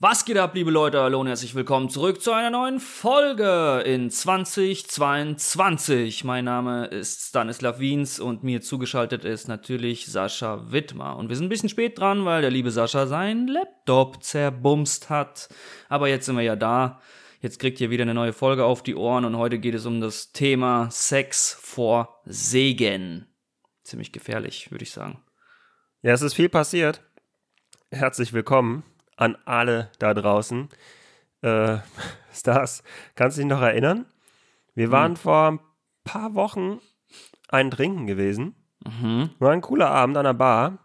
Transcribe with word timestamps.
Was 0.00 0.24
geht 0.24 0.36
ab, 0.36 0.54
liebe 0.54 0.70
Leute? 0.70 1.02
Hallo 1.02 1.18
und 1.18 1.26
herzlich 1.26 1.56
willkommen 1.56 1.90
zurück 1.90 2.22
zu 2.22 2.30
einer 2.30 2.50
neuen 2.50 2.78
Folge 2.78 3.82
in 3.84 4.10
2022. 4.10 6.22
Mein 6.22 6.44
Name 6.44 6.86
ist 6.86 7.30
Stanislav 7.30 7.80
Wiens 7.80 8.20
und 8.20 8.44
mir 8.44 8.60
zugeschaltet 8.60 9.24
ist 9.24 9.48
natürlich 9.48 10.06
Sascha 10.06 10.70
Wittmer. 10.70 11.16
Und 11.16 11.30
wir 11.30 11.34
sind 11.34 11.46
ein 11.46 11.48
bisschen 11.48 11.68
spät 11.68 11.98
dran, 11.98 12.24
weil 12.24 12.42
der 12.42 12.52
liebe 12.52 12.70
Sascha 12.70 13.08
seinen 13.08 13.48
Laptop 13.48 14.22
zerbumst 14.22 15.10
hat. 15.10 15.48
Aber 15.88 16.06
jetzt 16.06 16.26
sind 16.26 16.36
wir 16.36 16.44
ja 16.44 16.54
da. 16.54 17.00
Jetzt 17.40 17.58
kriegt 17.58 17.80
ihr 17.80 17.90
wieder 17.90 18.02
eine 18.02 18.14
neue 18.14 18.32
Folge 18.32 18.66
auf 18.66 18.84
die 18.84 18.94
Ohren 18.94 19.24
und 19.24 19.36
heute 19.36 19.58
geht 19.58 19.74
es 19.74 19.84
um 19.84 20.00
das 20.00 20.30
Thema 20.30 20.92
Sex 20.92 21.58
vor 21.60 22.20
Segen. 22.24 23.26
Ziemlich 23.82 24.12
gefährlich, 24.12 24.70
würde 24.70 24.84
ich 24.84 24.92
sagen. 24.92 25.24
Ja, 26.02 26.12
es 26.12 26.22
ist 26.22 26.34
viel 26.34 26.48
passiert. 26.48 27.02
Herzlich 27.90 28.32
willkommen 28.32 28.84
an 29.18 29.36
alle 29.44 29.90
da 29.98 30.14
draußen. 30.14 30.68
Äh, 31.42 31.78
Stars, 32.32 32.82
kannst 33.14 33.36
du 33.36 33.42
dich 33.42 33.50
noch 33.50 33.60
erinnern? 33.60 34.06
Wir 34.74 34.90
waren 34.90 35.12
mhm. 35.12 35.16
vor 35.16 35.50
ein 35.50 35.60
paar 36.04 36.34
Wochen 36.34 36.80
ein 37.48 37.70
Trinken 37.70 38.06
gewesen. 38.06 38.54
Mhm. 38.86 39.30
War 39.38 39.52
ein 39.52 39.60
cooler 39.60 39.90
Abend 39.90 40.16
an 40.16 40.24
der 40.24 40.34
Bar. 40.34 40.78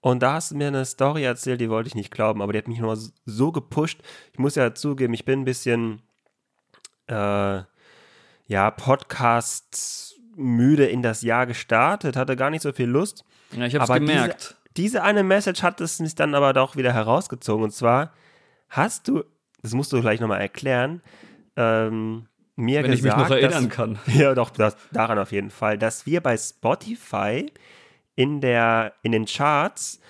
Und 0.00 0.22
da 0.22 0.34
hast 0.34 0.52
du 0.52 0.56
mir 0.56 0.68
eine 0.68 0.84
Story 0.86 1.24
erzählt, 1.24 1.60
die 1.60 1.68
wollte 1.68 1.88
ich 1.88 1.94
nicht 1.94 2.10
glauben, 2.10 2.40
aber 2.40 2.52
die 2.52 2.58
hat 2.58 2.68
mich 2.68 2.78
nur 2.78 2.96
so 3.26 3.52
gepusht. 3.52 4.00
Ich 4.32 4.38
muss 4.38 4.54
ja 4.54 4.74
zugeben, 4.74 5.12
ich 5.12 5.26
bin 5.26 5.40
ein 5.40 5.44
bisschen, 5.44 6.00
äh, 7.08 7.62
ja, 8.46 8.70
Podcast 8.70 10.18
müde 10.36 10.86
in 10.86 11.02
das 11.02 11.20
Jahr 11.20 11.46
gestartet, 11.46 12.16
hatte 12.16 12.36
gar 12.36 12.48
nicht 12.48 12.62
so 12.62 12.72
viel 12.72 12.88
Lust. 12.88 13.24
Ja, 13.52 13.66
ich 13.66 13.74
hab's 13.74 13.90
aber 13.90 14.00
gemerkt 14.00 14.56
diese 14.76 15.02
eine 15.02 15.22
Message 15.22 15.62
hat 15.62 15.80
es 15.80 16.00
mich 16.00 16.14
dann 16.14 16.34
aber 16.34 16.52
doch 16.52 16.76
wieder 16.76 16.92
herausgezogen. 16.92 17.64
Und 17.64 17.70
zwar 17.72 18.12
hast 18.68 19.08
du, 19.08 19.24
das 19.62 19.74
musst 19.74 19.92
du 19.92 20.00
gleich 20.00 20.20
nochmal 20.20 20.40
erklären, 20.40 21.02
ähm, 21.56 22.26
mir 22.56 22.82
Wenn 22.82 22.90
gesagt, 22.90 22.98
ich 22.98 23.04
mich 23.04 23.16
noch 23.16 23.30
erinnern 23.30 23.68
dass, 23.68 23.76
kann. 23.76 23.98
Ja, 24.06 24.34
doch, 24.34 24.50
das, 24.50 24.76
daran 24.92 25.18
auf 25.18 25.32
jeden 25.32 25.50
Fall, 25.50 25.78
dass 25.78 26.06
wir 26.06 26.20
bei 26.20 26.36
Spotify 26.36 27.50
in, 28.14 28.40
der, 28.40 28.94
in 29.02 29.12
den 29.12 29.24
Charts, 29.24 30.00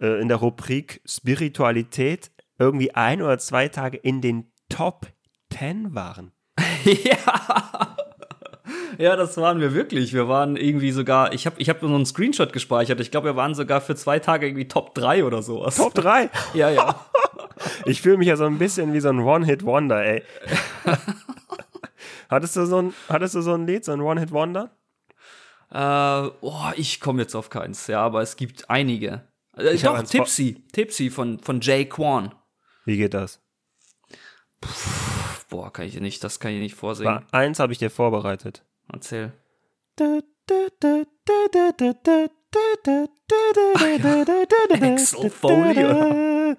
äh, 0.00 0.20
in 0.20 0.28
der 0.28 0.38
Rubrik 0.38 1.00
Spiritualität, 1.06 2.30
irgendwie 2.58 2.94
ein 2.94 3.22
oder 3.22 3.38
zwei 3.38 3.68
Tage 3.68 3.96
in 3.96 4.20
den 4.20 4.50
Top 4.68 5.06
10 5.52 5.94
waren. 5.94 6.32
ja. 6.84 7.96
Ja, 8.98 9.16
das 9.16 9.36
waren 9.36 9.60
wir 9.60 9.72
wirklich. 9.74 10.12
Wir 10.12 10.28
waren 10.28 10.56
irgendwie 10.56 10.90
sogar, 10.90 11.32
ich 11.32 11.46
habe 11.46 11.56
ich 11.58 11.68
hab 11.68 11.80
so 11.80 11.86
einen 11.86 12.04
Screenshot 12.04 12.52
gespeichert. 12.52 13.00
Ich 13.00 13.10
glaube, 13.10 13.28
wir 13.28 13.36
waren 13.36 13.54
sogar 13.54 13.80
für 13.80 13.94
zwei 13.94 14.18
Tage 14.18 14.46
irgendwie 14.46 14.68
Top 14.68 14.94
3 14.94 15.24
oder 15.24 15.42
sowas. 15.42 15.76
Top 15.76 15.94
3? 15.94 16.28
ja, 16.54 16.70
ja. 16.70 17.06
ich 17.86 18.02
fühle 18.02 18.18
mich 18.18 18.28
ja 18.28 18.36
so 18.36 18.44
ein 18.44 18.58
bisschen 18.58 18.92
wie 18.92 19.00
so 19.00 19.08
ein 19.08 19.20
One-Hit-Wonder, 19.20 20.04
ey. 20.04 20.22
hattest, 22.28 22.56
du 22.56 22.66
so 22.66 22.82
ein, 22.82 22.94
hattest 23.08 23.34
du 23.34 23.42
so 23.42 23.54
ein 23.54 23.66
Lied, 23.66 23.84
so 23.84 23.92
ein 23.92 24.00
One-Hit-Wonder? 24.00 24.70
Äh, 25.72 26.30
oh, 26.40 26.70
ich 26.76 27.00
komme 27.00 27.22
jetzt 27.22 27.34
auf 27.34 27.48
keins, 27.48 27.86
ja, 27.86 28.00
aber 28.00 28.22
es 28.22 28.36
gibt 28.36 28.68
einige. 28.68 29.22
Äh, 29.56 29.74
ich 29.74 29.82
doch, 29.82 30.02
Tipsy. 30.02 30.64
Tipsy 30.72 31.10
von, 31.10 31.38
von 31.38 31.60
Jay 31.60 31.84
Quan. 31.84 32.34
Wie 32.84 32.96
geht 32.96 33.14
das? 33.14 33.40
Puh, 34.60 34.99
boah, 35.50 35.72
kann 35.72 35.86
ich 35.86 36.00
nicht, 36.00 36.24
das 36.24 36.40
kann 36.40 36.52
ich 36.52 36.60
nicht 36.60 36.74
vorsehen. 36.74 37.20
Eins 37.32 37.58
habe 37.58 37.72
ich 37.72 37.78
dir 37.78 37.90
vorbereitet. 37.90 38.64
Erzähl. 38.90 39.32
Exofolie. 44.70 46.56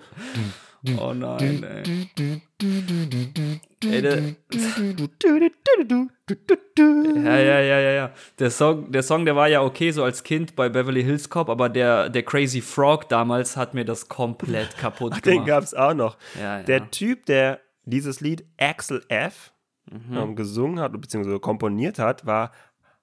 Oh 0.99 1.13
nein, 1.13 1.63
ey. 1.63 2.09
ey 3.85 4.01
der, 4.01 4.19
ja, 7.23 7.39
ja, 7.39 7.59
ja, 7.59 7.79
ja, 7.79 7.91
ja. 7.91 8.11
Der 8.39 8.49
Song, 8.49 8.91
der 8.91 9.03
Song, 9.03 9.25
der 9.25 9.35
war 9.35 9.47
ja 9.47 9.61
okay 9.61 9.91
so 9.91 10.03
als 10.03 10.23
Kind 10.23 10.55
bei 10.55 10.69
Beverly 10.69 11.03
Hills 11.03 11.29
Cop, 11.29 11.49
aber 11.49 11.69
der, 11.69 12.09
der 12.09 12.23
Crazy 12.23 12.61
Frog 12.61 13.09
damals 13.09 13.57
hat 13.57 13.75
mir 13.75 13.85
das 13.85 14.09
komplett 14.09 14.75
kaputt 14.77 15.13
Ach, 15.15 15.21
gemacht. 15.21 15.39
Den 15.41 15.45
gab's 15.45 15.75
auch 15.75 15.93
noch. 15.93 16.17
Ja, 16.39 16.57
ja. 16.57 16.63
Der 16.63 16.89
Typ, 16.89 17.27
der 17.27 17.59
dieses 17.83 18.21
Lied 18.21 18.45
Axel 18.57 19.03
F. 19.07 19.53
Mhm. 19.89 20.17
Ähm, 20.17 20.35
gesungen 20.35 20.79
hat, 20.79 20.99
beziehungsweise 20.99 21.39
komponiert 21.39 21.99
hat, 21.99 22.25
war 22.25 22.51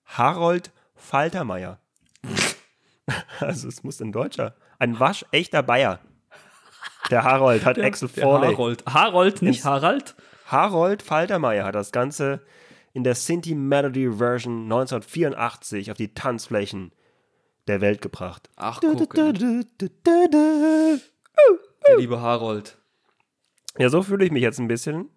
Harold 0.04 0.72
Faltermeier. 0.94 1.80
also 3.40 3.68
es 3.68 3.82
muss 3.82 4.00
ein 4.00 4.12
Deutscher. 4.12 4.54
Ein 4.78 4.98
waschechter 4.98 5.62
Bayer. 5.62 6.00
Der 7.10 7.24
Harold 7.24 7.64
hat 7.64 7.76
der, 7.78 7.84
Axel 7.84 8.08
Foley. 8.08 8.52
Harold. 8.52 8.84
Harold, 8.86 9.42
nicht 9.42 9.64
Harald? 9.64 10.14
Harold 10.46 11.02
Faltermeier 11.02 11.64
hat 11.64 11.74
das 11.74 11.92
Ganze 11.92 12.42
in 12.92 13.04
der 13.04 13.14
Sinti 13.14 13.54
Melody 13.54 14.10
Version 14.12 14.64
1984 14.64 15.90
auf 15.90 15.96
die 15.96 16.14
Tanzflächen 16.14 16.92
der 17.66 17.80
Welt 17.80 18.02
gebracht. 18.02 18.48
Ach, 18.56 18.80
guck. 18.80 19.14
Der 19.14 19.32
liebe 21.96 22.20
Harold. 22.20 22.78
Ja, 23.78 23.88
so 23.88 24.02
fühle 24.02 24.24
ich 24.24 24.32
mich 24.32 24.42
jetzt 24.42 24.58
ein 24.58 24.68
bisschen. 24.68 25.10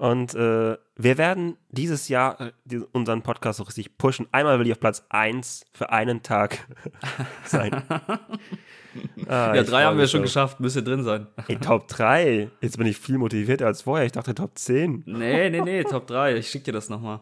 Und 0.00 0.34
äh, 0.34 0.78
wir 0.96 1.18
werden 1.18 1.58
dieses 1.68 2.08
Jahr 2.08 2.40
äh, 2.40 2.78
unseren 2.92 3.20
Podcast 3.20 3.58
so 3.58 3.64
richtig 3.64 3.98
pushen. 3.98 4.26
Einmal 4.32 4.58
will 4.58 4.66
ich 4.66 4.72
auf 4.72 4.80
Platz 4.80 5.04
1 5.10 5.66
für 5.72 5.90
einen 5.90 6.22
Tag 6.22 6.58
sein. 7.44 7.82
ah, 9.28 9.54
ja, 9.54 9.62
drei 9.62 9.82
haben 9.84 9.98
wir 9.98 10.08
schon 10.08 10.20
so. 10.20 10.24
geschafft, 10.24 10.58
müsste 10.58 10.82
drin 10.82 11.02
sein. 11.02 11.26
Ey, 11.48 11.58
Top 11.58 11.88
3. 11.88 12.48
Jetzt 12.62 12.78
bin 12.78 12.86
ich 12.86 12.96
viel 12.96 13.18
motivierter 13.18 13.66
als 13.66 13.82
vorher. 13.82 14.06
Ich 14.06 14.12
dachte 14.12 14.34
Top 14.34 14.56
10. 14.56 15.02
Nee, 15.04 15.50
nee, 15.50 15.60
nee, 15.60 15.84
Top 15.84 16.06
3. 16.06 16.36
Ich 16.36 16.48
schick 16.48 16.64
dir 16.64 16.72
das 16.72 16.88
nochmal. 16.88 17.20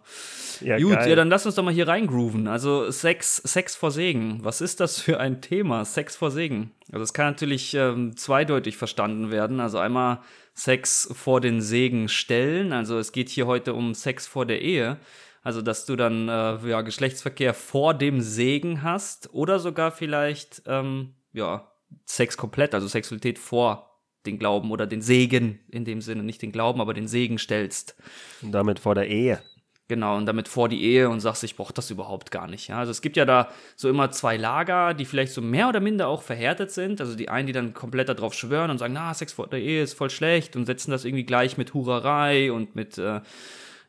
Ja, 0.61 0.79
Gut, 0.79 0.93
geil. 0.93 1.11
ja, 1.11 1.17
dann 1.17 1.31
lass 1.31 1.47
uns 1.47 1.57
doch 1.57 1.65
mal 1.65 1.75
hier 1.75 1.89
reingrooven. 1.89 2.47
Also 2.47 2.93
Sex, 2.93 3.39
Sex 3.39 3.75
vor 3.75 3.91
Segen. 3.91 4.45
Was 4.45 4.61
ist 4.61 4.79
das 4.79 5.01
für 5.01 5.19
ein 5.19 5.41
Thema? 5.41 5.85
Sex 5.85 6.15
vor 6.15 6.31
Segen. 6.31 6.71
Also 6.93 7.03
es 7.03 7.13
kann 7.13 7.27
natürlich 7.27 7.75
ähm, 7.75 8.17
zweideutig 8.17 8.77
verstanden 8.77 9.33
werden. 9.33 9.59
Also 9.59 9.79
einmal 9.79 10.21
Sex 10.59 11.09
vor 11.13 11.41
den 11.41 11.61
Segen 11.61 12.09
stellen. 12.09 12.73
Also 12.73 12.99
es 12.99 13.13
geht 13.13 13.29
hier 13.29 13.47
heute 13.47 13.75
um 13.75 13.95
Sex 13.95 14.27
vor 14.27 14.45
der 14.45 14.61
Ehe. 14.61 14.99
Also 15.43 15.63
dass 15.63 15.87
du 15.87 15.95
dann 15.95 16.29
äh, 16.29 16.69
ja, 16.69 16.81
Geschlechtsverkehr 16.83 17.55
vor 17.55 17.95
dem 17.95 18.21
Segen 18.21 18.83
hast 18.83 19.33
oder 19.33 19.61
sogar 19.61 19.93
vielleicht 19.93 20.63
ähm, 20.67 21.15
ja, 21.33 21.71
Sex 22.05 22.37
komplett, 22.37 22.75
also 22.75 22.89
Sexualität 22.89 23.39
vor 23.39 24.01
den 24.27 24.39
Glauben 24.39 24.73
oder 24.73 24.87
den 24.87 25.01
Segen 25.01 25.61
in 25.71 25.85
dem 25.85 26.03
Sinne, 26.03 26.25
nicht 26.25 26.43
den 26.43 26.53
Glauben, 26.53 26.81
aber 26.81 26.93
den 26.93 27.07
Segen 27.07 27.39
stellst. 27.39 27.97
Und 28.43 28.53
damit 28.53 28.81
vor 28.81 28.97
der 28.97 29.07
Ehe. 29.07 29.41
Genau, 29.89 30.19
und 30.19 30.27
damit 30.27 30.49
vor 30.49 30.69
die 30.69 30.85
Ehe 30.85 31.09
und 31.09 31.21
sagst, 31.21 31.43
ich 31.45 31.57
brauche 31.57 31.73
das 31.73 31.91
überhaupt 31.91 32.31
gar 32.31 32.47
nicht. 32.47 32.69
Ja? 32.69 32.79
Also 32.79 32.91
es 32.91 33.01
gibt 33.01 33.17
ja 33.17 33.25
da 33.25 33.49
so 33.75 33.89
immer 33.89 34.11
zwei 34.11 34.37
Lager, 34.37 34.93
die 34.93 35.07
vielleicht 35.07 35.33
so 35.33 35.41
mehr 35.41 35.67
oder 35.71 35.81
minder 35.81 36.09
auch 36.09 36.21
verhärtet 36.21 36.71
sind. 36.71 37.01
Also 37.01 37.17
die 37.17 37.31
einen, 37.31 37.47
die 37.47 37.55
dann 37.55 37.73
komplett 37.73 38.11
darauf 38.11 38.35
schwören 38.35 38.71
und 38.71 38.77
sagen, 38.77 38.93
na, 38.93 39.15
Sex 39.15 39.33
vor 39.33 39.47
der 39.47 39.61
Ehe 39.61 39.83
ist 39.83 39.95
voll 39.95 40.11
schlecht 40.11 40.57
und 40.57 40.67
setzen 40.67 40.91
das 40.91 41.07
irgendwie 41.07 41.25
gleich 41.25 41.57
mit 41.57 41.73
Hurerei 41.73 42.53
und 42.53 42.77
mit 42.77 42.99
äh, 42.99 43.23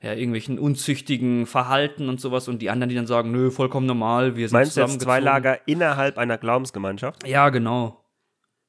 ja, 0.02 0.14
irgendwelchen 0.14 0.58
unzüchtigen 0.58 1.46
Verhalten 1.46 2.08
und 2.08 2.22
sowas. 2.22 2.48
Und 2.48 2.62
die 2.62 2.70
anderen, 2.70 2.90
die 2.90 2.96
dann 2.96 3.08
sagen, 3.08 3.32
nö, 3.32 3.52
vollkommen 3.52 3.86
normal, 3.86 4.38
wir 4.38 4.48
sind 4.48 4.58
Meinst 4.58 4.78
du 4.78 4.82
jetzt 4.82 5.02
zwei 5.02 5.20
Lager 5.20 5.68
innerhalb 5.68 6.18
einer 6.18 6.38
Glaubensgemeinschaft? 6.38 7.28
Ja, 7.28 7.50
genau. 7.50 8.06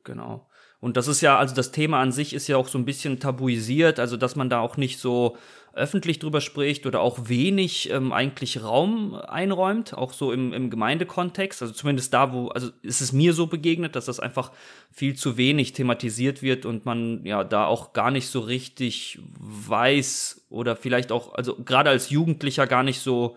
Genau. 0.03 0.50
Und 0.81 0.97
das 0.97 1.09
ist 1.09 1.21
ja, 1.21 1.39
also 1.39 1.55
das 1.55 1.73
Thema 1.73 2.01
an 2.01 2.11
sich 2.11 2.33
ist 2.33 2.49
ja 2.49 2.57
auch 2.57 2.69
so 2.69 2.79
ein 2.79 2.87
bisschen 2.87 3.21
tabuisiert, 3.21 4.01
also 4.01 4.17
dass 4.17 4.35
man 4.35 4.49
da 4.49 4.61
auch 4.61 4.77
nicht 4.77 4.99
so 4.99 5.37
öffentlich 5.73 6.19
drüber 6.19 6.41
spricht 6.41 6.87
oder 6.87 7.01
auch 7.01 7.29
wenig 7.29 7.91
ähm, 7.91 8.13
eigentlich 8.13 8.63
Raum 8.63 9.15
einräumt, 9.15 9.95
auch 9.95 10.13
so 10.13 10.33
im, 10.33 10.53
im 10.53 10.69
Gemeindekontext. 10.69 11.63
Also 11.63 11.75
zumindest 11.75 12.13
da, 12.13 12.33
wo, 12.33 12.49
also 12.49 12.71
ist 12.83 13.01
es 13.01 13.13
mir 13.13 13.35
so 13.35 13.47
begegnet, 13.47 13.95
dass 13.95 14.07
das 14.07 14.19
einfach 14.21 14.51
viel 14.91 15.15
zu 15.15 15.37
wenig 15.37 15.73
thematisiert 15.73 16.43
wird 16.43 16.67
und 16.67 16.87
man 16.87 17.25
ja 17.25 17.45
da 17.45 17.67
auch 17.67 17.93
gar 17.93 18.11
nicht 18.11 18.29
so 18.29 18.41
richtig 18.41 19.21
weiß 19.39 20.47
oder 20.51 20.75
vielleicht 20.75 21.13
auch, 21.13 21.35
also 21.35 21.57
gerade 21.57 21.91
als 21.91 22.11
Jugendlicher 22.11 22.67
gar 22.67 22.83
nicht 22.83 23.01
so 23.01 23.37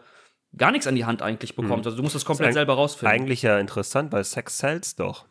gar 0.55 0.71
nichts 0.71 0.87
an 0.87 0.95
die 0.95 1.05
Hand 1.05 1.21
eigentlich 1.21 1.55
bekommt. 1.55 1.85
Hm. 1.85 1.85
Also 1.85 1.97
du 1.97 2.03
musst 2.03 2.15
das 2.15 2.25
komplett 2.25 2.49
das 2.49 2.55
selber 2.55 2.73
rausfinden. 2.73 3.13
Eigentlich 3.13 3.41
ja 3.41 3.59
interessant, 3.59 4.11
weil 4.11 4.23
Sex 4.23 4.57
sells 4.57 4.95
doch. 4.95 5.25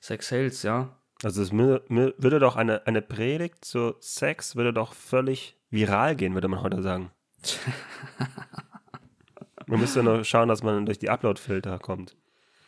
Sex 0.00 0.28
sells, 0.28 0.62
ja. 0.62 0.97
Also 1.22 1.42
es 1.42 1.52
würde 1.52 2.38
doch 2.38 2.56
eine, 2.56 2.86
eine 2.86 3.02
Predigt 3.02 3.64
zu 3.64 3.96
Sex 4.00 4.54
würde 4.54 4.72
doch 4.72 4.92
völlig 4.92 5.56
viral 5.70 6.14
gehen, 6.14 6.34
würde 6.34 6.48
man 6.48 6.62
heute 6.62 6.82
sagen. 6.82 7.10
man 9.66 9.80
müsste 9.80 10.02
nur 10.02 10.24
schauen, 10.24 10.48
dass 10.48 10.62
man 10.62 10.86
durch 10.86 10.98
die 10.98 11.10
Upload-Filter 11.10 11.78
kommt. 11.78 12.16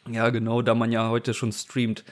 Ja, 0.08 0.30
genau, 0.30 0.62
da 0.62 0.74
man 0.74 0.90
ja 0.90 1.08
heute 1.08 1.34
schon 1.34 1.52
streamt. 1.52 2.04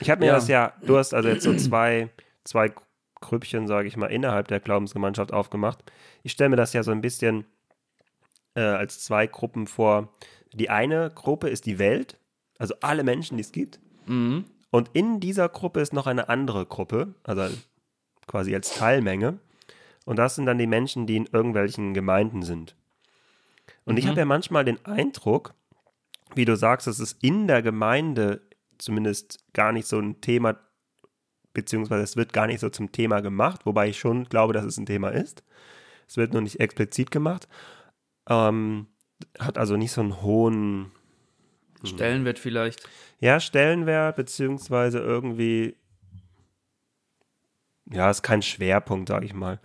Ich 0.00 0.10
habe 0.10 0.20
mir 0.20 0.28
ja. 0.28 0.34
das 0.34 0.48
ja, 0.48 0.72
du 0.82 0.96
hast 0.96 1.12
also 1.12 1.28
jetzt 1.28 1.44
so 1.44 1.54
zwei, 1.56 2.08
zwei 2.44 2.72
Grüppchen, 3.20 3.66
sage 3.66 3.88
ich 3.88 3.96
mal, 3.96 4.06
innerhalb 4.06 4.48
der 4.48 4.60
Glaubensgemeinschaft 4.60 5.32
aufgemacht. 5.32 5.78
Ich 6.22 6.32
stelle 6.32 6.50
mir 6.50 6.56
das 6.56 6.72
ja 6.72 6.82
so 6.82 6.90
ein 6.90 7.02
bisschen 7.02 7.44
äh, 8.54 8.62
als 8.62 9.04
zwei 9.04 9.26
Gruppen 9.26 9.66
vor. 9.66 10.08
Die 10.52 10.70
eine 10.70 11.10
Gruppe 11.14 11.48
ist 11.48 11.66
die 11.66 11.78
Welt, 11.78 12.16
also 12.58 12.74
alle 12.80 13.04
Menschen, 13.04 13.36
die 13.36 13.42
es 13.42 13.52
gibt. 13.52 13.78
Mhm. 14.06 14.44
Und 14.72 14.90
in 14.94 15.20
dieser 15.20 15.48
Gruppe 15.50 15.80
ist 15.80 15.92
noch 15.92 16.06
eine 16.06 16.30
andere 16.30 16.66
Gruppe, 16.66 17.14
also 17.24 17.54
quasi 18.26 18.54
als 18.54 18.74
Teilmenge. 18.74 19.38
Und 20.06 20.16
das 20.16 20.34
sind 20.34 20.46
dann 20.46 20.58
die 20.58 20.66
Menschen, 20.66 21.06
die 21.06 21.16
in 21.16 21.28
irgendwelchen 21.30 21.92
Gemeinden 21.92 22.42
sind. 22.42 22.74
Und 23.84 23.94
mhm. 23.94 23.98
ich 23.98 24.06
habe 24.08 24.18
ja 24.18 24.24
manchmal 24.24 24.64
den 24.64 24.84
Eindruck, 24.84 25.54
wie 26.34 26.46
du 26.46 26.56
sagst, 26.56 26.86
dass 26.86 26.98
es 26.98 27.12
in 27.20 27.46
der 27.46 27.62
Gemeinde 27.62 28.40
zumindest 28.78 29.44
gar 29.52 29.72
nicht 29.72 29.86
so 29.86 29.98
ein 29.98 30.22
Thema, 30.22 30.56
beziehungsweise 31.52 32.02
es 32.02 32.16
wird 32.16 32.32
gar 32.32 32.46
nicht 32.46 32.60
so 32.60 32.70
zum 32.70 32.92
Thema 32.92 33.20
gemacht, 33.20 33.66
wobei 33.66 33.90
ich 33.90 33.98
schon 33.98 34.24
glaube, 34.24 34.54
dass 34.54 34.64
es 34.64 34.78
ein 34.78 34.86
Thema 34.86 35.10
ist. 35.10 35.44
Es 36.08 36.16
wird 36.16 36.32
nur 36.32 36.42
nicht 36.42 36.60
explizit 36.60 37.10
gemacht. 37.10 37.46
Ähm, 38.26 38.86
hat 39.38 39.58
also 39.58 39.76
nicht 39.76 39.92
so 39.92 40.00
einen 40.00 40.22
hohen. 40.22 40.92
Stellenwert 41.86 42.38
vielleicht. 42.38 42.88
Ja, 43.20 43.40
Stellenwert, 43.40 44.16
beziehungsweise 44.16 44.98
irgendwie, 44.98 45.76
ja, 47.90 48.10
ist 48.10 48.22
kein 48.22 48.42
Schwerpunkt, 48.42 49.08
sage 49.08 49.26
ich 49.26 49.34
mal. 49.34 49.60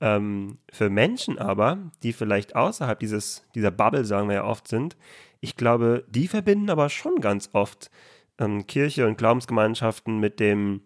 Ähm, 0.00 0.58
für 0.70 0.90
Menschen 0.90 1.38
aber, 1.38 1.78
die 2.02 2.12
vielleicht 2.12 2.56
außerhalb 2.56 2.98
dieses, 2.98 3.46
dieser 3.54 3.70
Bubble, 3.70 4.04
sagen 4.04 4.28
wir 4.28 4.36
ja 4.36 4.44
oft 4.44 4.68
sind, 4.68 4.96
ich 5.40 5.56
glaube, 5.56 6.04
die 6.08 6.28
verbinden 6.28 6.70
aber 6.70 6.88
schon 6.88 7.20
ganz 7.20 7.50
oft 7.52 7.90
ähm, 8.38 8.66
Kirche 8.66 9.06
und 9.06 9.18
Glaubensgemeinschaften 9.18 10.18
mit 10.18 10.40
dem, 10.40 10.82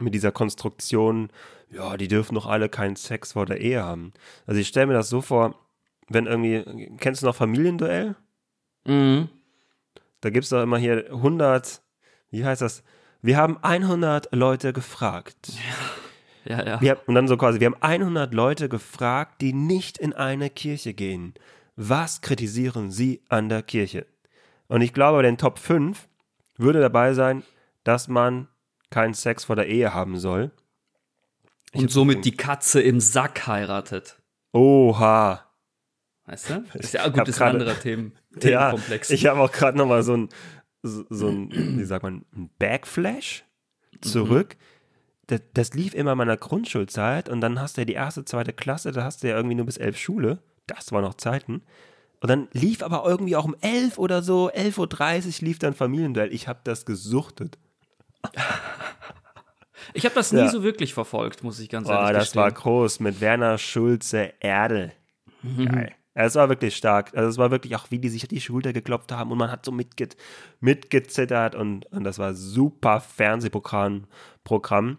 mit 0.00 0.14
dieser 0.14 0.32
Konstruktion, 0.32 1.30
ja, 1.70 1.96
die 1.96 2.08
dürfen 2.08 2.34
doch 2.34 2.46
alle 2.46 2.68
keinen 2.68 2.96
Sex 2.96 3.32
vor 3.32 3.46
der 3.46 3.60
Ehe 3.60 3.82
haben. 3.82 4.12
Also 4.46 4.60
ich 4.60 4.68
stelle 4.68 4.88
mir 4.88 4.94
das 4.94 5.08
so 5.08 5.20
vor, 5.20 5.54
wenn 6.08 6.26
irgendwie, 6.26 6.90
kennst 6.98 7.22
du 7.22 7.26
noch 7.26 7.36
Familienduell? 7.36 8.16
Mhm. 8.84 9.28
Da 10.20 10.30
gibt 10.30 10.44
es 10.44 10.50
doch 10.50 10.62
immer 10.62 10.78
hier 10.78 11.06
100, 11.10 11.82
wie 12.30 12.44
heißt 12.44 12.62
das? 12.62 12.82
Wir 13.22 13.36
haben 13.36 13.58
100 13.62 14.34
Leute 14.34 14.72
gefragt. 14.72 15.52
Ja, 16.44 16.58
ja. 16.58 16.66
ja. 16.66 16.80
Wir, 16.80 17.00
und 17.06 17.14
dann 17.14 17.28
so 17.28 17.36
quasi, 17.36 17.60
wir 17.60 17.66
haben 17.66 17.82
100 17.82 18.32
Leute 18.32 18.68
gefragt, 18.68 19.40
die 19.40 19.52
nicht 19.52 19.98
in 19.98 20.12
eine 20.12 20.50
Kirche 20.50 20.94
gehen. 20.94 21.34
Was 21.76 22.20
kritisieren 22.20 22.90
sie 22.90 23.22
an 23.28 23.48
der 23.48 23.62
Kirche? 23.62 24.06
Und 24.68 24.82
ich 24.82 24.92
glaube, 24.92 25.18
bei 25.18 25.22
den 25.22 25.38
Top 25.38 25.58
5 25.58 26.08
würde 26.56 26.80
dabei 26.80 27.14
sein, 27.14 27.42
dass 27.84 28.08
man 28.08 28.48
keinen 28.90 29.14
Sex 29.14 29.44
vor 29.44 29.56
der 29.56 29.68
Ehe 29.68 29.94
haben 29.94 30.18
soll. 30.18 30.50
Ich 31.72 31.82
und 31.82 31.90
somit 31.90 32.24
die 32.24 32.36
Katze 32.36 32.80
im 32.80 33.00
Sack 33.00 33.46
heiratet. 33.46 34.18
Oha. 34.52 35.46
Weißt 36.26 36.50
du? 36.50 36.64
Ist 36.74 36.94
ja 36.94 37.08
gut, 37.08 37.28
ist 37.28 37.40
ein 37.40 37.52
anderer 37.52 37.78
Themen, 37.78 38.12
Themenkomplex. 38.38 39.08
Ja, 39.08 39.14
ich 39.14 39.26
habe 39.26 39.40
auch 39.40 39.52
gerade 39.52 39.76
nochmal 39.76 40.02
so 40.02 40.16
ein, 40.16 40.28
so, 40.82 41.04
so 41.10 41.28
ein, 41.28 41.50
wie 41.78 41.84
sagt 41.84 42.02
man, 42.02 42.24
ein 42.34 42.50
Backflash 42.58 43.44
zurück. 44.00 44.56
Mhm. 44.58 44.64
Das, 45.26 45.40
das, 45.54 45.74
lief 45.74 45.94
immer 45.94 46.12
in 46.12 46.18
meiner 46.18 46.36
Grundschulzeit 46.36 47.28
und 47.28 47.40
dann 47.40 47.60
hast 47.60 47.76
du 47.76 47.82
ja 47.82 47.84
die 47.84 47.92
erste, 47.92 48.24
zweite 48.24 48.52
Klasse, 48.52 48.90
da 48.92 49.04
hast 49.04 49.22
du 49.22 49.28
ja 49.28 49.36
irgendwie 49.36 49.54
nur 49.54 49.66
bis 49.66 49.76
elf 49.76 49.96
Schule. 49.96 50.38
Das 50.66 50.92
war 50.92 51.02
noch 51.02 51.14
Zeiten. 51.14 51.62
Und 52.20 52.28
dann 52.28 52.48
lief 52.52 52.82
aber 52.82 53.04
irgendwie 53.06 53.36
auch 53.36 53.44
um 53.44 53.56
elf 53.60 53.98
oder 53.98 54.22
so, 54.22 54.50
11.30 54.50 55.42
Uhr 55.42 55.46
lief 55.46 55.58
dann 55.58 55.74
Familienduell. 55.74 56.32
Ich 56.32 56.48
habe 56.48 56.60
das 56.64 56.84
gesuchtet. 56.84 57.58
Ich 59.92 60.04
habe 60.04 60.14
das 60.14 60.30
nie 60.30 60.40
ja. 60.40 60.48
so 60.48 60.62
wirklich 60.62 60.94
verfolgt, 60.94 61.42
muss 61.42 61.58
ich 61.58 61.68
ganz 61.68 61.88
ehrlich 61.88 62.06
sagen. 62.06 62.18
Das 62.18 62.36
war 62.36 62.52
groß 62.52 63.00
mit 63.00 63.20
Werner 63.20 63.58
Schulze 63.58 64.34
Erdel. 64.38 64.92
Mhm. 65.42 65.66
Geil. 65.66 65.92
Es 66.14 66.34
war 66.34 66.48
wirklich 66.48 66.76
stark. 66.76 67.12
Also 67.14 67.28
es 67.28 67.38
war 67.38 67.50
wirklich 67.50 67.76
auch, 67.76 67.90
wie 67.90 67.98
die 67.98 68.08
sich 68.08 68.26
die 68.26 68.40
Schulter 68.40 68.72
geklopft 68.72 69.12
haben 69.12 69.30
und 69.30 69.38
man 69.38 69.50
hat 69.50 69.64
so 69.64 69.72
mitge 69.72 70.08
mitgezittert 70.60 71.54
und, 71.54 71.86
und 71.86 72.04
das 72.04 72.18
war 72.18 72.34
super 72.34 73.00
Fernsehprogramm. 73.00 74.04
Programm. 74.42 74.98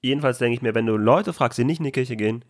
Jedenfalls 0.00 0.38
denke 0.38 0.56
ich 0.56 0.62
mir, 0.62 0.74
wenn 0.74 0.86
du 0.86 0.96
Leute 0.96 1.32
fragst, 1.32 1.58
die 1.58 1.64
nicht 1.64 1.78
in 1.78 1.84
die 1.84 1.92
Kirche 1.92 2.16
gehen, 2.16 2.44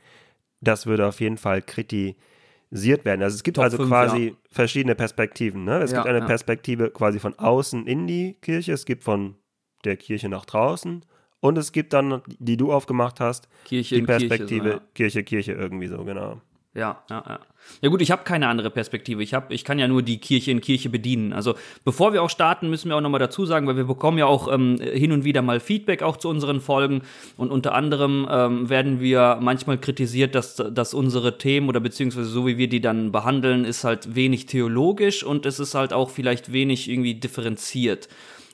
das 0.61 0.87
würde 0.87 1.07
auf 1.07 1.21
jeden 1.21 1.37
Fall 1.37 1.63
kritisiert 1.63 3.05
werden. 3.05 3.23
Also 3.23 3.35
es 3.35 3.43
gibt 3.43 3.57
Top 3.57 3.65
also 3.65 3.77
5, 3.77 3.89
quasi 3.89 4.29
ja. 4.29 4.33
verschiedene 4.51 4.95
Perspektiven. 4.95 5.65
Ne? 5.65 5.79
Es 5.81 5.93
ja, 5.93 5.99
gibt 5.99 6.09
eine 6.09 6.21
ja. 6.21 6.27
Perspektive 6.27 6.91
quasi 6.91 7.19
von 7.19 7.39
außen 7.39 7.87
in 7.87 8.07
die 8.07 8.35
Kirche, 8.41 8.73
es 8.73 8.87
gibt 8.87 9.05
von 9.05 9.37
der 9.85 9.97
Kirche 9.97 10.29
nach 10.29 10.47
draußen 10.47 11.05
und 11.41 11.59
es 11.59 11.73
gibt 11.73 11.93
dann, 11.93 12.23
die 12.39 12.57
du 12.57 12.73
aufgemacht 12.73 13.21
hast, 13.21 13.49
Kirche 13.67 13.97
die 13.97 14.03
Perspektive 14.03 14.49
Kirche, 14.49 14.73
so, 14.73 14.83
Kirche, 14.95 15.25
Kirche 15.25 15.53
irgendwie 15.53 15.89
so, 15.89 16.03
genau. 16.05 16.41
Ja, 16.75 17.03
ja, 17.09 17.23
ja. 17.29 17.41
Ja 17.81 17.88
gut, 17.88 18.03
ich 18.03 18.11
habe 18.11 18.25
keine 18.25 18.49
andere 18.49 18.69
Perspektive. 18.69 19.23
Ich 19.23 19.32
hab, 19.32 19.50
ich 19.50 19.65
kann 19.65 19.79
ja 19.79 19.88
nur 19.88 20.03
die 20.03 20.19
Kirche 20.19 20.50
in 20.50 20.61
Kirche 20.61 20.91
bedienen. 20.91 21.32
Also 21.32 21.55
bevor 21.85 22.12
wir 22.12 22.23
auch 22.23 22.29
starten, 22.29 22.69
müssen 22.69 22.88
wir 22.88 22.97
auch 22.97 23.00
nochmal 23.00 23.21
dazu 23.21 23.47
sagen, 23.47 23.67
weil 23.67 23.76
wir 23.76 23.85
bekommen 23.85 24.19
ja 24.19 24.26
auch 24.26 24.53
ähm, 24.53 24.79
hin 24.81 25.12
und 25.12 25.25
wieder 25.25 25.41
mal 25.41 25.61
Feedback 25.61 26.03
auch 26.03 26.17
zu 26.17 26.29
unseren 26.29 26.61
Folgen 26.61 27.03
und 27.37 27.50
unter 27.50 27.75
anderem 27.75 28.29
ähm, 28.31 28.69
werden 28.69 29.00
wir 29.00 29.38
manchmal 29.41 29.79
kritisiert, 29.79 30.35
dass, 30.35 30.56
dass 30.56 30.94
unsere 30.94 31.38
Themen 31.38 31.69
oder 31.69 31.81
beziehungsweise 31.81 32.29
so 32.29 32.47
wie 32.47 32.59
wir 32.59 32.69
die 32.69 32.81
dann 32.81 33.12
behandeln, 33.12 33.65
ist 33.65 33.85
halt 33.85 34.15
wenig 34.15 34.47
theologisch 34.47 35.23
und 35.23 35.47
es 35.47 35.61
ist 35.61 35.75
halt 35.75 35.93
auch 35.93 36.11
vielleicht 36.11 36.53
wenig 36.53 36.91
irgendwie 36.91 37.15
differenziert. 37.15 38.09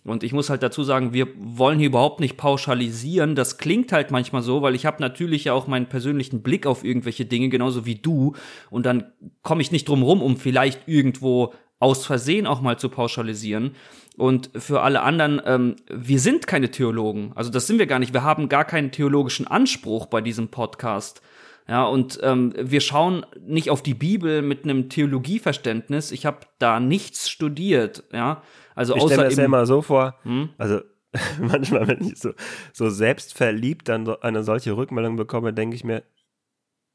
Und 0.05 0.23
ich 0.23 0.33
muss 0.33 0.49
halt 0.49 0.63
dazu 0.63 0.83
sagen, 0.83 1.13
wir 1.13 1.29
wollen 1.37 1.79
hier 1.79 1.89
überhaupt 1.89 2.21
nicht 2.21 2.37
pauschalisieren. 2.37 3.35
Das 3.35 3.59
klingt 3.59 3.93
halt 3.93 4.11
manchmal 4.11 4.43
so, 4.43 4.63
weil 4.63 4.75
ich 4.75 4.87
habe 4.87 5.01
natürlich 5.01 5.45
ja 5.45 5.53
auch 5.53 5.67
meinen 5.67 5.87
persönlichen 5.87 6.43
Blick 6.43 6.67
auf 6.67 6.85
irgendwelche 6.85 7.27
Dinge, 7.27 7.51
genauso 7.51 7.85
wie 7.85 7.97
du. 7.97 8.35
Und 8.71 8.87
dann 8.87 9.13
komme 9.43 9.61
ich 9.61 9.73
nicht 9.73 9.89
drum 9.89 10.03
rum, 10.03 10.23
um 10.23 10.37
vielleicht 10.39 10.89
irgendwo 10.89 11.53
aus 11.81 12.07
Versehen 12.07 12.47
auch 12.47 12.61
mal 12.61 12.79
zu 12.79 12.89
pauschalisieren. 12.89 13.73
Und 14.17 14.51
für 14.55 14.83
alle 14.83 15.03
anderen, 15.03 15.41
ähm, 15.45 15.77
wir 15.91 16.21
sind 16.21 16.47
keine 16.47 16.71
Theologen. 16.71 17.33
Also 17.35 17.51
das 17.51 17.67
sind 17.67 17.79
wir 17.79 17.87
gar 17.87 17.99
nicht. 17.99 18.13
Wir 18.13 18.23
haben 18.23 18.49
gar 18.49 18.65
keinen 18.65 18.93
theologischen 18.93 19.47
Anspruch 19.47 20.07
bei 20.07 20.21
diesem 20.21 20.49
Podcast. 20.49 21.23
Ja, 21.71 21.85
und 21.85 22.19
ähm, 22.25 22.53
wir 22.59 22.81
schauen 22.81 23.25
nicht 23.47 23.71
auf 23.71 23.81
die 23.81 23.95
Bibel 23.95 24.43
mit 24.43 24.65
einem 24.65 24.89
Theologieverständnis. 24.89 26.11
Ich 26.11 26.27
habe 26.27 26.39
da 26.59 26.81
nichts 26.81 27.31
studiert, 27.31 28.03
ja. 28.13 28.43
Also 28.75 28.97
ich 28.97 29.03
stelle 29.05 29.19
mir 29.19 29.29
das 29.29 29.37
ja 29.37 29.45
immer 29.45 29.67
so 29.67 29.81
vor, 29.81 30.17
hm? 30.25 30.49
also 30.59 30.81
manchmal, 31.41 31.87
wenn 31.87 32.03
ich 32.03 32.19
so, 32.19 32.33
so 32.73 32.91
selbstverliebt 32.91 33.89
dann 33.89 34.05
so 34.05 34.19
eine 34.21 34.43
solche 34.43 34.77
Rückmeldung 34.77 35.15
bekomme, 35.15 35.53
denke 35.53 35.77
ich 35.77 35.85
mir, 35.85 36.03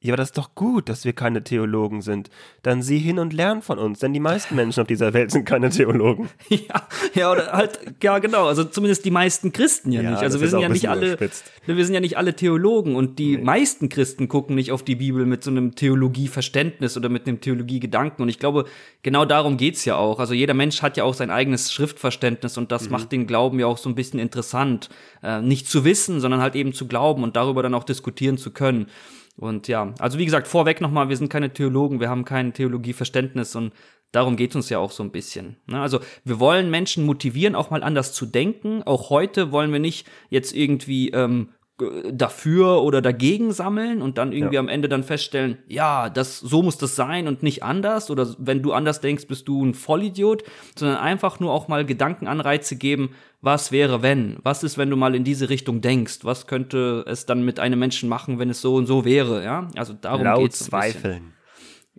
ja, 0.06 0.14
aber 0.14 0.18
das 0.18 0.30
ist 0.30 0.38
doch 0.38 0.54
gut, 0.54 0.88
dass 0.88 1.04
wir 1.04 1.14
keine 1.14 1.44
Theologen 1.44 2.02
sind. 2.02 2.30
Dann 2.62 2.84
sieh 2.84 3.00
hin 3.00 3.18
und 3.18 3.34
lern 3.34 3.64
von 3.64 3.80
uns, 3.80 4.00
denn 4.00 4.14
die 4.14 4.20
meisten 4.20 4.56
Menschen 4.56 4.82
auf 4.82 4.88
dieser 4.88 5.14
Welt 5.14 5.32
sind 5.32 5.46
keine 5.46 5.70
Theologen. 5.70 6.30
Ja, 6.50 6.88
ja, 7.16 7.32
oder 7.32 7.52
halt, 7.52 7.80
ja, 8.04 8.20
genau. 8.20 8.46
Also 8.46 8.64
zumindest 8.64 9.04
die 9.04 9.12
meisten 9.12 9.52
Christen 9.52 9.92
ja, 9.92 10.02
ja 10.02 10.12
nicht. 10.12 10.22
Also 10.22 10.42
wir 10.42 10.48
sind 10.48 10.60
ja 10.60 10.70
nicht 10.70 10.90
alle, 10.90 11.08
überspitzt. 11.08 11.52
wir 11.66 11.84
sind 11.84 11.96
ja 11.96 12.00
nicht 12.00 12.18
alle 12.18 12.36
Theologen 12.36 12.96
und 12.96 13.18
die 13.18 13.38
nee. 13.38 13.44
meisten 13.44 13.90
Christen 13.90 14.28
gucken 14.28 14.56
nicht 14.56 14.72
auf 14.72 14.84
die 14.84 14.96
Bibel 14.96 15.26
mit 15.26 15.44
so 15.44 15.50
einem 15.50 15.74
Theologieverständnis 15.76 16.98
oder 16.98 17.10
mit 17.10 17.28
einem 17.28 17.42
Theologiegedanken. 17.42 18.22
Und 18.22 18.30
ich 18.30 18.38
glaube, 18.38 18.66
genau 19.02 19.26
darum 19.26 19.58
geht's 19.58 19.86
ja 19.86 19.96
auch. 19.96 20.20
Also 20.20 20.34
jeder 20.34 20.54
Mensch 20.54 20.82
hat 20.84 20.98
ja 20.98 21.04
auch 21.04 21.16
sein 21.16 21.32
eigenes 21.32 21.74
Schriftverständnis 21.74 22.58
und 22.58 22.72
das 22.72 22.86
mhm. 22.86 22.92
macht 22.92 23.12
den 23.12 23.26
Glauben 23.26 23.60
ja 23.60 23.66
auch 23.66 23.80
so 23.80 23.90
ein 23.90 23.96
bisschen 23.96 24.20
interessant. 24.20 24.90
Äh, 25.24 25.42
nicht 25.42 25.68
zu 25.68 25.84
wissen, 25.84 26.20
sondern 26.20 26.42
halt 26.42 26.56
eben 26.56 26.74
zu 26.74 26.88
glauben 26.88 27.24
und 27.24 27.36
darüber 27.36 27.64
dann 27.64 27.74
auch 27.74 27.84
diskutieren 27.84 28.38
zu 28.38 28.52
können. 28.52 28.88
Und 29.38 29.68
ja, 29.68 29.94
also 30.00 30.18
wie 30.18 30.26
gesagt, 30.26 30.48
vorweg 30.48 30.80
nochmal, 30.82 31.10
wir 31.10 31.18
sind 31.18 31.30
keine 31.30 31.52
Theologen, 31.52 32.00
wir 32.00 32.10
haben 32.10 32.24
kein 32.24 32.54
Theologieverständnis 32.54 33.56
und 33.56 33.74
darum 34.12 34.38
geht 34.38 34.56
uns 34.56 34.70
ja 34.70 34.80
auch 34.80 34.92
so 34.92 35.04
ein 35.04 35.12
bisschen. 35.12 35.58
Ne? 35.68 35.82
Also 35.82 36.00
wir 36.24 36.40
wollen 36.40 36.70
Menschen 36.70 37.06
motivieren, 37.06 37.56
auch 37.56 37.70
mal 37.70 37.84
anders 37.84 38.14
zu 38.14 38.26
denken. 38.26 38.82
Auch 38.84 39.10
heute 39.10 39.52
wollen 39.52 39.74
wir 39.74 39.80
nicht 39.80 40.08
jetzt 40.30 40.56
irgendwie 40.56 41.10
ähm, 41.10 41.50
dafür 41.78 42.84
oder 42.84 43.02
dagegen 43.02 43.52
sammeln 43.52 44.02
und 44.02 44.18
dann 44.18 44.32
irgendwie 44.32 44.56
ja. 44.56 44.62
am 44.62 44.70
Ende 44.70 44.88
dann 44.88 45.04
feststellen, 45.04 45.58
ja, 45.68 46.10
das 46.10 46.40
so 46.40 46.62
muss 46.62 46.78
das 46.78 46.96
sein 46.96 47.28
und 47.28 47.44
nicht 47.44 47.64
anders 47.64 48.10
oder 48.10 48.34
wenn 48.38 48.62
du 48.62 48.72
anders 48.72 49.02
denkst, 49.02 49.28
bist 49.28 49.50
du 49.50 49.66
ein 49.66 49.74
Vollidiot, 49.74 50.44
sondern 50.78 50.98
einfach 50.98 51.42
nur 51.42 51.52
auch 51.52 51.68
mal 51.68 51.86
Gedankenanreize 51.86 52.78
geben, 52.78 53.10
was 53.42 53.74
wäre 53.74 54.02
wenn? 54.02 54.38
Was 54.42 54.64
ist, 54.64 54.78
wenn 54.78 54.90
du 54.90 54.96
mal 54.96 55.16
in 55.16 55.26
diese 55.26 55.50
Richtung 55.50 55.82
denkst? 55.82 56.20
Was 56.24 56.48
könnte 56.48 57.04
es 57.08 57.26
dann 57.26 57.44
mit 57.44 57.60
einem 57.60 57.78
Menschen 57.78 58.08
machen, 58.08 58.40
wenn 58.40 58.50
es 58.50 58.62
so 58.62 58.76
und 58.76 58.86
so 58.86 59.04
wäre, 59.04 59.44
ja? 59.44 59.68
Also 59.76 59.94
darum 59.94 60.24
laut 60.24 60.40
geht's 60.40 60.64
zweifeln. 60.64 61.34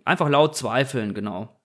Einfach 0.05 0.27
laut 0.27 0.55
zweifeln, 0.55 1.13
genau. 1.13 1.55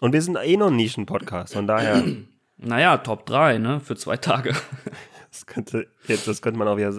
Und 0.00 0.12
wir 0.12 0.22
sind 0.22 0.36
eh 0.36 0.56
noch 0.56 0.68
ein 0.68 0.76
Nischen-Podcast, 0.76 1.54
von 1.54 1.66
daher. 1.66 2.04
naja, 2.58 2.98
Top 2.98 3.26
3, 3.26 3.58
ne, 3.58 3.80
für 3.80 3.96
zwei 3.96 4.16
Tage. 4.16 4.54
das 5.30 5.46
könnte, 5.46 5.88
jetzt, 6.06 6.28
das 6.28 6.42
könnte 6.42 6.58
man 6.58 6.68
auch 6.68 6.76
wieder 6.76 6.92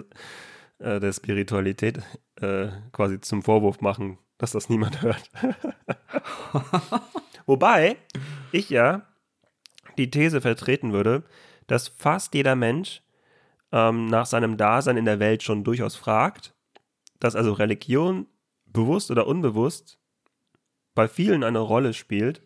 äh, 0.78 1.00
der 1.00 1.12
Spiritualität 1.12 2.00
äh, 2.36 2.68
quasi 2.92 3.20
zum 3.20 3.42
Vorwurf 3.42 3.80
machen, 3.80 4.18
dass 4.38 4.52
das 4.52 4.68
niemand 4.68 5.02
hört. 5.02 5.30
Wobei 7.46 7.96
ich 8.52 8.70
ja 8.70 9.06
die 9.96 10.10
These 10.10 10.40
vertreten 10.40 10.92
würde, 10.92 11.24
dass 11.66 11.88
fast 11.88 12.34
jeder 12.34 12.56
Mensch 12.56 13.02
ähm, 13.72 14.06
nach 14.06 14.26
seinem 14.26 14.56
Dasein 14.56 14.96
in 14.96 15.04
der 15.04 15.18
Welt 15.18 15.42
schon 15.42 15.64
durchaus 15.64 15.96
fragt, 15.96 16.54
dass 17.20 17.36
also 17.36 17.52
Religion 17.52 18.26
bewusst 18.66 19.10
oder 19.10 19.26
unbewusst 19.26 19.98
bei 20.94 21.08
vielen 21.08 21.44
eine 21.44 21.58
Rolle 21.58 21.94
spielt 21.94 22.42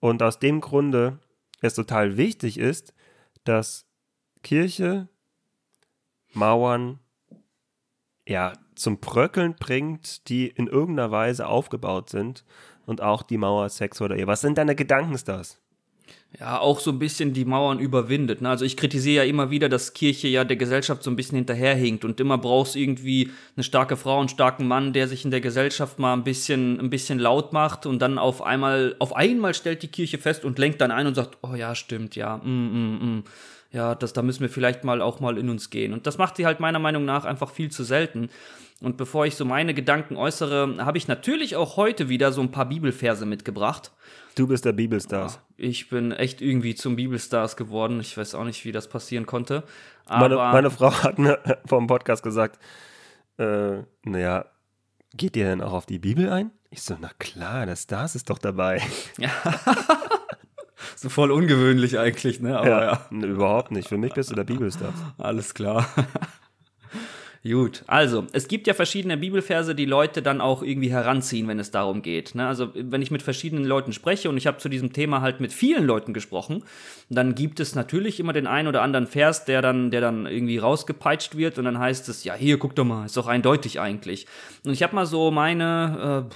und 0.00 0.22
aus 0.22 0.38
dem 0.38 0.60
Grunde 0.60 1.18
es 1.60 1.74
total 1.74 2.16
wichtig 2.16 2.58
ist, 2.58 2.94
dass 3.44 3.86
Kirche, 4.42 5.08
Mauern, 6.32 7.00
ja, 8.28 8.52
zum 8.74 8.98
Bröckeln 8.98 9.56
bringt, 9.58 10.28
die 10.28 10.46
in 10.46 10.68
irgendeiner 10.68 11.10
Weise 11.10 11.46
aufgebaut 11.46 12.10
sind 12.10 12.44
und 12.86 13.02
auch 13.02 13.22
die 13.22 13.38
Mauer 13.38 13.68
Sex 13.68 14.00
oder 14.00 14.16
Ehe. 14.16 14.26
Was 14.26 14.42
sind 14.42 14.58
deine 14.58 14.76
Gedanken, 14.76 15.18
Stars? 15.18 15.60
ja 16.38 16.60
auch 16.60 16.78
so 16.78 16.90
ein 16.90 16.98
bisschen 16.98 17.32
die 17.32 17.44
Mauern 17.44 17.78
überwindet. 17.78 18.42
Ne? 18.42 18.50
Also 18.50 18.64
ich 18.64 18.76
kritisiere 18.76 19.24
ja 19.24 19.30
immer 19.30 19.50
wieder, 19.50 19.68
dass 19.68 19.94
Kirche 19.94 20.28
ja 20.28 20.44
der 20.44 20.56
Gesellschaft 20.56 21.02
so 21.02 21.10
ein 21.10 21.16
bisschen 21.16 21.36
hinterherhinkt 21.36 22.04
und 22.04 22.20
immer 22.20 22.38
brauchst 22.38 22.76
irgendwie 22.76 23.30
eine 23.56 23.64
starke 23.64 23.96
Frau, 23.96 24.20
einen 24.20 24.28
starken 24.28 24.68
Mann, 24.68 24.92
der 24.92 25.08
sich 25.08 25.24
in 25.24 25.30
der 25.30 25.40
Gesellschaft 25.40 25.98
mal 25.98 26.12
ein 26.12 26.24
bisschen, 26.24 26.78
ein 26.80 26.90
bisschen 26.90 27.18
laut 27.18 27.52
macht 27.52 27.86
und 27.86 28.00
dann 28.00 28.18
auf 28.18 28.42
einmal, 28.42 28.94
auf 28.98 29.16
einmal 29.16 29.54
stellt 29.54 29.82
die 29.82 29.88
Kirche 29.88 30.18
fest 30.18 30.44
und 30.44 30.58
lenkt 30.58 30.80
dann 30.80 30.90
ein 30.90 31.06
und 31.06 31.14
sagt, 31.14 31.38
oh 31.42 31.54
ja, 31.54 31.74
stimmt, 31.74 32.14
ja, 32.14 32.36
mm, 32.36 32.50
mm, 32.50 33.16
mm. 33.16 33.24
Ja, 33.70 33.94
das, 33.94 34.14
da 34.14 34.22
müssen 34.22 34.40
wir 34.40 34.48
vielleicht 34.48 34.84
mal 34.84 35.02
auch 35.02 35.20
mal 35.20 35.36
in 35.36 35.50
uns 35.50 35.68
gehen. 35.68 35.92
Und 35.92 36.06
das 36.06 36.16
macht 36.16 36.36
sie 36.36 36.46
halt 36.46 36.58
meiner 36.58 36.78
Meinung 36.78 37.04
nach 37.04 37.24
einfach 37.24 37.50
viel 37.50 37.70
zu 37.70 37.84
selten. 37.84 38.30
Und 38.80 38.96
bevor 38.96 39.26
ich 39.26 39.34
so 39.34 39.44
meine 39.44 39.74
Gedanken 39.74 40.16
äußere, 40.16 40.76
habe 40.78 40.96
ich 40.96 41.08
natürlich 41.08 41.56
auch 41.56 41.76
heute 41.76 42.08
wieder 42.08 42.32
so 42.32 42.40
ein 42.40 42.50
paar 42.50 42.66
Bibelverse 42.66 43.26
mitgebracht. 43.26 43.92
Du 44.36 44.46
bist 44.46 44.64
der 44.64 44.72
Bibelstars. 44.72 45.40
Ich 45.56 45.88
bin 45.90 46.12
echt 46.12 46.40
irgendwie 46.40 46.76
zum 46.76 46.96
Bibelstars 46.96 47.56
geworden. 47.56 48.00
Ich 48.00 48.16
weiß 48.16 48.36
auch 48.36 48.44
nicht, 48.44 48.64
wie 48.64 48.72
das 48.72 48.88
passieren 48.88 49.26
konnte. 49.26 49.64
Meine, 50.08 50.36
meine, 50.36 50.70
Frau 50.70 50.92
hat 51.02 51.18
mir 51.18 51.38
vor 51.66 51.78
dem 51.78 51.88
Podcast 51.88 52.22
gesagt, 52.22 52.58
äh, 53.36 53.82
naja, 54.04 54.46
geht 55.12 55.36
ihr 55.36 55.44
denn 55.44 55.60
auch 55.60 55.72
auf 55.72 55.86
die 55.86 55.98
Bibel 55.98 56.30
ein? 56.30 56.52
Ich 56.70 56.82
so, 56.82 56.96
na 57.00 57.10
klar, 57.18 57.66
der 57.66 57.76
Stars 57.76 58.14
ist 58.14 58.30
doch 58.30 58.38
dabei. 58.38 58.80
So 61.00 61.08
voll 61.08 61.30
ungewöhnlich 61.30 61.96
eigentlich, 61.96 62.40
ne? 62.40 62.58
Aber 62.58 62.68
ja, 62.68 63.00
ja. 63.12 63.18
Überhaupt 63.24 63.70
nicht. 63.70 63.88
Für 63.88 63.98
mich 63.98 64.14
bist 64.14 64.30
du 64.30 64.34
der 64.34 64.42
Bibelstars. 64.42 64.94
Alles 65.16 65.54
klar. 65.54 65.88
Gut, 67.44 67.84
also 67.86 68.26
es 68.32 68.48
gibt 68.48 68.66
ja 68.66 68.74
verschiedene 68.74 69.16
Bibelverse, 69.16 69.76
die 69.76 69.84
Leute 69.84 70.22
dann 70.22 70.40
auch 70.40 70.62
irgendwie 70.62 70.90
heranziehen, 70.90 71.46
wenn 71.46 71.60
es 71.60 71.70
darum 71.70 72.02
geht. 72.02 72.34
Ne? 72.34 72.46
Also 72.48 72.70
wenn 72.74 73.00
ich 73.00 73.12
mit 73.12 73.22
verschiedenen 73.22 73.64
Leuten 73.64 73.92
spreche 73.92 74.28
und 74.28 74.36
ich 74.36 74.48
habe 74.48 74.58
zu 74.58 74.68
diesem 74.68 74.92
Thema 74.92 75.20
halt 75.20 75.38
mit 75.38 75.52
vielen 75.52 75.84
Leuten 75.84 76.12
gesprochen, 76.12 76.64
dann 77.10 77.36
gibt 77.36 77.60
es 77.60 77.76
natürlich 77.76 78.18
immer 78.18 78.32
den 78.32 78.48
einen 78.48 78.66
oder 78.66 78.82
anderen 78.82 79.06
Vers, 79.06 79.44
der 79.44 79.62
dann, 79.62 79.92
der 79.92 80.00
dann 80.00 80.26
irgendwie 80.26 80.58
rausgepeitscht 80.58 81.36
wird 81.36 81.58
und 81.58 81.64
dann 81.64 81.78
heißt 81.78 82.08
es, 82.08 82.24
ja 82.24 82.34
hier, 82.34 82.58
guck 82.58 82.74
doch 82.74 82.84
mal, 82.84 83.06
ist 83.06 83.16
doch 83.16 83.28
eindeutig 83.28 83.78
eigentlich. 83.78 84.26
Und 84.64 84.72
ich 84.72 84.82
habe 84.82 84.96
mal 84.96 85.06
so 85.06 85.30
meine 85.30 86.26
äh, 86.28 86.34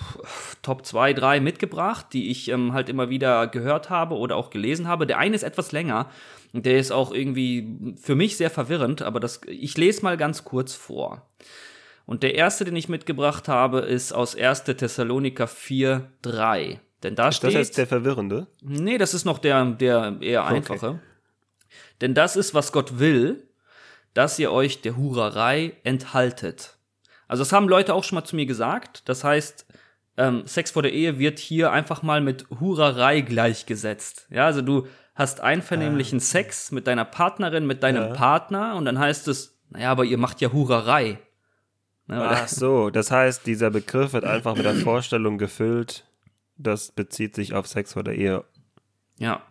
Top 0.62 0.86
2, 0.86 1.14
3 1.14 1.40
mitgebracht, 1.40 2.06
die 2.12 2.30
ich 2.30 2.48
ähm, 2.48 2.74
halt 2.74 2.88
immer 2.88 3.10
wieder 3.10 3.48
gehört 3.48 3.90
habe 3.90 4.14
oder 4.14 4.36
auch 4.36 4.50
gelesen 4.50 4.86
habe. 4.86 5.08
Der 5.08 5.18
eine 5.18 5.34
ist 5.34 5.42
etwas 5.42 5.72
länger. 5.72 6.08
Der 6.52 6.78
ist 6.78 6.92
auch 6.92 7.12
irgendwie 7.12 7.96
für 8.00 8.14
mich 8.14 8.36
sehr 8.36 8.50
verwirrend, 8.50 9.02
aber 9.02 9.20
das, 9.20 9.40
ich 9.46 9.76
lese 9.78 10.02
mal 10.02 10.16
ganz 10.16 10.44
kurz 10.44 10.74
vor. 10.74 11.26
Und 12.04 12.22
der 12.22 12.34
erste, 12.34 12.64
den 12.64 12.76
ich 12.76 12.88
mitgebracht 12.88 13.48
habe, 13.48 13.80
ist 13.80 14.12
aus 14.12 14.36
1. 14.36 14.64
Thessaloniker 14.64 15.46
4, 15.46 16.10
3. 16.22 16.80
Denn 17.02 17.14
da 17.14 17.28
ist 17.28 17.36
steht. 17.36 17.48
Das 17.48 17.54
jetzt 17.54 17.78
der 17.78 17.86
verwirrende? 17.86 18.46
Nee, 18.60 18.98
das 18.98 19.14
ist 19.14 19.24
noch 19.24 19.38
der, 19.38 19.64
der 19.64 20.18
eher 20.20 20.44
einfache. 20.44 20.88
Okay. 20.88 20.98
Denn 22.00 22.14
das 22.14 22.36
ist, 22.36 22.54
was 22.54 22.72
Gott 22.72 22.98
will, 22.98 23.48
dass 24.14 24.38
ihr 24.38 24.52
euch 24.52 24.82
der 24.82 24.96
Hurerei 24.96 25.76
enthaltet. 25.84 26.76
Also, 27.28 27.42
das 27.42 27.52
haben 27.52 27.68
Leute 27.68 27.94
auch 27.94 28.04
schon 28.04 28.16
mal 28.16 28.24
zu 28.24 28.36
mir 28.36 28.46
gesagt. 28.46 29.08
Das 29.08 29.24
heißt, 29.24 29.66
ähm, 30.16 30.46
Sex 30.46 30.70
vor 30.72 30.82
der 30.82 30.92
Ehe 30.92 31.18
wird 31.18 31.38
hier 31.38 31.72
einfach 31.72 32.02
mal 32.02 32.20
mit 32.20 32.46
Hurerei 32.60 33.20
gleichgesetzt. 33.20 34.26
Ja, 34.30 34.46
also 34.46 34.62
du 34.62 34.86
hast 35.14 35.40
einvernehmlichen 35.40 36.18
ah. 36.18 36.22
Sex 36.22 36.72
mit 36.72 36.86
deiner 36.86 37.04
Partnerin, 37.04 37.66
mit 37.66 37.82
deinem 37.82 38.08
ja. 38.08 38.14
Partner 38.14 38.76
und 38.76 38.84
dann 38.84 38.98
heißt 38.98 39.28
es, 39.28 39.58
naja, 39.70 39.90
aber 39.90 40.04
ihr 40.04 40.18
macht 40.18 40.40
ja 40.40 40.52
Hurerei. 40.52 41.18
Ne, 42.06 42.22
Ach 42.22 42.48
so, 42.48 42.90
das 42.90 43.10
heißt, 43.10 43.46
dieser 43.46 43.70
Begriff 43.70 44.12
wird 44.12 44.24
einfach 44.24 44.56
mit 44.56 44.64
der 44.64 44.74
Vorstellung 44.74 45.38
gefüllt, 45.38 46.04
das 46.56 46.92
bezieht 46.92 47.34
sich 47.34 47.54
auf 47.54 47.66
Sex 47.66 47.92
vor 47.94 48.02
der 48.02 48.14
Ehe. 48.14 48.44
Ja. 49.18 49.42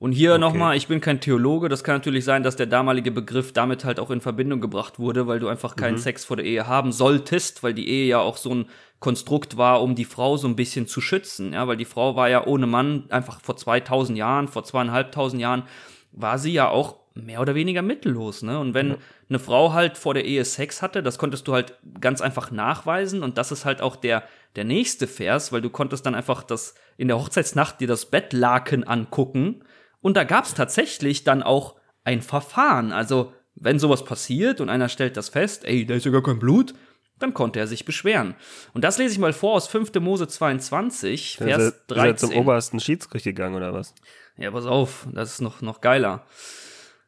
Und 0.00 0.12
hier 0.12 0.32
okay. 0.32 0.40
nochmal, 0.40 0.76
ich 0.76 0.86
bin 0.86 1.00
kein 1.00 1.20
Theologe, 1.20 1.68
das 1.68 1.82
kann 1.82 1.96
natürlich 1.96 2.24
sein, 2.24 2.44
dass 2.44 2.54
der 2.54 2.66
damalige 2.66 3.10
Begriff 3.10 3.52
damit 3.52 3.84
halt 3.84 3.98
auch 3.98 4.10
in 4.10 4.20
Verbindung 4.20 4.60
gebracht 4.60 5.00
wurde, 5.00 5.26
weil 5.26 5.40
du 5.40 5.48
einfach 5.48 5.74
keinen 5.74 5.94
mhm. 5.94 5.98
Sex 5.98 6.24
vor 6.24 6.36
der 6.36 6.46
Ehe 6.46 6.68
haben 6.68 6.92
solltest, 6.92 7.64
weil 7.64 7.74
die 7.74 7.88
Ehe 7.88 8.06
ja 8.06 8.20
auch 8.20 8.36
so 8.36 8.54
ein 8.54 8.66
Konstrukt 9.00 9.56
war, 9.56 9.82
um 9.82 9.96
die 9.96 10.04
Frau 10.04 10.36
so 10.36 10.46
ein 10.46 10.56
bisschen 10.56 10.86
zu 10.86 11.00
schützen, 11.00 11.52
ja, 11.52 11.66
weil 11.66 11.76
die 11.76 11.84
Frau 11.84 12.14
war 12.14 12.28
ja 12.28 12.46
ohne 12.46 12.66
Mann 12.66 13.04
einfach 13.10 13.40
vor 13.40 13.56
2000 13.56 14.16
Jahren, 14.16 14.46
vor 14.46 14.64
zweieinhalbtausend 14.64 15.40
Jahren, 15.40 15.64
war 16.12 16.38
sie 16.38 16.52
ja 16.52 16.68
auch 16.68 16.96
mehr 17.14 17.40
oder 17.40 17.56
weniger 17.56 17.82
mittellos, 17.82 18.42
ne? 18.42 18.58
Und 18.58 18.74
wenn 18.74 18.90
ja. 18.90 18.96
eine 19.28 19.38
Frau 19.40 19.72
halt 19.72 19.98
vor 19.98 20.14
der 20.14 20.24
Ehe 20.24 20.44
Sex 20.44 20.82
hatte, 20.82 21.02
das 21.02 21.18
konntest 21.18 21.48
du 21.48 21.54
halt 21.54 21.74
ganz 22.00 22.20
einfach 22.20 22.52
nachweisen 22.52 23.24
und 23.24 23.36
das 23.36 23.50
ist 23.50 23.64
halt 23.64 23.80
auch 23.82 23.96
der 23.96 24.22
der 24.56 24.64
nächste 24.64 25.06
Vers, 25.06 25.52
weil 25.52 25.60
du 25.60 25.70
konntest 25.70 26.06
dann 26.06 26.14
einfach 26.14 26.42
das 26.42 26.74
in 26.96 27.08
der 27.08 27.18
Hochzeitsnacht 27.18 27.80
dir 27.80 27.88
das 27.88 28.06
Bettlaken 28.06 28.84
angucken 28.84 29.62
und 30.00 30.16
da 30.16 30.24
gab 30.24 30.44
es 30.44 30.54
tatsächlich 30.54 31.24
dann 31.24 31.42
auch 31.42 31.76
ein 32.04 32.22
Verfahren. 32.22 32.92
Also, 32.92 33.32
wenn 33.54 33.78
sowas 33.78 34.04
passiert 34.04 34.60
und 34.60 34.68
einer 34.68 34.88
stellt 34.88 35.16
das 35.16 35.28
fest, 35.28 35.64
ey, 35.64 35.84
da 35.84 35.94
ist 35.94 36.06
ja 36.06 36.12
gar 36.12 36.22
kein 36.22 36.38
Blut, 36.38 36.74
dann 37.18 37.34
konnte 37.34 37.58
er 37.58 37.66
sich 37.66 37.84
beschweren. 37.84 38.34
Und 38.74 38.84
das 38.84 38.98
lese 38.98 39.14
ich 39.14 39.18
mal 39.18 39.32
vor 39.32 39.54
aus 39.54 39.66
5. 39.66 39.92
Mose 40.00 40.28
22, 40.28 41.38
Vers 41.38 41.62
ist 41.62 41.74
er, 41.88 41.94
13. 41.94 42.14
Ist 42.14 42.22
er 42.22 42.28
zum 42.28 42.36
obersten 42.38 42.80
Schiedsgericht 42.80 43.24
gegangen 43.24 43.56
oder 43.56 43.72
was? 43.72 43.94
Ja, 44.36 44.52
pass 44.52 44.66
auf, 44.66 45.08
das 45.12 45.32
ist 45.32 45.40
noch, 45.40 45.60
noch 45.62 45.80
geiler. 45.80 46.24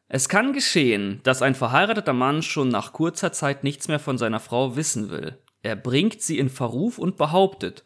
Es 0.09 0.27
kann 0.27 0.51
geschehen, 0.51 1.21
dass 1.23 1.41
ein 1.41 1.55
verheirateter 1.55 2.11
Mann 2.11 2.41
schon 2.41 2.67
nach 2.67 2.91
kurzer 2.91 3.31
Zeit 3.31 3.63
nichts 3.63 3.87
mehr 3.87 3.99
von 3.99 4.17
seiner 4.17 4.41
Frau 4.41 4.75
wissen 4.75 5.09
will. 5.09 5.37
Er 5.63 5.77
bringt 5.77 6.21
sie 6.21 6.37
in 6.37 6.49
Verruf 6.49 6.97
und 6.97 7.15
behauptet, 7.15 7.85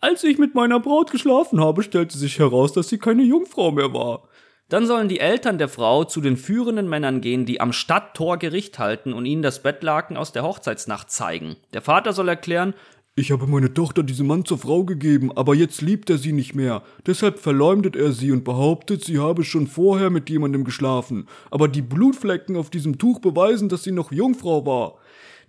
als 0.00 0.22
ich 0.24 0.36
mit 0.36 0.54
meiner 0.54 0.80
Braut 0.80 1.10
geschlafen 1.10 1.62
habe, 1.62 1.82
stellte 1.82 2.18
sich 2.18 2.38
heraus, 2.38 2.74
dass 2.74 2.90
sie 2.90 2.98
keine 2.98 3.22
Jungfrau 3.22 3.70
mehr 3.70 3.94
war. 3.94 4.28
Dann 4.70 4.86
sollen 4.86 5.08
die 5.08 5.20
Eltern 5.20 5.58
der 5.58 5.68
Frau 5.68 6.04
zu 6.04 6.20
den 6.22 6.36
führenden 6.38 6.88
Männern 6.88 7.20
gehen, 7.20 7.44
die 7.44 7.60
am 7.60 7.72
Stadttor 7.72 8.38
Gericht 8.38 8.78
halten 8.78 9.12
und 9.12 9.26
ihnen 9.26 9.42
das 9.42 9.62
Bettlaken 9.62 10.16
aus 10.16 10.32
der 10.32 10.42
Hochzeitsnacht 10.42 11.10
zeigen. 11.10 11.56
Der 11.74 11.82
Vater 11.82 12.14
soll 12.14 12.28
erklären, 12.28 12.74
ich 13.16 13.30
habe 13.30 13.46
meine 13.46 13.72
Tochter 13.72 14.02
diesem 14.02 14.26
Mann 14.26 14.44
zur 14.44 14.58
Frau 14.58 14.82
gegeben, 14.82 15.30
aber 15.36 15.54
jetzt 15.54 15.82
liebt 15.82 16.10
er 16.10 16.18
sie 16.18 16.32
nicht 16.32 16.56
mehr. 16.56 16.82
Deshalb 17.06 17.38
verleumdet 17.38 17.94
er 17.94 18.10
sie 18.10 18.32
und 18.32 18.42
behauptet, 18.42 19.04
sie 19.04 19.20
habe 19.20 19.44
schon 19.44 19.68
vorher 19.68 20.10
mit 20.10 20.28
jemandem 20.28 20.64
geschlafen. 20.64 21.28
Aber 21.52 21.68
die 21.68 21.82
Blutflecken 21.82 22.56
auf 22.56 22.70
diesem 22.70 22.98
Tuch 22.98 23.20
beweisen, 23.20 23.68
dass 23.68 23.84
sie 23.84 23.92
noch 23.92 24.10
Jungfrau 24.10 24.66
war. 24.66 24.98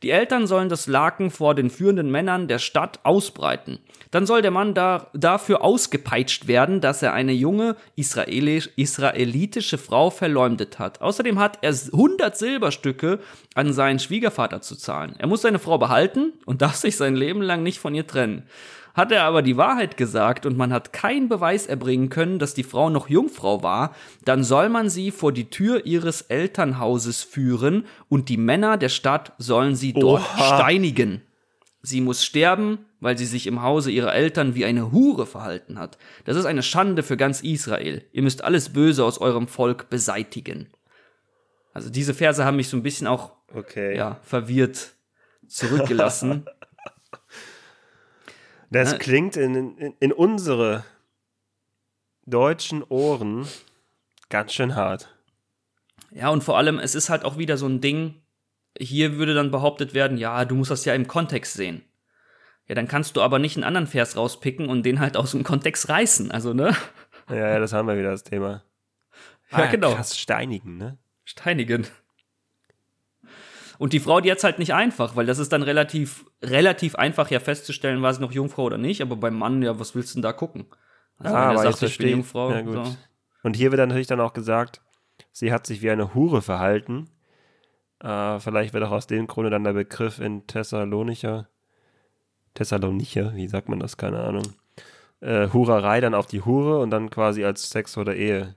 Die 0.03 0.11
Eltern 0.11 0.47
sollen 0.47 0.69
das 0.69 0.87
Laken 0.87 1.31
vor 1.31 1.55
den 1.55 1.69
führenden 1.69 2.11
Männern 2.11 2.47
der 2.47 2.59
Stadt 2.59 2.99
ausbreiten. 3.03 3.79
Dann 4.11 4.25
soll 4.25 4.41
der 4.41 4.51
Mann 4.51 4.73
da, 4.73 5.07
dafür 5.13 5.63
ausgepeitscht 5.63 6.47
werden, 6.47 6.81
dass 6.81 7.01
er 7.01 7.13
eine 7.13 7.33
junge 7.33 7.75
israelisch, 7.95 8.69
israelitische 8.75 9.77
Frau 9.77 10.09
verleumdet 10.09 10.79
hat. 10.79 11.01
Außerdem 11.01 11.39
hat 11.39 11.59
er 11.61 11.71
100 11.71 12.37
Silberstücke 12.37 13.19
an 13.55 13.73
seinen 13.73 13.99
Schwiegervater 13.99 14.61
zu 14.61 14.75
zahlen. 14.75 15.15
Er 15.17 15.27
muss 15.27 15.41
seine 15.41 15.59
Frau 15.59 15.77
behalten 15.77 16.33
und 16.45 16.61
darf 16.61 16.75
sich 16.75 16.97
sein 16.97 17.15
Leben 17.15 17.41
lang 17.41 17.63
nicht 17.63 17.79
von 17.79 17.95
ihr 17.95 18.07
trennen. 18.07 18.43
Hat 18.95 19.11
er 19.11 19.23
aber 19.23 19.41
die 19.41 19.57
Wahrheit 19.57 19.97
gesagt 19.97 20.45
und 20.45 20.55
man 20.55 20.71
hat 20.71 20.93
keinen 20.93 21.27
Beweis 21.27 21.67
erbringen 21.67 22.09
können, 22.09 22.39
dass 22.39 22.53
die 22.53 22.63
Frau 22.63 22.89
noch 22.89 23.09
Jungfrau 23.09 23.61
war, 23.61 23.93
dann 24.23 24.45
soll 24.45 24.69
man 24.69 24.89
sie 24.89 25.11
vor 25.11 25.33
die 25.33 25.49
Tür 25.49 25.85
ihres 25.85 26.21
Elternhauses 26.21 27.21
führen 27.21 27.85
und 28.07 28.29
die 28.29 28.37
Männer 28.37 28.77
der 28.77 28.89
Stadt 28.89 29.33
sollen 29.37 29.75
sie 29.75 29.91
dort 29.91 30.21
Oha. 30.21 30.55
steinigen. 30.55 31.21
Sie 31.81 31.99
muss 31.99 32.23
sterben, 32.23 32.79
weil 33.01 33.17
sie 33.17 33.25
sich 33.25 33.47
im 33.47 33.61
Hause 33.61 33.91
ihrer 33.91 34.15
Eltern 34.15 34.55
wie 34.55 34.65
eine 34.65 34.93
Hure 34.93 35.25
verhalten 35.25 35.77
hat. 35.77 35.97
Das 36.23 36.37
ist 36.37 36.45
eine 36.45 36.63
Schande 36.63 37.03
für 37.03 37.17
ganz 37.17 37.41
Israel. 37.41 38.03
Ihr 38.13 38.23
müsst 38.23 38.45
alles 38.45 38.69
Böse 38.69 39.03
aus 39.03 39.19
eurem 39.19 39.49
Volk 39.49 39.89
beseitigen. 39.89 40.69
Also 41.73 41.89
diese 41.89 42.13
Verse 42.13 42.45
haben 42.45 42.55
mich 42.55 42.69
so 42.69 42.77
ein 42.77 42.83
bisschen 42.83 43.07
auch 43.07 43.33
okay. 43.53 43.97
ja, 43.97 44.19
verwirrt 44.23 44.93
zurückgelassen. 45.47 46.45
Das 48.69 48.93
Na, 48.93 48.97
klingt 48.97 49.37
in, 49.37 49.77
in, 49.77 49.93
in 49.99 50.11
unsere 50.11 50.83
deutschen 52.25 52.83
Ohren 52.83 53.47
ganz 54.29 54.53
schön 54.53 54.75
hart. 54.75 55.09
Ja, 56.11 56.29
und 56.29 56.43
vor 56.43 56.57
allem, 56.57 56.79
es 56.79 56.95
ist 56.95 57.09
halt 57.09 57.23
auch 57.23 57.37
wieder 57.37 57.57
so 57.57 57.67
ein 57.67 57.81
Ding, 57.81 58.21
hier 58.77 59.17
würde 59.17 59.33
dann 59.33 59.51
behauptet 59.51 59.93
werden, 59.93 60.17
ja, 60.17 60.45
du 60.45 60.55
musst 60.55 60.71
das 60.71 60.85
ja 60.85 60.93
im 60.93 61.07
Kontext 61.07 61.53
sehen. 61.53 61.83
Ja, 62.67 62.75
dann 62.75 62.87
kannst 62.87 63.15
du 63.15 63.21
aber 63.21 63.37
nicht 63.37 63.55
einen 63.55 63.63
anderen 63.63 63.87
Vers 63.87 64.17
rauspicken 64.17 64.69
und 64.69 64.83
den 64.83 64.99
halt 64.99 65.17
aus 65.17 65.31
dem 65.31 65.43
Kontext 65.43 65.87
reißen, 65.87 66.31
also, 66.31 66.53
ne? 66.53 66.75
Ja, 67.29 67.35
ja, 67.35 67.59
das 67.59 67.73
haben 67.73 67.87
wir 67.87 67.97
wieder 67.97 68.11
das 68.11 68.23
Thema. 68.23 68.63
Ja, 69.51 69.57
ah, 69.59 69.65
genau. 69.67 69.93
Krass, 69.93 70.17
steinigen, 70.17 70.77
ne? 70.77 70.97
Steinigen. 71.23 71.87
Und 73.77 73.93
die 73.93 73.99
Frau, 73.99 74.21
die 74.21 74.31
hat's 74.31 74.43
halt 74.43 74.59
nicht 74.59 74.73
einfach, 74.73 75.15
weil 75.15 75.25
das 75.25 75.39
ist 75.39 75.51
dann 75.51 75.63
relativ, 75.63 76.25
relativ 76.41 76.95
einfach 76.95 77.29
ja 77.31 77.39
festzustellen, 77.39 78.01
war 78.01 78.13
sie 78.13 78.21
noch 78.21 78.31
Jungfrau 78.31 78.63
oder 78.63 78.77
nicht, 78.77 79.01
aber 79.01 79.15
beim 79.15 79.37
Mann, 79.37 79.61
ja, 79.61 79.79
was 79.79 79.95
willst 79.95 80.11
du 80.11 80.15
denn 80.15 80.23
da 80.23 80.33
gucken? 80.33 80.65
Also, 81.17 81.35
ah, 81.35 81.49
wenn 81.49 81.57
er 81.57 81.71
sagt, 81.71 81.83
ich 81.83 81.97
bin 81.97 82.09
Jungfrau. 82.09 82.51
Ja, 82.51 82.63
so. 82.63 82.95
Und 83.43 83.55
hier 83.55 83.71
wird 83.71 83.79
dann 83.79 83.89
natürlich 83.89 84.07
dann 84.07 84.19
auch 84.19 84.33
gesagt, 84.33 84.81
sie 85.31 85.51
hat 85.51 85.67
sich 85.67 85.81
wie 85.81 85.91
eine 85.91 86.13
Hure 86.13 86.41
verhalten. 86.41 87.09
Äh, 87.99 88.39
vielleicht 88.39 88.73
wird 88.73 88.83
auch 88.83 88.91
aus 88.91 89.07
dem 89.07 89.27
Grunde 89.27 89.49
dann 89.49 89.63
der 89.63 89.73
Begriff 89.73 90.19
in 90.19 90.47
Thessalonicher, 90.47 91.47
Thessalonicher, 92.53 93.35
wie 93.35 93.47
sagt 93.47 93.69
man 93.69 93.79
das, 93.79 93.97
keine 93.97 94.19
Ahnung, 94.19 94.55
äh, 95.21 95.49
Hurerei 95.51 96.01
dann 96.01 96.13
auf 96.13 96.27
die 96.27 96.41
Hure 96.41 96.79
und 96.79 96.89
dann 96.89 97.09
quasi 97.09 97.43
als 97.45 97.69
Sex 97.69 97.97
oder 97.97 98.15
Ehe 98.15 98.55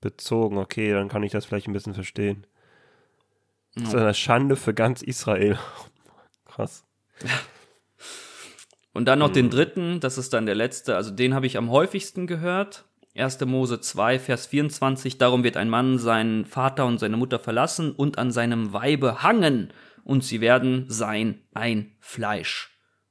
bezogen. 0.00 0.58
Okay, 0.58 0.92
dann 0.92 1.08
kann 1.08 1.22
ich 1.22 1.32
das 1.32 1.46
vielleicht 1.46 1.68
ein 1.68 1.72
bisschen 1.72 1.94
verstehen. 1.94 2.46
Das 3.74 3.88
ist 3.88 3.94
eine 3.94 4.14
Schande 4.14 4.56
für 4.56 4.74
ganz 4.74 5.02
Israel. 5.02 5.58
Krass. 6.44 6.84
Und 8.92 9.06
dann 9.06 9.20
noch 9.20 9.28
hm. 9.28 9.34
den 9.34 9.50
dritten, 9.50 10.00
das 10.00 10.18
ist 10.18 10.32
dann 10.32 10.46
der 10.46 10.56
letzte, 10.56 10.96
also 10.96 11.12
den 11.12 11.34
habe 11.34 11.46
ich 11.46 11.56
am 11.56 11.70
häufigsten 11.70 12.26
gehört. 12.26 12.84
1. 13.16 13.40
Mose 13.40 13.80
2, 13.80 14.18
Vers 14.18 14.46
24, 14.46 15.18
darum 15.18 15.44
wird 15.44 15.56
ein 15.56 15.68
Mann 15.68 15.98
seinen 15.98 16.44
Vater 16.44 16.86
und 16.86 16.98
seine 16.98 17.16
Mutter 17.16 17.38
verlassen 17.38 17.92
und 17.92 18.18
an 18.18 18.30
seinem 18.30 18.72
Weibe 18.72 19.22
hangen, 19.22 19.72
und 20.04 20.24
sie 20.24 20.40
werden 20.40 20.86
sein 20.88 21.42
ein 21.54 21.92
Fleisch. 22.00 22.69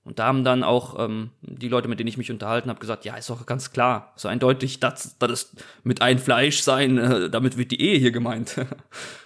Und 0.09 0.17
da 0.17 0.25
haben 0.25 0.43
dann 0.43 0.63
auch 0.63 0.97
ähm, 0.97 1.29
die 1.43 1.67
Leute, 1.67 1.87
mit 1.87 1.99
denen 1.99 2.07
ich 2.07 2.17
mich 2.17 2.31
unterhalten 2.31 2.71
habe, 2.71 2.79
gesagt, 2.79 3.05
ja, 3.05 3.15
ist 3.15 3.29
doch 3.29 3.45
ganz 3.45 3.71
klar, 3.71 4.11
so 4.15 4.27
eindeutig, 4.27 4.79
das, 4.79 5.19
das 5.19 5.31
ist 5.31 5.63
mit 5.83 6.01
ein 6.01 6.17
Fleisch 6.17 6.61
sein, 6.61 6.97
äh, 6.97 7.29
damit 7.29 7.57
wird 7.57 7.69
die 7.69 7.79
Ehe 7.79 7.99
hier 7.99 8.09
gemeint. 8.09 8.55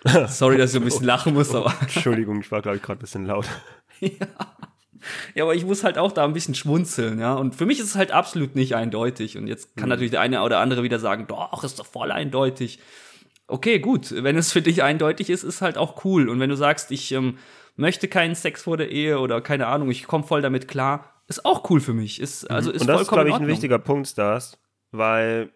Sorry, 0.27 0.57
dass 0.57 0.71
ich 0.71 0.81
ein 0.81 0.83
bisschen 0.83 1.05
lachen 1.05 1.35
muss, 1.35 1.55
aber. 1.55 1.73
Entschuldigung, 1.79 2.41
ich 2.41 2.51
war, 2.51 2.61
glaube 2.61 2.75
ich, 2.75 2.83
gerade 2.83 2.99
ein 2.99 3.01
bisschen 3.01 3.25
laut. 3.25 3.45
ja. 4.01 4.09
Ja, 5.35 5.45
aber 5.45 5.55
ich 5.55 5.63
muss 5.63 5.85
halt 5.85 5.97
auch 5.97 6.11
da 6.11 6.25
ein 6.25 6.33
bisschen 6.33 6.53
schmunzeln, 6.53 7.17
ja. 7.17 7.33
Und 7.33 7.55
für 7.55 7.65
mich 7.65 7.79
ist 7.79 7.85
es 7.85 7.95
halt 7.95 8.11
absolut 8.11 8.55
nicht 8.55 8.75
eindeutig. 8.75 9.37
Und 9.37 9.47
jetzt 9.47 9.77
kann 9.77 9.85
mhm. 9.85 9.91
natürlich 9.91 10.11
der 10.11 10.19
eine 10.19 10.43
oder 10.43 10.59
andere 10.59 10.83
wieder 10.83 10.99
sagen, 10.99 11.27
doch, 11.27 11.63
ist 11.63 11.79
doch 11.79 11.85
voll 11.85 12.11
eindeutig. 12.11 12.79
Okay, 13.47 13.79
gut. 13.79 14.11
Wenn 14.11 14.37
es 14.37 14.51
für 14.51 14.61
dich 14.61 14.83
eindeutig 14.83 15.29
ist, 15.29 15.43
ist 15.43 15.61
halt 15.61 15.77
auch 15.77 16.03
cool. 16.03 16.27
Und 16.27 16.41
wenn 16.41 16.49
du 16.49 16.57
sagst, 16.57 16.91
ich 16.91 17.13
ähm, 17.13 17.37
möchte 17.75 18.07
keinen 18.07 18.35
Sex 18.35 18.63
vor 18.63 18.77
der 18.77 18.91
Ehe 18.91 19.19
oder 19.19 19.41
keine 19.41 19.67
Ahnung, 19.67 19.89
ich 19.89 20.05
komme 20.05 20.23
voll 20.23 20.41
damit 20.41 20.67
klar, 20.67 21.21
ist 21.27 21.45
auch 21.45 21.69
cool 21.69 21.79
für 21.79 21.93
mich. 21.93 22.19
Ist, 22.19 22.49
also 22.49 22.71
ist 22.71 22.81
Und 22.81 22.87
das 22.87 23.01
ist, 23.01 23.09
glaube 23.09 23.29
ich, 23.29 23.35
ein 23.35 23.47
wichtiger 23.47 23.79
Punkt, 23.79 24.07
Stars, 24.07 24.59
weil 24.91 25.51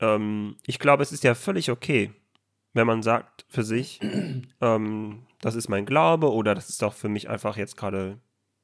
ähm, 0.00 0.56
ich 0.66 0.78
glaube, 0.78 1.02
es 1.02 1.12
ist 1.12 1.24
ja 1.24 1.34
völlig 1.34 1.70
okay, 1.70 2.12
wenn 2.74 2.86
man 2.86 3.02
sagt 3.02 3.46
für 3.48 3.64
sich, 3.64 4.00
ähm, 4.60 5.22
das 5.40 5.54
ist 5.54 5.68
mein 5.68 5.86
Glaube 5.86 6.32
oder 6.32 6.54
das 6.54 6.68
ist 6.68 6.82
doch 6.82 6.92
für 6.92 7.08
mich 7.08 7.28
einfach 7.28 7.56
jetzt 7.56 7.76
gerade 7.76 8.18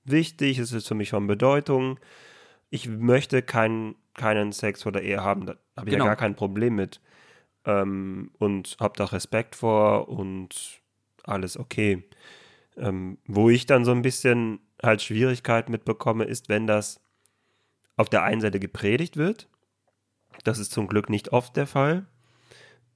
wichtig, 0.04 0.58
es 0.58 0.72
ist 0.72 0.88
für 0.88 0.94
mich 0.94 1.10
von 1.10 1.26
Bedeutung. 1.26 1.98
Ich 2.70 2.88
möchte 2.88 3.42
kein, 3.42 3.94
keinen 4.14 4.52
Sex 4.52 4.82
vor 4.82 4.92
der 4.92 5.02
Ehe 5.02 5.22
haben, 5.22 5.46
da 5.46 5.56
habe 5.76 5.88
ich 5.88 5.92
genau. 5.92 6.04
ja 6.04 6.10
gar 6.10 6.16
kein 6.16 6.36
Problem 6.36 6.74
mit. 6.74 7.00
Ähm, 7.64 8.32
und 8.38 8.76
habe 8.80 8.94
da 8.96 9.04
Respekt 9.04 9.54
vor 9.54 10.08
und 10.08 10.80
alles 11.24 11.56
okay. 11.56 12.04
Ähm, 12.76 13.18
wo 13.26 13.50
ich 13.50 13.66
dann 13.66 13.84
so 13.84 13.92
ein 13.92 14.02
bisschen 14.02 14.60
halt 14.82 15.02
Schwierigkeit 15.02 15.68
mitbekomme, 15.68 16.24
ist, 16.24 16.48
wenn 16.48 16.66
das 16.66 17.00
auf 17.96 18.08
der 18.08 18.22
einen 18.22 18.40
Seite 18.40 18.58
gepredigt 18.58 19.16
wird. 19.16 19.48
Das 20.44 20.58
ist 20.58 20.72
zum 20.72 20.88
Glück 20.88 21.10
nicht 21.10 21.32
oft 21.32 21.56
der 21.56 21.66
Fall. 21.66 22.06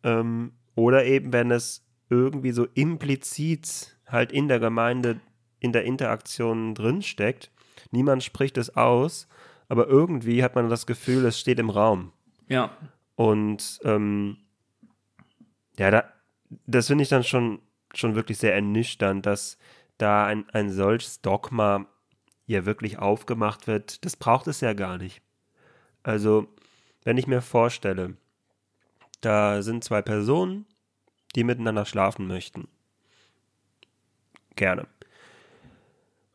Ähm, 0.03 0.53
oder 0.75 1.05
eben, 1.05 1.33
wenn 1.33 1.51
es 1.51 1.85
irgendwie 2.09 2.53
so 2.53 2.67
implizit 2.75 3.97
halt 4.07 4.33
in 4.33 4.49
der 4.49 4.61
Gemeinde 4.61 5.21
in 5.59 5.73
der 5.73 5.85
Interaktion 5.85 6.75
drinsteckt. 6.75 7.51
Niemand 7.91 8.23
spricht 8.23 8.59
es 8.59 8.77
aus, 8.77 9.29
aber 9.69 9.89
irgendwie 9.89 10.43
hat 10.43 10.55
man 10.55 10.69
das 10.69 10.87
Gefühl, 10.87 11.25
es 11.25 11.41
steht 11.41 11.59
im 11.59 11.71
Raum. 11.71 12.13
Ja. 12.49 12.77
Und 13.17 13.81
ähm, 13.85 14.37
ja, 15.79 15.91
da, 15.91 16.05
das 16.67 16.87
finde 16.87 17.03
ich 17.03 17.09
dann 17.09 17.25
schon, 17.25 17.61
schon 17.99 18.15
wirklich 18.15 18.39
sehr 18.39 18.55
ernüchternd, 18.55 19.27
dass 19.27 19.59
da 19.99 20.27
ein, 20.27 20.49
ein 20.51 20.71
solches 20.71 21.21
Dogma 21.21 21.87
ja 22.47 22.65
wirklich 22.65 22.99
aufgemacht 22.99 23.67
wird. 23.67 24.05
Das 24.05 24.17
braucht 24.17 24.47
es 24.47 24.61
ja 24.61 24.73
gar 24.73 24.99
nicht. 24.99 25.23
Also, 26.03 26.47
wenn 27.05 27.19
ich 27.19 27.27
mir 27.27 27.43
vorstelle, 27.43 28.17
da 29.21 29.63
sind 29.63 29.83
zwei 29.83 30.03
Personen, 30.03 30.67
die 31.35 31.45
miteinander 31.45 31.85
schlafen 31.85 32.27
möchten. 32.27 32.69
Gerne. 34.55 34.87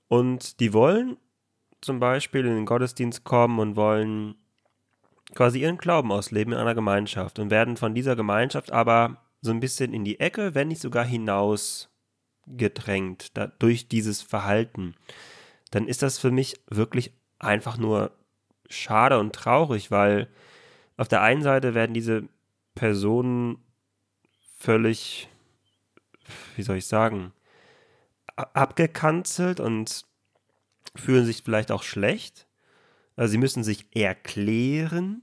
Und 0.08 0.60
die 0.60 0.74
wollen 0.74 1.18
zum 1.80 2.00
Beispiel 2.00 2.46
in 2.46 2.56
den 2.56 2.66
Gottesdienst 2.66 3.24
kommen 3.24 3.60
und 3.60 3.76
wollen 3.76 4.36
quasi 5.34 5.62
ihren 5.62 5.78
Glauben 5.78 6.12
ausleben 6.12 6.54
in 6.54 6.60
einer 6.60 6.76
Gemeinschaft 6.76 7.40
und 7.40 7.50
werden 7.50 7.78
von 7.78 7.96
dieser 7.96 8.16
Gemeinschaft 8.16 8.72
aber 8.72 9.18
so 9.42 9.52
ein 9.52 9.60
bisschen 9.60 9.94
in 9.94 10.06
die 10.06 10.20
Ecke, 10.20 10.56
wenn 10.56 10.68
nicht 10.68 10.82
sogar 10.82 11.06
hinaus 11.06 11.90
gedrängt 12.48 13.38
da, 13.38 13.48
durch 13.48 13.88
dieses 13.88 14.22
Verhalten. 14.22 14.96
Dann 15.72 15.88
ist 15.88 16.02
das 16.02 16.20
für 16.20 16.32
mich 16.32 16.60
wirklich 16.70 17.14
einfach 17.40 17.78
nur 17.78 18.12
schade 18.70 19.20
und 19.20 19.34
traurig, 19.34 19.92
weil 19.92 20.28
auf 20.98 21.08
der 21.08 21.22
einen 21.22 21.42
Seite 21.42 21.74
werden 21.74 21.94
diese 21.94 22.28
Personen 22.76 23.64
völlig, 24.58 25.28
wie 26.56 26.64
soll 26.64 26.78
ich 26.78 26.86
sagen, 26.86 27.34
abgekanzelt 28.36 29.60
und 29.60 30.06
fühlen 30.96 31.26
sich 31.26 31.44
vielleicht 31.44 31.72
auch 31.72 31.84
schlecht. 31.84 32.48
Also 33.16 33.32
sie 33.32 33.38
müssen 33.38 33.64
sich 33.64 33.86
erklären. 33.96 35.22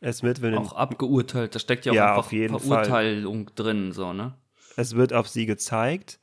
Es 0.00 0.22
wird 0.22 0.42
wenn 0.42 0.54
auch 0.54 0.74
abgeurteilt. 0.74 1.54
Da 1.54 1.58
steckt 1.58 1.86
ja 1.86 1.92
auch 1.92 1.96
ja, 1.96 2.08
einfach 2.10 2.26
auf 2.26 2.32
jeden 2.32 2.58
Verurteilung 2.58 3.46
Fall. 3.46 3.52
drin, 3.56 3.92
so 3.92 4.12
ne? 4.12 4.34
Es 4.76 4.94
wird 4.94 5.12
auf 5.12 5.28
sie 5.28 5.46
gezeigt. 5.46 6.20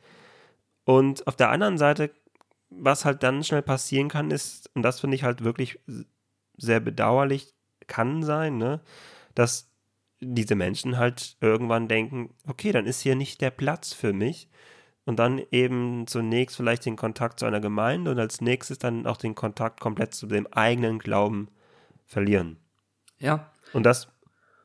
Und 0.86 1.28
auf 1.28 1.36
der 1.36 1.50
anderen 1.50 1.78
Seite, 1.78 2.12
was 2.70 3.06
halt 3.06 3.24
dann 3.24 3.44
schnell 3.44 3.64
passieren 3.64 4.08
kann, 4.08 4.32
ist, 4.32 4.70
und 4.76 4.84
das 4.84 5.00
finde 5.00 5.16
ich 5.16 5.24
halt 5.24 5.44
wirklich 5.44 5.80
sehr 6.58 6.80
bedauerlich, 6.80 7.54
kann 7.88 8.24
sein, 8.24 8.58
ne, 8.58 8.82
dass 9.34 9.70
diese 10.22 10.56
Menschen 10.56 10.98
halt 10.98 11.38
irgendwann 11.42 11.88
denken, 11.88 12.34
okay, 12.48 12.72
dann 12.72 12.86
ist 12.86 13.02
hier 13.02 13.16
nicht 13.16 13.42
der 13.42 13.52
Platz 13.52 13.94
für 13.94 14.14
mich 14.14 14.50
und 15.06 15.20
dann 15.20 15.42
eben 15.52 16.08
zunächst 16.08 16.56
vielleicht 16.56 16.86
den 16.86 16.96
Kontakt 16.96 17.40
zu 17.40 17.46
einer 17.46 17.60
Gemeinde 17.60 18.12
und 18.12 18.20
als 18.20 18.42
nächstes 18.42 18.80
dann 18.80 19.06
auch 19.06 19.18
den 19.18 19.36
Kontakt 19.36 19.80
komplett 19.80 20.14
zu 20.14 20.28
dem 20.28 20.48
eigenen 20.48 21.00
Glauben 21.00 21.50
verlieren. 22.06 22.58
Ja. 23.20 23.52
Und 23.76 23.84
das 23.84 24.08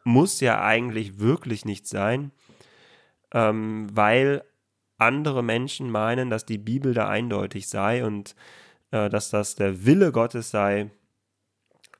muss 0.04 0.40
ja 0.40 0.62
eigentlich 0.62 1.18
wirklich 1.18 1.64
nicht 1.64 1.86
sein, 1.86 2.30
ähm, 3.32 3.88
weil 3.92 4.44
andere 4.98 5.42
Menschen 5.42 5.90
meinen, 5.90 6.30
dass 6.30 6.46
die 6.46 6.58
Bibel 6.58 6.94
da 6.94 7.08
eindeutig 7.08 7.68
sei 7.68 8.04
und 8.04 8.36
äh, 8.92 9.08
dass 9.08 9.30
das 9.30 9.56
der 9.56 9.84
Wille 9.84 10.12
Gottes 10.12 10.50
sei, 10.50 10.90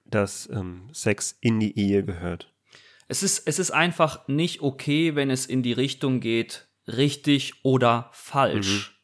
dass 0.05 0.49
ähm, 0.53 0.89
Sex 0.93 1.37
in 1.41 1.59
die 1.59 1.77
Ehe 1.77 2.05
gehört. 2.05 2.53
Es 3.09 3.25
ist, 3.25 3.47
es 3.49 3.59
ist 3.59 3.73
einfach 3.73 4.29
nicht 4.29 4.61
okay, 4.63 5.17
wenn 5.17 5.31
es 5.31 5.47
in 5.47 5.65
die 5.65 5.73
Richtung 5.73 6.21
geht, 6.21 6.69
richtig 6.87 7.65
oder 7.65 8.09
falsch. 8.13 8.93
Mhm. 8.93 9.00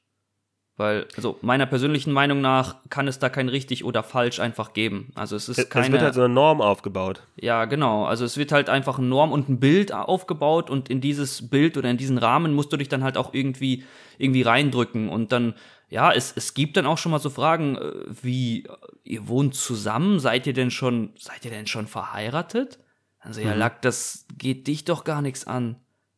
Weil, 0.78 1.06
also 1.16 1.38
meiner 1.40 1.64
persönlichen 1.64 2.12
Meinung 2.12 2.42
nach 2.42 2.76
kann 2.90 3.08
es 3.08 3.18
da 3.18 3.30
kein 3.30 3.48
richtig 3.48 3.82
oder 3.82 4.02
falsch 4.02 4.40
einfach 4.40 4.74
geben. 4.74 5.10
Also 5.14 5.34
es 5.34 5.48
ist 5.48 5.70
keine. 5.70 5.86
Es 5.86 5.92
wird 5.92 6.02
halt 6.02 6.14
so 6.14 6.22
eine 6.22 6.34
Norm 6.34 6.60
aufgebaut. 6.60 7.22
Ja, 7.36 7.64
genau. 7.64 8.04
Also 8.04 8.26
es 8.26 8.36
wird 8.36 8.52
halt 8.52 8.68
einfach 8.68 8.98
eine 8.98 9.06
Norm 9.06 9.32
und 9.32 9.48
ein 9.48 9.58
Bild 9.58 9.92
aufgebaut 9.92 10.68
und 10.68 10.90
in 10.90 11.00
dieses 11.00 11.48
Bild 11.48 11.78
oder 11.78 11.88
in 11.88 11.96
diesen 11.96 12.18
Rahmen 12.18 12.54
musst 12.54 12.74
du 12.74 12.76
dich 12.76 12.90
dann 12.90 13.02
halt 13.02 13.16
auch 13.16 13.32
irgendwie, 13.32 13.84
irgendwie 14.18 14.42
reindrücken. 14.42 15.08
Und 15.08 15.32
dann, 15.32 15.54
ja, 15.88 16.12
es, 16.12 16.34
es 16.36 16.52
gibt 16.52 16.76
dann 16.76 16.84
auch 16.84 16.98
schon 16.98 17.12
mal 17.12 17.20
so 17.20 17.30
Fragen, 17.30 17.76
äh, 17.76 17.92
wie, 18.22 18.68
ihr 19.02 19.28
wohnt 19.28 19.54
zusammen? 19.54 20.20
Seid 20.20 20.46
ihr 20.46 20.52
denn 20.52 20.70
schon, 20.70 21.14
seid 21.18 21.42
ihr 21.46 21.50
denn 21.50 21.66
schon 21.66 21.86
verheiratet? 21.86 22.80
Also 23.18 23.40
ja, 23.40 23.54
mhm. 23.54 23.60
Lack, 23.60 23.80
das 23.80 24.26
geht 24.36 24.66
dich 24.66 24.84
doch 24.84 25.04
gar 25.04 25.22
nichts 25.22 25.46
an. 25.46 25.76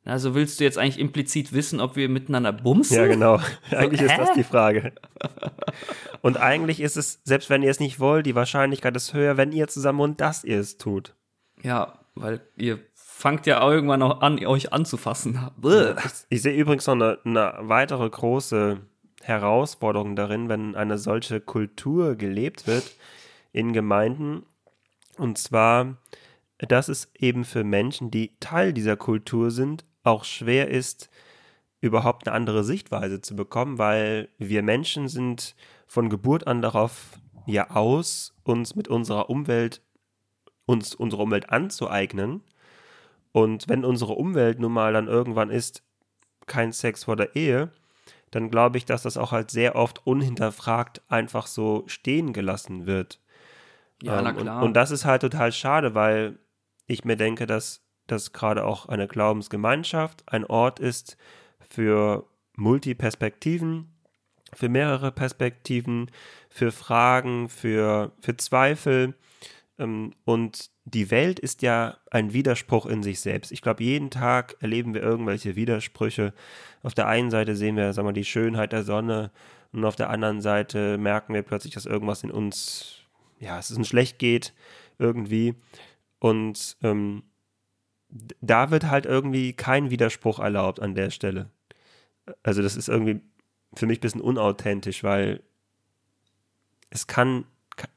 Also 0.08 0.34
willst 0.34 0.58
du 0.58 0.64
jetzt 0.64 0.78
eigentlich 0.78 0.98
implizit 0.98 1.52
wissen, 1.52 1.80
ob 1.80 1.94
wir 1.94 2.08
miteinander 2.08 2.50
bumsen? 2.52 2.96
Ja, 2.96 3.06
genau. 3.06 3.40
eigentlich 3.70 4.00
so, 4.00 4.06
ist 4.06 4.18
das 4.18 4.32
die 4.32 4.42
Frage. 4.42 4.92
Und 6.22 6.38
eigentlich 6.38 6.80
ist 6.80 6.96
es, 6.96 7.20
selbst 7.24 7.50
wenn 7.50 7.62
ihr 7.62 7.70
es 7.70 7.78
nicht 7.78 8.00
wollt, 8.00 8.24
die 8.24 8.34
Wahrscheinlichkeit 8.34 8.96
ist 8.96 9.12
höher, 9.12 9.36
wenn 9.36 9.52
ihr 9.52 9.68
zusammen 9.68 10.00
und 10.00 10.20
dass 10.20 10.44
ihr 10.44 10.58
es 10.58 10.78
tut. 10.78 11.14
Ja, 11.62 11.98
weil 12.14 12.40
ihr 12.56 12.80
fangt 12.94 13.46
ja 13.46 13.62
irgendwann 13.70 14.02
auch 14.02 14.20
an, 14.20 14.44
euch 14.44 14.72
anzufassen. 14.72 15.38
Ich, 15.62 16.12
ich 16.30 16.42
sehe 16.42 16.56
übrigens 16.56 16.86
noch 16.86 16.94
eine, 16.94 17.18
eine 17.24 17.54
weitere 17.60 18.08
große 18.08 18.80
Herausforderung 19.22 20.16
darin, 20.16 20.48
wenn 20.48 20.74
eine 20.74 20.98
solche 20.98 21.40
Kultur 21.40 22.16
gelebt 22.16 22.66
wird 22.66 22.92
in 23.52 23.72
Gemeinden. 23.72 24.46
Und 25.18 25.36
zwar, 25.36 25.98
dass 26.58 26.88
es 26.88 27.12
eben 27.14 27.44
für 27.44 27.62
Menschen, 27.62 28.10
die 28.10 28.32
Teil 28.40 28.72
dieser 28.72 28.96
Kultur 28.96 29.50
sind, 29.50 29.84
auch 30.02 30.24
schwer 30.24 30.68
ist, 30.68 31.10
überhaupt 31.80 32.26
eine 32.26 32.34
andere 32.34 32.64
Sichtweise 32.64 33.20
zu 33.20 33.36
bekommen, 33.36 33.78
weil 33.78 34.28
wir 34.38 34.62
Menschen 34.62 35.08
sind 35.08 35.54
von 35.86 36.10
Geburt 36.10 36.46
an 36.46 36.60
darauf 36.62 37.18
ja 37.46 37.70
aus, 37.70 38.34
uns 38.44 38.74
mit 38.74 38.88
unserer 38.88 39.30
Umwelt, 39.30 39.82
uns 40.66 40.94
unsere 40.94 41.22
Umwelt 41.22 41.50
anzueignen. 41.50 42.42
Und 43.32 43.68
wenn 43.68 43.84
unsere 43.84 44.14
Umwelt 44.14 44.58
nun 44.58 44.72
mal 44.72 44.92
dann 44.92 45.06
irgendwann 45.06 45.50
ist, 45.50 45.82
kein 46.46 46.72
Sex 46.72 47.04
vor 47.04 47.16
der 47.16 47.36
Ehe, 47.36 47.70
dann 48.30 48.50
glaube 48.50 48.78
ich, 48.78 48.84
dass 48.84 49.02
das 49.02 49.16
auch 49.16 49.32
halt 49.32 49.50
sehr 49.50 49.76
oft 49.76 50.06
unhinterfragt 50.06 51.02
einfach 51.08 51.46
so 51.46 51.84
stehen 51.86 52.32
gelassen 52.32 52.86
wird. 52.86 53.20
Ja, 54.02 54.18
ähm, 54.18 54.24
na 54.24 54.32
klar. 54.32 54.58
Und, 54.58 54.68
und, 54.68 54.74
das 54.74 54.90
ist 54.90 55.04
halt 55.04 55.22
total 55.22 55.52
schade, 55.52 55.94
weil 55.94 56.38
ich 56.86 57.04
mir 57.04 57.16
denke, 57.16 57.46
dass 57.46 57.82
das 58.10 58.32
gerade 58.32 58.64
auch 58.64 58.86
eine 58.86 59.08
Glaubensgemeinschaft 59.08 60.24
ein 60.26 60.44
Ort 60.44 60.80
ist 60.80 61.16
für 61.60 62.26
Multiperspektiven, 62.56 63.92
für 64.54 64.68
mehrere 64.68 65.12
Perspektiven, 65.12 66.10
für 66.48 66.72
Fragen, 66.72 67.48
für, 67.48 68.12
für 68.20 68.36
Zweifel. 68.36 69.14
Ähm, 69.78 70.12
und 70.24 70.70
die 70.84 71.10
Welt 71.10 71.38
ist 71.38 71.62
ja 71.62 71.98
ein 72.10 72.32
Widerspruch 72.32 72.86
in 72.86 73.02
sich 73.02 73.20
selbst. 73.20 73.52
Ich 73.52 73.62
glaube, 73.62 73.84
jeden 73.84 74.10
Tag 74.10 74.56
erleben 74.60 74.94
wir 74.94 75.02
irgendwelche 75.02 75.54
Widersprüche. 75.54 76.32
Auf 76.82 76.94
der 76.94 77.06
einen 77.06 77.30
Seite 77.30 77.54
sehen 77.54 77.76
wir, 77.76 77.92
sagen 77.92 78.08
wir, 78.08 78.12
die 78.12 78.24
Schönheit 78.24 78.72
der 78.72 78.84
Sonne 78.84 79.30
und 79.72 79.84
auf 79.84 79.96
der 79.96 80.10
anderen 80.10 80.40
Seite 80.40 80.98
merken 80.98 81.34
wir 81.34 81.42
plötzlich, 81.42 81.74
dass 81.74 81.86
irgendwas 81.86 82.22
in 82.24 82.30
uns, 82.30 83.00
ja, 83.38 83.58
es 83.58 83.70
ist 83.70 83.76
uns 83.76 83.88
schlecht 83.88 84.18
geht 84.18 84.54
irgendwie. 84.98 85.54
Und 86.18 86.76
ähm, 86.82 87.22
da 88.08 88.70
wird 88.70 88.84
halt 88.90 89.06
irgendwie 89.06 89.52
kein 89.52 89.90
Widerspruch 89.90 90.38
erlaubt 90.38 90.80
an 90.80 90.94
der 90.94 91.10
Stelle. 91.10 91.50
Also 92.42 92.62
das 92.62 92.76
ist 92.76 92.88
irgendwie 92.88 93.20
für 93.74 93.86
mich 93.86 93.98
ein 93.98 94.02
bisschen 94.02 94.20
unauthentisch, 94.20 95.04
weil 95.04 95.42
es 96.90 97.06
kann 97.06 97.44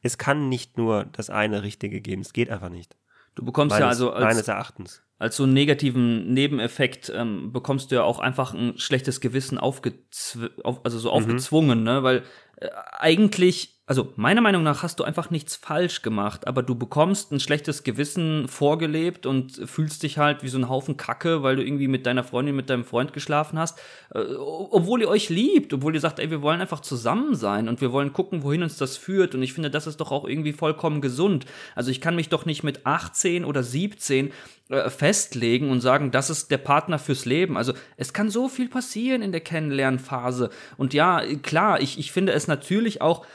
es 0.01 0.17
kann 0.17 0.49
nicht 0.49 0.77
nur 0.77 1.05
das 1.05 1.29
eine 1.29 1.63
Richtige 1.63 2.01
geben. 2.01 2.21
Es 2.21 2.33
geht 2.33 2.49
einfach 2.49 2.69
nicht. 2.69 2.95
Du 3.35 3.45
bekommst 3.45 3.71
meines, 3.71 3.81
ja 3.81 3.87
also 3.87 4.11
als, 4.11 4.23
meines 4.25 4.47
Erachtens. 4.47 5.01
Als 5.17 5.37
so 5.37 5.43
einen 5.43 5.53
negativen 5.53 6.33
Nebeneffekt 6.33 7.11
ähm, 7.15 7.51
bekommst 7.53 7.91
du 7.91 7.95
ja 7.95 8.03
auch 8.03 8.19
einfach 8.19 8.53
ein 8.53 8.77
schlechtes 8.77 9.21
Gewissen 9.21 9.57
aufgezw 9.57 10.49
auf, 10.63 10.83
also 10.83 10.99
so 10.99 11.09
mhm. 11.09 11.15
aufgezwungen, 11.15 11.83
ne? 11.83 12.03
Weil 12.03 12.23
äh, 12.57 12.69
eigentlich 12.91 13.80
also 13.91 14.13
meiner 14.15 14.39
Meinung 14.39 14.63
nach 14.63 14.83
hast 14.83 15.01
du 15.01 15.03
einfach 15.03 15.31
nichts 15.31 15.57
falsch 15.57 16.01
gemacht, 16.01 16.47
aber 16.47 16.63
du 16.63 16.75
bekommst 16.75 17.33
ein 17.33 17.41
schlechtes 17.41 17.83
Gewissen 17.83 18.47
vorgelebt 18.47 19.25
und 19.25 19.51
fühlst 19.65 20.03
dich 20.03 20.17
halt 20.17 20.43
wie 20.43 20.47
so 20.47 20.57
ein 20.57 20.69
Haufen 20.69 20.95
Kacke, 20.95 21.43
weil 21.43 21.57
du 21.57 21.61
irgendwie 21.65 21.89
mit 21.89 22.05
deiner 22.05 22.23
Freundin, 22.23 22.55
mit 22.55 22.69
deinem 22.69 22.85
Freund 22.85 23.11
geschlafen 23.11 23.59
hast, 23.59 23.79
äh, 24.15 24.19
obwohl 24.37 25.01
ihr 25.01 25.09
euch 25.09 25.27
liebt, 25.27 25.73
obwohl 25.73 25.93
ihr 25.93 25.99
sagt, 25.99 26.19
ey, 26.19 26.31
wir 26.31 26.41
wollen 26.41 26.61
einfach 26.61 26.79
zusammen 26.79 27.35
sein 27.35 27.67
und 27.67 27.81
wir 27.81 27.91
wollen 27.91 28.13
gucken, 28.13 28.43
wohin 28.43 28.63
uns 28.63 28.77
das 28.77 28.95
führt 28.95 29.35
und 29.35 29.43
ich 29.43 29.51
finde, 29.51 29.69
das 29.69 29.87
ist 29.87 29.99
doch 29.99 30.11
auch 30.13 30.23
irgendwie 30.25 30.53
vollkommen 30.53 31.01
gesund. 31.01 31.45
Also 31.75 31.91
ich 31.91 31.99
kann 31.99 32.15
mich 32.15 32.29
doch 32.29 32.45
nicht 32.45 32.63
mit 32.63 32.85
18 32.85 33.43
oder 33.43 33.61
17 33.61 34.31
äh, 34.69 34.89
festlegen 34.89 35.69
und 35.69 35.81
sagen, 35.81 36.11
das 36.11 36.29
ist 36.29 36.49
der 36.49 36.59
Partner 36.59 36.97
fürs 36.97 37.25
Leben. 37.25 37.57
Also 37.57 37.73
es 37.97 38.13
kann 38.13 38.29
so 38.29 38.47
viel 38.47 38.69
passieren 38.69 39.21
in 39.21 39.33
der 39.33 39.41
Kennenlernphase 39.41 40.49
und 40.77 40.93
ja, 40.93 41.21
klar, 41.43 41.81
ich, 41.81 41.99
ich 41.99 42.13
finde 42.13 42.31
es 42.31 42.47
natürlich 42.47 43.01
auch 43.01 43.25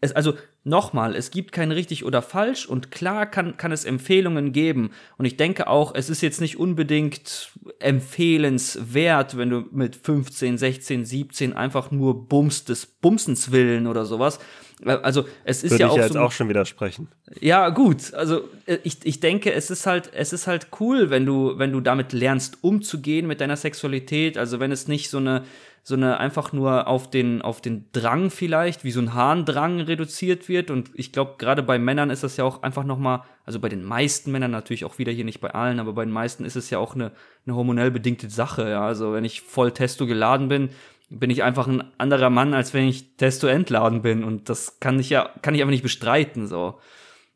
es, 0.00 0.12
also 0.12 0.34
nochmal, 0.64 1.14
es 1.14 1.30
gibt 1.30 1.52
kein 1.52 1.72
richtig 1.72 2.04
oder 2.04 2.22
falsch 2.22 2.66
und 2.66 2.90
klar 2.90 3.26
kann, 3.26 3.56
kann 3.56 3.72
es 3.72 3.84
Empfehlungen 3.84 4.52
geben. 4.52 4.90
Und 5.16 5.24
ich 5.24 5.36
denke 5.36 5.66
auch, 5.66 5.94
es 5.94 6.10
ist 6.10 6.20
jetzt 6.20 6.40
nicht 6.40 6.58
unbedingt 6.58 7.52
empfehlenswert, 7.80 9.36
wenn 9.36 9.50
du 9.50 9.64
mit 9.70 9.96
15, 9.96 10.58
16, 10.58 11.04
17 11.04 11.52
einfach 11.52 11.90
nur 11.90 12.28
bummst 12.28 12.68
des 12.68 12.86
Bumsens 12.86 13.50
willen 13.50 13.86
oder 13.86 14.04
sowas. 14.04 14.38
Also 14.84 15.24
es 15.44 15.64
ist 15.64 15.72
Würde 15.72 15.84
ja 15.84 15.88
auch. 15.88 15.96
Ich 15.96 16.02
jetzt 16.02 16.12
so, 16.12 16.20
auch 16.20 16.32
schon 16.32 16.48
widersprechen. 16.48 17.08
Ja, 17.40 17.70
gut. 17.70 18.14
Also 18.14 18.48
äh, 18.66 18.78
ich, 18.84 18.98
ich 19.04 19.18
denke, 19.20 19.52
es 19.52 19.70
ist 19.70 19.86
halt, 19.86 20.10
es 20.14 20.32
ist 20.32 20.46
halt 20.46 20.68
cool, 20.78 21.10
wenn 21.10 21.26
du, 21.26 21.58
wenn 21.58 21.72
du 21.72 21.80
damit 21.80 22.12
lernst, 22.12 22.58
umzugehen 22.62 23.26
mit 23.26 23.40
deiner 23.40 23.56
Sexualität. 23.56 24.38
Also 24.38 24.60
wenn 24.60 24.70
es 24.70 24.86
nicht 24.86 25.10
so 25.10 25.18
eine 25.18 25.44
so 25.88 25.94
eine 25.94 26.20
einfach 26.20 26.52
nur 26.52 26.86
auf 26.86 27.08
den, 27.08 27.40
auf 27.40 27.62
den 27.62 27.86
Drang 27.92 28.28
vielleicht, 28.28 28.84
wie 28.84 28.90
so 28.90 29.00
ein 29.00 29.14
Harndrang 29.14 29.80
reduziert 29.80 30.46
wird. 30.46 30.70
Und 30.70 30.90
ich 30.92 31.12
glaube, 31.12 31.36
gerade 31.38 31.62
bei 31.62 31.78
Männern 31.78 32.10
ist 32.10 32.22
das 32.22 32.36
ja 32.36 32.44
auch 32.44 32.62
einfach 32.62 32.84
nochmal, 32.84 33.22
also 33.46 33.58
bei 33.58 33.70
den 33.70 33.82
meisten 33.82 34.30
Männern 34.30 34.50
natürlich 34.50 34.84
auch 34.84 34.98
wieder 34.98 35.12
hier 35.12 35.24
nicht 35.24 35.40
bei 35.40 35.48
allen, 35.54 35.80
aber 35.80 35.94
bei 35.94 36.04
den 36.04 36.12
meisten 36.12 36.44
ist 36.44 36.56
es 36.56 36.68
ja 36.68 36.78
auch 36.78 36.94
eine, 36.94 37.12
eine 37.46 37.56
hormonell 37.56 37.90
bedingte 37.90 38.28
Sache. 38.28 38.68
Ja. 38.68 38.84
Also 38.84 39.14
wenn 39.14 39.24
ich 39.24 39.40
voll 39.40 39.72
Testo 39.72 40.06
geladen 40.06 40.48
bin, 40.48 40.68
bin 41.08 41.30
ich 41.30 41.42
einfach 41.42 41.66
ein 41.66 41.82
anderer 41.96 42.28
Mann, 42.28 42.52
als 42.52 42.74
wenn 42.74 42.86
ich 42.86 43.16
Testo 43.16 43.46
entladen 43.46 44.02
bin. 44.02 44.24
Und 44.24 44.50
das 44.50 44.80
kann 44.80 45.00
ich 45.00 45.08
ja, 45.08 45.30
kann 45.40 45.54
ich 45.54 45.62
einfach 45.62 45.70
nicht 45.70 45.82
bestreiten, 45.82 46.48
so. 46.48 46.78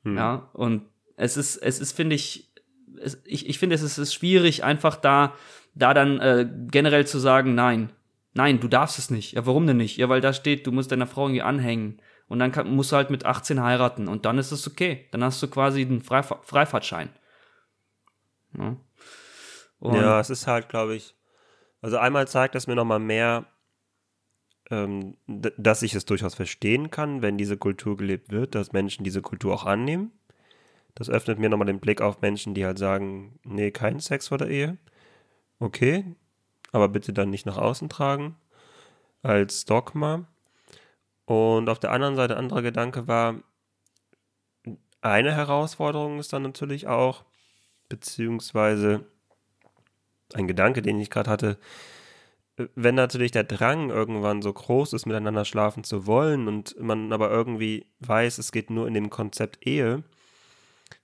Hm. 0.05 0.19
Ja. 0.19 0.51
Und 0.53 0.83
es 1.17 1.39
ist, 1.39 1.57
es 1.57 1.81
ist, 1.81 1.93
finde 1.93 2.17
ich, 2.17 2.53
es, 3.01 3.19
ich, 3.25 3.49
ich 3.49 3.59
finde, 3.59 3.77
es 3.77 3.83
ist, 3.83 3.93
es 3.93 4.09
ist 4.09 4.15
schwierig, 4.15 4.63
einfach 4.63 4.97
da, 4.97 5.33
da 5.75 5.95
dann 5.95 6.21
äh, 6.21 6.47
generell 6.71 7.07
zu 7.07 7.19
sagen, 7.19 7.55
nein, 7.55 7.89
Nein, 8.35 8.61
du 8.61 8.69
darfst 8.69 8.99
es 8.99 9.11
nicht. 9.11 9.33
Ja, 9.33 9.47
warum 9.47 9.67
denn 9.67 9.77
nicht? 9.77 9.97
Ja, 9.99 10.09
weil 10.09 10.21
da 10.21 10.33
steht, 10.33 10.67
du 10.67 10.73
musst 10.73 10.91
deiner 10.91 11.07
Frau 11.07 11.27
irgendwie 11.27 11.43
anhängen. 11.43 12.01
Und 12.29 12.39
dann 12.39 12.51
kann, 12.51 12.75
musst 12.75 12.93
du 12.93 12.97
halt 12.97 13.11
mit 13.11 13.27
18 13.27 13.63
heiraten. 13.63 14.09
Und 14.09 14.25
dann 14.25 14.39
ist 14.39 14.53
es 14.53 14.67
okay. 14.67 15.07
Dann 15.13 15.23
hast 15.23 15.43
du 15.43 15.49
quasi 15.49 15.83
einen 15.83 16.01
Freifahr 16.01 16.41
Freifahrtschein. 16.43 17.11
Ja. 18.59 18.77
ja, 19.81 20.21
es 20.21 20.31
ist 20.31 20.47
halt, 20.47 20.69
glaube 20.69 20.95
ich, 20.95 21.15
also 21.81 21.99
einmal 21.99 22.29
zeigt 22.29 22.55
das 22.55 22.67
mir 22.67 22.75
nochmal 22.75 23.01
mehr, 23.01 23.47
ähm, 24.71 25.17
dass 25.27 25.83
ich 25.83 25.95
es 25.95 26.05
durchaus 26.05 26.35
verstehen 26.35 26.91
kann, 26.91 27.23
wenn 27.23 27.37
diese 27.37 27.57
Kultur 27.57 27.97
gelebt 27.97 28.31
wird, 28.31 28.55
dass 28.55 28.73
Menschen 28.73 29.05
diese 29.05 29.21
Kultur 29.21 29.53
auch 29.53 29.65
annehmen. 29.65 30.13
Das 30.95 31.11
öffnet 31.11 31.39
mir 31.39 31.49
nochmal 31.49 31.67
den 31.67 31.81
Blick 31.81 32.01
auf 32.01 32.21
Menschen, 32.21 32.55
die 32.55 32.65
halt 32.65 32.79
sagen, 32.79 33.39
nee, 33.45 33.71
kein 33.71 34.01
Sex 34.01 34.29
vor 34.29 34.39
der 34.39 34.49
Ehe. 34.49 34.79
Okay, 35.59 36.05
aber 36.73 36.89
bitte 36.89 37.13
dann 37.13 37.31
nicht 37.31 37.47
nach 37.47 37.59
außen 37.59 37.89
tragen 37.89 38.37
als 39.23 39.65
Dogma. 39.65 40.27
Und 41.25 41.69
auf 41.69 41.79
der 41.79 41.93
anderen 41.93 42.17
Seite, 42.17 42.37
anderer 42.37 42.63
Gedanke 42.63 43.07
war, 43.07 43.37
eine 45.01 45.33
Herausforderung 45.35 46.19
ist 46.19 46.33
dann 46.33 46.43
natürlich 46.43 46.87
auch, 46.87 47.25
beziehungsweise 47.89 49.05
ein 50.35 50.49
Gedanke, 50.49 50.83
den 50.83 50.99
ich 50.99 51.11
gerade 51.11 51.31
hatte, 51.31 51.59
wenn 52.75 52.95
natürlich 52.95 53.33
der 53.33 53.45
Drang 53.45 53.91
irgendwann 53.91 54.43
so 54.43 54.53
groß 54.53 54.93
ist, 54.93 55.07
miteinander 55.07 55.45
schlafen 55.45 55.85
zu 55.85 56.07
wollen 56.07 56.49
und 56.49 56.79
man 56.81 57.13
aber 57.13 57.31
irgendwie 57.31 57.87
weiß, 58.01 58.39
es 58.39 58.53
geht 58.53 58.71
nur 58.71 58.87
in 58.87 58.95
dem 58.95 59.11
Konzept 59.11 59.67
Ehe, 59.67 60.05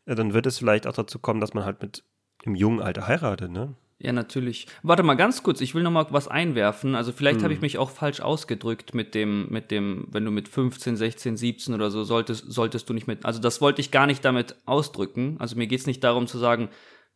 dann 0.04 0.34
wird 0.34 0.46
es 0.46 0.58
vielleicht 0.58 0.86
auch 0.86 0.92
dazu 0.92 1.18
kommen, 1.18 1.40
dass 1.40 1.54
man 1.54 1.64
halt 1.64 1.82
mit 1.82 2.04
im 2.42 2.54
jungen 2.54 2.80
Alter 2.80 3.06
heiratet, 3.06 3.50
ne? 3.50 3.74
Ja, 4.00 4.12
natürlich. 4.12 4.68
Warte 4.84 5.02
mal 5.02 5.14
ganz 5.14 5.42
kurz, 5.42 5.60
ich 5.60 5.74
will 5.74 5.82
noch 5.82 5.90
mal 5.90 6.06
was 6.10 6.28
einwerfen. 6.28 6.94
Also 6.94 7.10
vielleicht 7.10 7.38
hm. 7.38 7.44
habe 7.44 7.54
ich 7.54 7.60
mich 7.60 7.78
auch 7.78 7.90
falsch 7.90 8.20
ausgedrückt 8.20 8.94
mit 8.94 9.14
dem, 9.14 9.48
mit 9.50 9.72
dem, 9.72 10.06
wenn 10.10 10.24
du 10.24 10.30
mit 10.30 10.48
15, 10.48 10.96
16, 10.96 11.36
17 11.36 11.74
oder 11.74 11.90
so 11.90 12.04
solltest, 12.04 12.44
solltest 12.50 12.88
du 12.88 12.94
nicht 12.94 13.08
mit. 13.08 13.24
Also 13.24 13.40
das 13.40 13.60
wollte 13.60 13.80
ich 13.80 13.90
gar 13.90 14.06
nicht 14.06 14.24
damit 14.24 14.54
ausdrücken. 14.66 15.36
Also 15.40 15.56
mir 15.56 15.66
geht 15.66 15.80
es 15.80 15.86
nicht 15.86 16.04
darum 16.04 16.28
zu 16.28 16.38
sagen, 16.38 16.68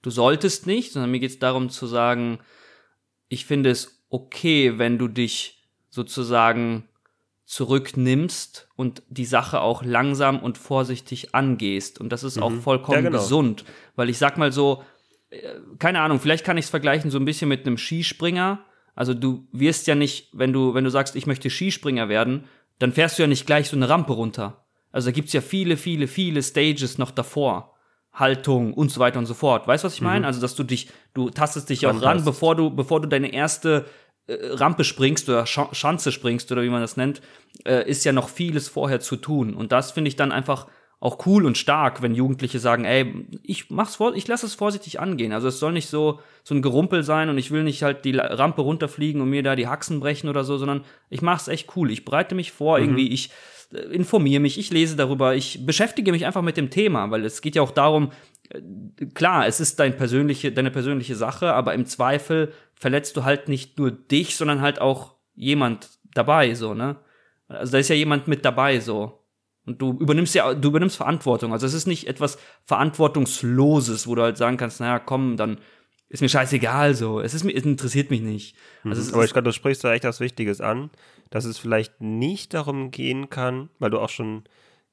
du 0.02 0.10
solltest 0.10 0.66
nicht, 0.66 0.92
sondern 0.92 1.12
mir 1.12 1.20
geht 1.20 1.30
es 1.30 1.38
darum 1.38 1.70
zu 1.70 1.86
sagen, 1.86 2.40
ich 3.28 3.46
finde 3.46 3.70
es 3.70 4.02
okay, 4.08 4.76
wenn 4.78 4.98
du 4.98 5.06
dich 5.06 5.68
sozusagen 5.88 6.88
zurücknimmst 7.44 8.68
und 8.76 9.02
die 9.08 9.24
Sache 9.24 9.60
auch 9.60 9.84
langsam 9.84 10.40
und 10.40 10.58
vorsichtig 10.58 11.34
angehst. 11.34 12.00
Und 12.00 12.10
das 12.10 12.24
ist 12.24 12.38
mhm. 12.38 12.42
auch 12.42 12.52
vollkommen 12.52 13.04
ja, 13.04 13.10
genau. 13.10 13.18
gesund. 13.18 13.64
Weil 13.94 14.08
ich 14.08 14.18
sag 14.18 14.36
mal 14.36 14.52
so, 14.52 14.82
keine 15.78 16.00
Ahnung, 16.00 16.20
vielleicht 16.20 16.44
kann 16.44 16.58
ich 16.58 16.66
es 16.66 16.70
vergleichen 16.70 17.10
so 17.10 17.18
ein 17.18 17.24
bisschen 17.24 17.48
mit 17.48 17.66
einem 17.66 17.78
Skispringer. 17.78 18.64
Also 18.94 19.14
du 19.14 19.46
wirst 19.52 19.86
ja 19.86 19.94
nicht, 19.94 20.28
wenn 20.32 20.52
du, 20.52 20.74
wenn 20.74 20.84
du 20.84 20.90
sagst, 20.90 21.16
ich 21.16 21.26
möchte 21.26 21.50
Skispringer 21.50 22.08
werden, 22.08 22.44
dann 22.78 22.92
fährst 22.92 23.18
du 23.18 23.22
ja 23.22 23.26
nicht 23.26 23.46
gleich 23.46 23.68
so 23.68 23.76
eine 23.76 23.88
Rampe 23.88 24.12
runter. 24.12 24.64
Also 24.90 25.08
da 25.08 25.12
gibt's 25.12 25.32
ja 25.32 25.40
viele, 25.40 25.76
viele, 25.76 26.06
viele 26.06 26.42
Stages 26.42 26.98
noch 26.98 27.10
davor. 27.10 27.72
Haltung 28.12 28.74
und 28.74 28.90
so 28.90 29.00
weiter 29.00 29.18
und 29.18 29.26
so 29.26 29.34
fort. 29.34 29.66
Weißt 29.66 29.84
du, 29.84 29.86
was 29.86 29.94
ich 29.94 30.02
meine? 30.02 30.20
Mhm. 30.20 30.24
Also, 30.26 30.40
dass 30.40 30.54
du 30.54 30.64
dich, 30.64 30.88
du 31.14 31.30
tastest 31.30 31.70
dich 31.70 31.86
auch 31.86 32.02
ran, 32.02 32.24
bevor 32.24 32.54
du, 32.54 32.68
bevor 32.68 33.00
du 33.00 33.08
deine 33.08 33.32
erste 33.32 33.86
äh, 34.26 34.36
Rampe 34.50 34.84
springst 34.84 35.28
oder 35.30 35.46
Sch 35.46 35.60
Schanze 35.72 36.12
springst 36.12 36.52
oder 36.52 36.62
wie 36.62 36.68
man 36.68 36.82
das 36.82 36.98
nennt, 36.98 37.22
äh, 37.64 37.88
ist 37.88 38.04
ja 38.04 38.12
noch 38.12 38.28
vieles 38.28 38.68
vorher 38.68 39.00
zu 39.00 39.16
tun. 39.16 39.54
Und 39.54 39.72
das 39.72 39.92
finde 39.92 40.08
ich 40.08 40.16
dann 40.16 40.30
einfach 40.30 40.66
auch 41.02 41.26
cool 41.26 41.46
und 41.46 41.58
stark, 41.58 42.00
wenn 42.00 42.14
Jugendliche 42.14 42.60
sagen, 42.60 42.84
ey, 42.84 43.26
ich 43.42 43.70
mach's 43.70 43.96
vor, 43.96 44.14
ich 44.14 44.28
lasse 44.28 44.46
es 44.46 44.54
vorsichtig 44.54 45.00
angehen. 45.00 45.32
Also 45.32 45.48
es 45.48 45.58
soll 45.58 45.72
nicht 45.72 45.88
so 45.88 46.20
so 46.44 46.54
ein 46.54 46.62
Gerumpel 46.62 47.02
sein 47.02 47.28
und 47.28 47.38
ich 47.38 47.50
will 47.50 47.64
nicht 47.64 47.82
halt 47.82 48.04
die 48.04 48.16
Rampe 48.16 48.62
runterfliegen 48.62 49.20
und 49.20 49.28
mir 49.28 49.42
da 49.42 49.56
die 49.56 49.66
Haxen 49.66 49.98
brechen 49.98 50.28
oder 50.28 50.44
so, 50.44 50.58
sondern 50.58 50.84
ich 51.10 51.20
mach's 51.20 51.48
echt 51.48 51.76
cool. 51.76 51.90
Ich 51.90 52.04
bereite 52.04 52.36
mich 52.36 52.52
vor, 52.52 52.78
mhm. 52.78 52.84
irgendwie 52.84 53.08
ich 53.08 53.30
äh, 53.72 53.78
informiere 53.78 54.38
mich, 54.38 54.58
ich 54.60 54.70
lese 54.70 54.94
darüber, 54.94 55.34
ich 55.34 55.66
beschäftige 55.66 56.12
mich 56.12 56.24
einfach 56.24 56.42
mit 56.42 56.56
dem 56.56 56.70
Thema, 56.70 57.10
weil 57.10 57.24
es 57.24 57.40
geht 57.40 57.56
ja 57.56 57.62
auch 57.62 57.72
darum, 57.72 58.12
äh, 58.50 58.60
klar, 59.06 59.48
es 59.48 59.58
ist 59.58 59.80
dein 59.80 59.96
persönliche, 59.96 60.52
deine 60.52 60.70
persönliche 60.70 61.16
Sache, 61.16 61.52
aber 61.52 61.74
im 61.74 61.84
Zweifel 61.84 62.52
verletzt 62.76 63.16
du 63.16 63.24
halt 63.24 63.48
nicht 63.48 63.76
nur 63.76 63.90
dich, 63.90 64.36
sondern 64.36 64.60
halt 64.60 64.80
auch 64.80 65.16
jemand 65.34 65.90
dabei, 66.14 66.54
so, 66.54 66.74
ne? 66.74 66.94
Also 67.48 67.72
da 67.72 67.78
ist 67.78 67.88
ja 67.88 67.96
jemand 67.96 68.28
mit 68.28 68.44
dabei, 68.44 68.78
so. 68.78 69.21
Und 69.64 69.80
du 69.80 69.92
übernimmst 69.92 70.34
ja, 70.34 70.54
du 70.54 70.68
übernimmst 70.68 70.96
Verantwortung. 70.96 71.52
Also 71.52 71.66
es 71.66 71.74
ist 71.74 71.86
nicht 71.86 72.08
etwas 72.08 72.38
Verantwortungsloses, 72.64 74.06
wo 74.06 74.14
du 74.14 74.22
halt 74.22 74.36
sagen 74.36 74.56
kannst, 74.56 74.80
naja, 74.80 74.98
komm, 74.98 75.36
dann 75.36 75.58
ist 76.08 76.20
mir 76.20 76.28
scheißegal 76.28 76.94
so. 76.94 77.20
Es, 77.20 77.32
ist, 77.32 77.44
es 77.44 77.64
interessiert 77.64 78.10
mich 78.10 78.20
nicht. 78.20 78.56
Also 78.84 79.02
mhm. 79.02 79.14
Aber 79.14 79.24
ich 79.24 79.32
glaube, 79.32 79.46
du 79.46 79.52
sprichst 79.52 79.84
da 79.84 79.92
echt 79.92 80.04
was 80.04 80.20
Wichtiges 80.20 80.60
an, 80.60 80.90
dass 81.30 81.44
es 81.44 81.58
vielleicht 81.58 82.00
nicht 82.00 82.54
darum 82.54 82.90
gehen 82.90 83.30
kann, 83.30 83.70
weil 83.78 83.90
du 83.90 83.98
auch 83.98 84.10
schon 84.10 84.44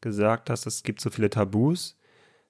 gesagt 0.02 0.50
hast, 0.50 0.66
es 0.66 0.84
gibt 0.84 1.02
so 1.02 1.10
viele 1.10 1.30
Tabus. 1.30 1.98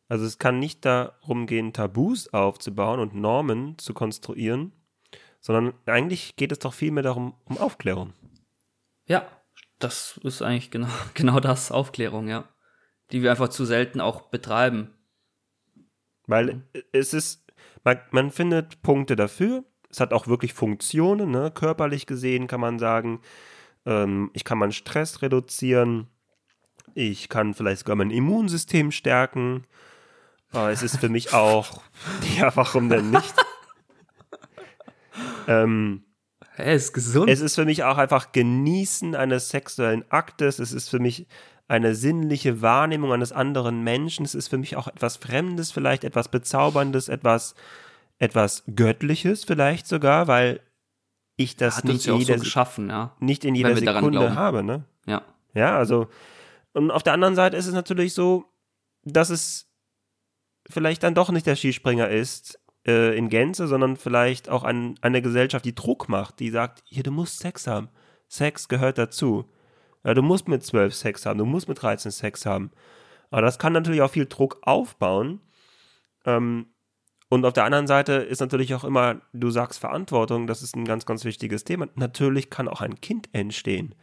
Also 0.07 0.25
es 0.25 0.39
kann 0.39 0.59
nicht 0.59 0.85
darum 0.85 1.47
gehen, 1.47 1.73
Tabus 1.73 2.33
aufzubauen 2.33 2.99
und 2.99 3.15
Normen 3.15 3.77
zu 3.77 3.93
konstruieren, 3.93 4.73
sondern 5.39 5.73
eigentlich 5.85 6.35
geht 6.35 6.51
es 6.51 6.59
doch 6.59 6.73
vielmehr 6.73 7.03
darum, 7.03 7.35
um 7.45 7.57
Aufklärung. 7.57 8.13
Ja, 9.07 9.27
das 9.79 10.19
ist 10.23 10.41
eigentlich 10.41 10.71
genau, 10.71 10.89
genau 11.13 11.39
das, 11.39 11.71
Aufklärung, 11.71 12.27
ja. 12.27 12.47
Die 13.11 13.23
wir 13.23 13.31
einfach 13.31 13.49
zu 13.49 13.65
selten 13.65 14.01
auch 14.01 14.29
betreiben. 14.29 14.93
Weil 16.27 16.61
es 16.91 17.13
ist, 17.13 17.51
man, 17.83 17.99
man 18.11 18.29
findet 18.29 18.83
Punkte 18.83 19.15
dafür. 19.15 19.63
Es 19.89 19.99
hat 19.99 20.13
auch 20.13 20.27
wirklich 20.27 20.53
Funktionen, 20.53 21.31
ne? 21.31 21.49
körperlich 21.49 22.05
gesehen 22.05 22.45
kann 22.45 22.59
man 22.59 22.77
sagen, 22.77 23.21
ähm, 23.87 24.29
ich 24.33 24.43
kann 24.43 24.59
meinen 24.59 24.71
Stress 24.71 25.23
reduzieren, 25.23 26.07
ich 26.93 27.29
kann 27.29 27.55
vielleicht 27.55 27.79
sogar 27.79 27.95
mein 27.95 28.11
Immunsystem 28.11 28.91
stärken. 28.91 29.65
Aber 30.51 30.71
es 30.71 30.83
ist 30.83 30.97
für 30.97 31.09
mich 31.09 31.33
auch, 31.33 31.81
ja, 32.37 32.55
warum 32.55 32.89
denn 32.89 33.09
nicht? 33.09 33.33
ähm, 35.47 36.03
er 36.59 36.75
ist 36.75 36.93
gesund. 36.93 37.29
Es 37.29 37.41
ist 37.41 37.55
für 37.55 37.65
mich 37.65 37.83
auch 37.83 37.97
einfach 37.97 38.31
Genießen 38.31 39.15
eines 39.15 39.49
sexuellen 39.49 40.03
Aktes. 40.09 40.59
Es 40.59 40.71
ist 40.71 40.89
für 40.89 40.99
mich 40.99 41.27
eine 41.67 41.95
sinnliche 41.95 42.61
Wahrnehmung 42.61 43.11
eines 43.13 43.31
anderen 43.31 43.83
Menschen. 43.83 44.25
Es 44.25 44.35
ist 44.35 44.47
für 44.47 44.57
mich 44.57 44.75
auch 44.75 44.87
etwas 44.87 45.17
Fremdes, 45.17 45.71
vielleicht 45.71 46.03
etwas 46.03 46.29
Bezauberndes, 46.29 47.09
etwas, 47.09 47.55
etwas 48.17 48.63
Göttliches 48.75 49.43
vielleicht 49.43 49.87
sogar, 49.87 50.27
weil 50.27 50.61
ich 51.35 51.55
das 51.55 51.83
nicht, 51.83 52.05
ja 52.05 52.15
jeder, 52.15 52.37
so 52.37 52.43
geschaffen, 52.43 52.89
ja. 52.89 53.15
nicht 53.19 53.45
in 53.45 53.55
jeder 53.55 53.75
Sekunde 53.75 54.35
habe. 54.35 54.63
Ne? 54.63 54.83
Ja. 55.05 55.21
Ja, 55.53 55.77
also 55.77 56.07
und 56.73 56.91
auf 56.91 57.03
der 57.03 57.13
anderen 57.13 57.35
Seite 57.35 57.57
ist 57.57 57.67
es 57.67 57.73
natürlich 57.73 58.13
so, 58.13 58.45
dass 59.03 59.29
es 59.29 59.67
vielleicht 60.69 61.03
dann 61.03 61.15
doch 61.15 61.29
nicht 61.31 61.45
der 61.45 61.55
Skispringer 61.55 62.09
ist 62.09 62.58
äh, 62.85 63.17
in 63.17 63.29
Gänze, 63.29 63.67
sondern 63.67 63.97
vielleicht 63.97 64.49
auch 64.49 64.63
ein, 64.63 64.95
eine 65.01 65.21
Gesellschaft, 65.21 65.65
die 65.65 65.75
Druck 65.75 66.09
macht, 66.09 66.39
die 66.39 66.49
sagt, 66.49 66.81
hier, 66.85 67.03
du 67.03 67.11
musst 67.11 67.39
Sex 67.39 67.67
haben. 67.67 67.89
Sex 68.27 68.67
gehört 68.67 68.97
dazu. 68.97 69.45
Ja, 70.03 70.13
du 70.13 70.21
musst 70.21 70.47
mit 70.47 70.63
12 70.63 70.93
Sex 70.93 71.25
haben, 71.25 71.39
du 71.39 71.45
musst 71.45 71.67
mit 71.67 71.81
13 71.81 72.11
Sex 72.11 72.45
haben. 72.45 72.71
Aber 73.31 73.41
das 73.41 73.59
kann 73.59 73.73
natürlich 73.73 74.01
auch 74.01 74.11
viel 74.11 74.25
Druck 74.25 74.59
aufbauen. 74.61 75.41
Ähm, 76.25 76.67
und 77.29 77.45
auf 77.45 77.53
der 77.53 77.65
anderen 77.65 77.85
Seite 77.85 78.13
ist 78.13 78.39
natürlich 78.39 78.73
auch 78.73 78.83
immer, 78.83 79.21
du 79.33 79.51
sagst 79.51 79.79
Verantwortung, 79.79 80.47
das 80.47 80.63
ist 80.63 80.75
ein 80.75 80.85
ganz, 80.85 81.05
ganz 81.05 81.25
wichtiges 81.25 81.63
Thema. 81.63 81.87
Natürlich 81.95 82.49
kann 82.49 82.67
auch 82.67 82.81
ein 82.81 83.01
Kind 83.01 83.29
entstehen. 83.33 83.93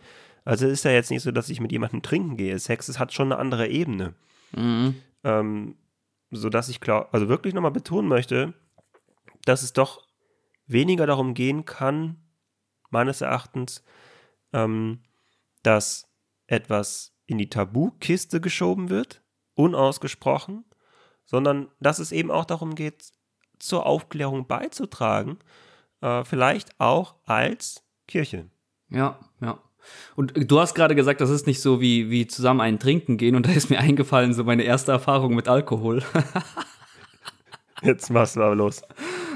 Also 0.45 0.69
ist 0.69 0.85
ja 0.85 0.93
jetzt 0.93 1.11
nicht 1.11 1.23
so, 1.23 1.33
dass 1.33 1.49
ich 1.49 1.61
mit 1.61 1.73
jemandem 1.73 2.03
trinken 2.03 2.37
gehe. 2.37 2.57
Sex 2.59 2.89
ist, 2.89 3.01
hat 3.01 3.13
schon 3.13 3.33
eine 3.33 3.41
andere 3.41 3.67
Ebene. 3.67 4.15
Mhm. 4.55 4.95
Ähm, 5.25 5.75
sodass 6.31 6.69
ich 6.69 6.81
klar, 6.81 7.09
also 7.11 7.29
wirklich 7.29 7.53
nochmal 7.53 7.73
betonen 7.73 8.09
möchte, 8.09 8.55
dass 9.47 9.63
es 9.63 9.73
doch 9.73 10.07
weniger 10.67 11.07
darum 11.07 11.33
gehen 11.33 11.65
kann, 11.65 12.17
meines 12.91 13.23
Erachtens, 13.23 13.83
ähm, 14.53 15.01
dass 15.63 16.09
etwas 16.47 17.15
in 17.27 17.39
die 17.39 17.49
Tabukiste 17.49 18.41
geschoben 18.41 18.91
wird, 18.91 19.23
unausgesprochen, 19.55 20.65
sondern 21.25 21.69
dass 21.81 21.99
es 21.99 22.13
eben 22.13 22.31
auch 22.31 22.45
darum 22.45 22.75
geht, 22.75 23.13
zur 23.59 23.87
Aufklärung 23.87 24.47
beizutragen, 24.47 25.39
äh, 26.03 26.25
vielleicht 26.25 26.79
auch 26.79 27.17
als 27.25 27.83
Kirche. 28.07 28.51
Ja, 28.91 29.19
ja. 29.41 29.59
Und 30.15 30.51
du 30.51 30.61
hast 30.61 30.75
gerade 30.75 30.95
gesagt, 30.95 31.21
das 31.21 31.31
ist 31.31 31.47
nicht 31.47 31.61
so 31.61 31.81
wie, 31.81 32.11
wie 32.11 32.27
zusammen 32.27 32.61
einen 32.61 32.79
trinken 32.79 33.17
gehen. 33.17 33.37
Und 33.37 33.47
da 33.47 33.53
ist 33.53 33.71
mir 33.71 33.79
eingefallen, 33.81 34.35
so 34.35 34.45
meine 34.45 34.65
erste 34.65 34.93
Erfahrung 34.93 35.35
mit 35.35 35.49
Alkohol. 35.49 36.03
Jetzt 37.83 38.11
machst 38.11 38.37
du 38.37 38.43
aber 38.43 38.55
los. 38.55 38.83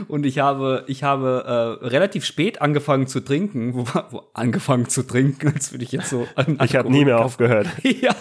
Und 0.08 0.26
ich 0.26 0.38
habe, 0.38 0.84
ich 0.86 1.02
habe 1.02 1.78
äh, 1.82 1.86
relativ 1.86 2.24
spät 2.24 2.60
angefangen 2.60 3.06
zu 3.06 3.20
trinken. 3.20 3.74
Wo, 3.74 3.84
wo 4.10 4.22
angefangen 4.34 4.88
zu 4.88 5.02
trinken, 5.02 5.52
als 5.54 5.72
würde 5.72 5.84
ich 5.84 5.92
jetzt 5.92 6.10
so. 6.10 6.26
ich 6.64 6.76
habe 6.76 6.90
nie 6.90 7.04
mehr 7.04 7.20
aufgehört. 7.20 7.66
ja. 7.82 8.14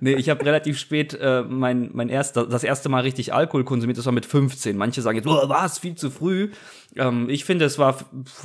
Nee, 0.00 0.14
ich 0.14 0.28
habe 0.28 0.44
relativ 0.44 0.78
spät 0.78 1.14
äh, 1.14 1.42
mein, 1.42 1.90
mein 1.92 2.08
erster, 2.08 2.46
das 2.46 2.64
erste 2.64 2.88
Mal 2.88 3.00
richtig 3.00 3.32
Alkohol 3.32 3.64
konsumiert. 3.64 3.98
Das 3.98 4.06
war 4.06 4.12
mit 4.12 4.26
15. 4.26 4.76
Manche 4.76 5.02
sagen 5.02 5.16
jetzt, 5.16 5.26
oh, 5.26 5.48
was, 5.48 5.78
viel 5.78 5.94
zu 5.94 6.10
früh. 6.10 6.50
Ähm, 6.96 7.28
ich 7.28 7.44
finde, 7.44 7.64
es 7.64 7.78
war 7.78 7.96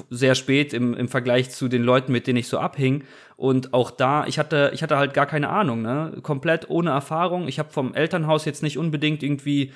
sehr 0.10 0.36
spät 0.36 0.74
im, 0.74 0.94
im 0.94 1.08
Vergleich 1.08 1.50
zu 1.50 1.68
den 1.68 1.84
Leuten, 1.84 2.12
mit 2.12 2.28
denen 2.28 2.38
ich 2.38 2.48
so 2.48 2.60
abhing. 2.60 3.04
Und 3.36 3.74
auch 3.74 3.90
da, 3.90 4.26
ich 4.28 4.38
hatte, 4.38 4.72
ich 4.74 4.84
hatte 4.84 4.98
halt 4.98 5.14
gar 5.14 5.26
keine 5.26 5.50
Ahnung, 5.50 5.82
ne? 5.82 6.18
Komplett 6.22 6.70
ohne 6.70 6.92
Erfahrung. 6.92 7.48
Ich 7.48 7.58
habe 7.58 7.72
vom 7.72 7.94
Elternhaus 7.94 8.46
jetzt 8.46 8.62
nicht 8.62 8.78
unbedingt 8.78 9.24
irgendwie 9.24 9.72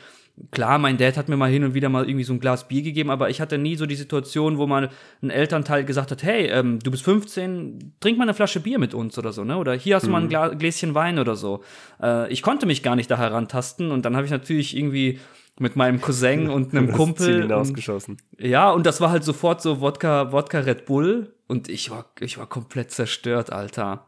klar, 0.52 0.78
mein 0.80 0.98
Dad 0.98 1.18
hat 1.18 1.30
mir 1.30 1.38
mal 1.38 1.50
hin 1.50 1.64
und 1.64 1.74
wieder 1.74 1.90
mal 1.90 2.08
irgendwie 2.08 2.24
so 2.24 2.34
ein 2.34 2.40
Glas 2.40 2.68
Bier 2.68 2.82
gegeben, 2.82 3.10
aber 3.10 3.30
ich 3.30 3.40
hatte 3.40 3.58
nie 3.58 3.76
so 3.76 3.86
die 3.86 3.96
Situation, 3.96 4.58
wo 4.58 4.68
mal 4.68 4.90
ein 5.22 5.30
Elternteil 5.30 5.86
gesagt 5.86 6.12
hat, 6.12 6.24
hey, 6.24 6.48
ähm, 6.48 6.80
du 6.80 6.92
bist 6.92 7.04
15, 7.04 7.96
trink 8.00 8.18
mal 8.18 8.24
eine 8.24 8.34
Flasche 8.34 8.60
Bier 8.60 8.80
mit 8.80 8.94
uns 8.94 9.18
oder 9.18 9.32
so, 9.32 9.44
ne? 9.44 9.58
Oder 9.58 9.74
hier 9.74 9.96
hast 9.96 10.08
du 10.08 10.12
mal 10.12 10.20
ein 10.20 10.26
mhm. 10.26 10.30
Gla 10.30 10.48
Gläschen 10.50 10.94
Wein 10.94 11.20
oder 11.20 11.36
so. 11.36 11.64
Äh, 12.02 12.32
ich 12.32 12.42
konnte 12.42 12.66
mich 12.66 12.84
gar 12.84 12.96
nicht 12.96 13.10
da 13.10 13.18
herantasten 13.18 13.92
und 13.92 14.04
dann 14.04 14.16
habe 14.16 14.26
ich 14.26 14.32
natürlich 14.32 14.76
irgendwie 14.76 15.20
mit 15.60 15.76
meinem 15.76 16.02
Cousin 16.02 16.50
und 16.50 16.74
einem 16.74 16.88
das 16.88 16.96
Kumpel. 16.96 17.26
Ziel 17.26 17.42
hinausgeschossen. 17.44 18.18
Und, 18.38 18.46
ja, 18.46 18.72
und 18.72 18.86
das 18.86 19.00
war 19.02 19.12
halt 19.12 19.24
sofort 19.24 19.62
so 19.62 19.80
Wodka, 19.80 20.32
Wodka 20.32 20.60
Red 20.60 20.86
Bull 20.86 21.34
und 21.48 21.70
ich 21.70 21.92
war, 21.92 22.12
ich 22.20 22.38
war 22.38 22.48
komplett 22.48 22.92
zerstört, 22.92 23.52
Alter. 23.52 24.08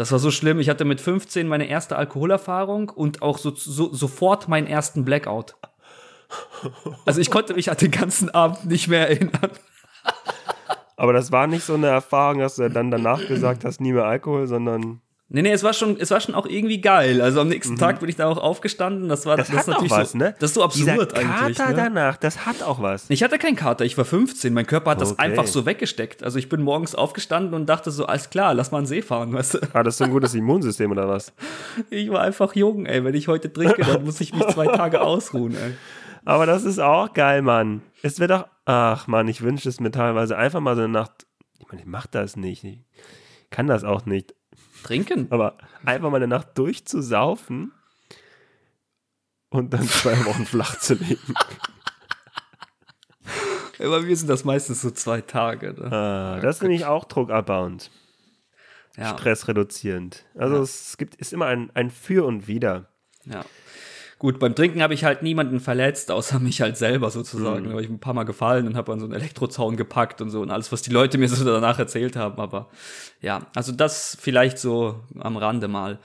Das 0.00 0.12
war 0.12 0.18
so 0.18 0.30
schlimm. 0.30 0.60
Ich 0.60 0.70
hatte 0.70 0.86
mit 0.86 0.98
15 0.98 1.46
meine 1.46 1.68
erste 1.68 1.96
Alkoholerfahrung 1.96 2.88
und 2.88 3.20
auch 3.20 3.36
so, 3.36 3.54
so, 3.54 3.92
sofort 3.92 4.48
meinen 4.48 4.66
ersten 4.66 5.04
Blackout. 5.04 5.56
Also 7.04 7.20
ich 7.20 7.30
konnte 7.30 7.52
mich 7.52 7.70
an 7.70 7.76
den 7.76 7.90
ganzen 7.90 8.30
Abend 8.30 8.64
nicht 8.64 8.88
mehr 8.88 9.10
erinnern. 9.10 9.50
Aber 10.96 11.12
das 11.12 11.32
war 11.32 11.46
nicht 11.46 11.64
so 11.64 11.74
eine 11.74 11.88
Erfahrung, 11.88 12.38
dass 12.38 12.56
du 12.56 12.70
dann 12.70 12.90
danach 12.90 13.26
gesagt 13.28 13.66
hast, 13.66 13.82
nie 13.82 13.92
mehr 13.92 14.06
Alkohol, 14.06 14.46
sondern 14.46 15.02
Nee, 15.32 15.42
nee, 15.42 15.52
es 15.52 15.62
war 15.62 15.72
schon, 15.72 15.96
es 16.00 16.10
war 16.10 16.20
schon 16.20 16.34
auch 16.34 16.44
irgendwie 16.44 16.80
geil. 16.80 17.20
Also 17.22 17.40
am 17.40 17.46
nächsten 17.46 17.74
mhm. 17.74 17.78
Tag 17.78 18.00
bin 18.00 18.08
ich 18.08 18.16
da 18.16 18.26
auch 18.26 18.36
aufgestanden. 18.36 19.08
Das 19.08 19.26
war 19.26 19.36
das, 19.36 19.46
das 19.46 19.58
hat 19.58 19.66
natürlich 19.68 19.92
was, 19.92 20.10
so, 20.10 20.18
ne? 20.18 20.34
Das 20.40 20.50
ist 20.50 20.54
so 20.54 20.64
absurd 20.64 21.12
Dieser 21.12 21.16
eigentlich. 21.16 21.56
Kater 21.56 21.70
ne? 21.70 21.76
danach, 21.76 22.16
das 22.16 22.46
hat 22.46 22.64
auch 22.64 22.82
was. 22.82 23.08
Ich 23.08 23.22
hatte 23.22 23.38
keinen 23.38 23.54
Kater, 23.54 23.84
ich 23.84 23.96
war 23.96 24.04
15. 24.04 24.52
Mein 24.52 24.66
Körper 24.66 24.90
hat 24.90 25.00
das 25.00 25.12
okay. 25.12 25.22
einfach 25.22 25.46
so 25.46 25.66
weggesteckt. 25.66 26.24
Also 26.24 26.40
ich 26.40 26.48
bin 26.48 26.62
morgens 26.62 26.96
aufgestanden 26.96 27.54
und 27.54 27.66
dachte 27.66 27.92
so, 27.92 28.06
alles 28.06 28.28
klar, 28.30 28.54
lass 28.54 28.72
mal 28.72 28.78
einen 28.78 28.88
See 28.88 29.02
fahren, 29.02 29.32
weißt 29.32 29.54
du? 29.54 29.58
Ah, 29.72 29.84
das 29.84 29.94
ist 29.94 29.98
so 29.98 30.04
ein 30.04 30.10
gutes 30.10 30.34
Immunsystem 30.40 30.90
oder 30.90 31.06
was? 31.06 31.32
Ich 31.90 32.10
war 32.10 32.22
einfach 32.22 32.56
jung, 32.56 32.86
ey. 32.86 33.04
Wenn 33.04 33.14
ich 33.14 33.28
heute 33.28 33.52
trinke, 33.52 33.82
dann 33.82 34.02
muss 34.02 34.20
ich 34.20 34.34
mich 34.34 34.44
zwei 34.48 34.66
Tage 34.66 35.00
ausruhen, 35.00 35.54
ey. 35.54 35.74
Aber 36.24 36.44
das 36.44 36.64
ist 36.64 36.80
auch 36.80 37.12
geil, 37.12 37.42
Mann. 37.42 37.82
Es 38.02 38.18
wird 38.18 38.32
doch, 38.32 38.46
ach 38.64 39.06
Mann, 39.06 39.28
ich 39.28 39.42
wünsche 39.42 39.68
es 39.68 39.78
mir 39.78 39.92
teilweise 39.92 40.36
einfach 40.36 40.58
mal 40.58 40.74
so 40.74 40.82
eine 40.82 40.92
Nacht. 40.92 41.24
Ich 41.60 41.68
meine, 41.68 41.82
ich 41.82 41.86
mach 41.86 42.08
das 42.08 42.36
nicht. 42.36 42.64
Ich 42.64 42.80
kann 43.50 43.68
das 43.68 43.84
auch 43.84 44.06
nicht. 44.06 44.34
Trinken. 44.82 45.26
Aber 45.30 45.58
einfach 45.84 46.10
mal 46.10 46.16
eine 46.16 46.28
Nacht 46.28 46.56
durchzusaufen 46.58 47.72
und 49.50 49.72
dann 49.72 49.86
zwei 49.88 50.24
Wochen 50.24 50.46
flach 50.46 50.78
zu 50.78 50.94
legen. 50.94 51.34
Aber 53.78 54.06
wir 54.06 54.16
sind 54.16 54.28
das 54.28 54.44
meistens 54.44 54.82
so 54.82 54.90
zwei 54.90 55.20
Tage. 55.22 55.72
Ne? 55.72 55.90
Ah, 55.90 56.40
das 56.40 56.58
finde 56.58 56.74
ich 56.74 56.84
auch 56.84 57.04
druckabbauend. 57.04 57.90
Ja. 58.96 59.16
Stressreduzierend. 59.16 60.26
Also 60.34 60.56
ja. 60.56 60.62
es 60.62 60.96
gibt, 60.98 61.14
ist 61.16 61.32
immer 61.32 61.46
ein, 61.46 61.70
ein 61.74 61.90
Für 61.90 62.26
und 62.26 62.46
Wider. 62.48 62.88
Ja. 63.24 63.44
Gut, 64.20 64.38
beim 64.38 64.54
Trinken 64.54 64.82
habe 64.82 64.92
ich 64.92 65.02
halt 65.02 65.22
niemanden 65.22 65.60
verletzt, 65.60 66.10
außer 66.10 66.40
mich 66.40 66.60
halt 66.60 66.76
selber 66.76 67.10
sozusagen. 67.10 67.60
Mhm. 67.60 67.64
Da 67.64 67.70
habe 67.70 67.82
ich 67.82 67.88
ein 67.88 68.00
paar 68.00 68.12
Mal 68.12 68.24
gefallen 68.24 68.66
und 68.66 68.76
habe 68.76 68.92
an 68.92 69.00
so 69.00 69.06
einen 69.06 69.14
Elektrozaun 69.14 69.78
gepackt 69.78 70.20
und 70.20 70.28
so 70.28 70.42
und 70.42 70.50
alles, 70.50 70.70
was 70.72 70.82
die 70.82 70.90
Leute 70.90 71.16
mir 71.16 71.26
so 71.26 71.42
danach 71.42 71.78
erzählt 71.78 72.16
haben. 72.16 72.38
Aber 72.38 72.68
ja, 73.22 73.46
also 73.54 73.72
das 73.72 74.18
vielleicht 74.20 74.58
so 74.58 75.02
am 75.18 75.38
Rande 75.38 75.68
mal. 75.68 75.98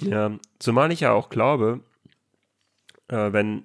Ja, 0.00 0.32
zumal 0.58 0.92
ich 0.92 1.00
ja 1.00 1.12
auch 1.12 1.30
glaube, 1.30 1.80
äh, 3.08 3.32
wenn, 3.32 3.64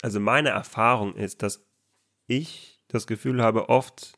also 0.00 0.20
meine 0.20 0.50
Erfahrung 0.50 1.16
ist, 1.16 1.42
dass 1.42 1.66
ich 2.28 2.80
das 2.86 3.08
Gefühl 3.08 3.42
habe, 3.42 3.68
oft 3.68 4.12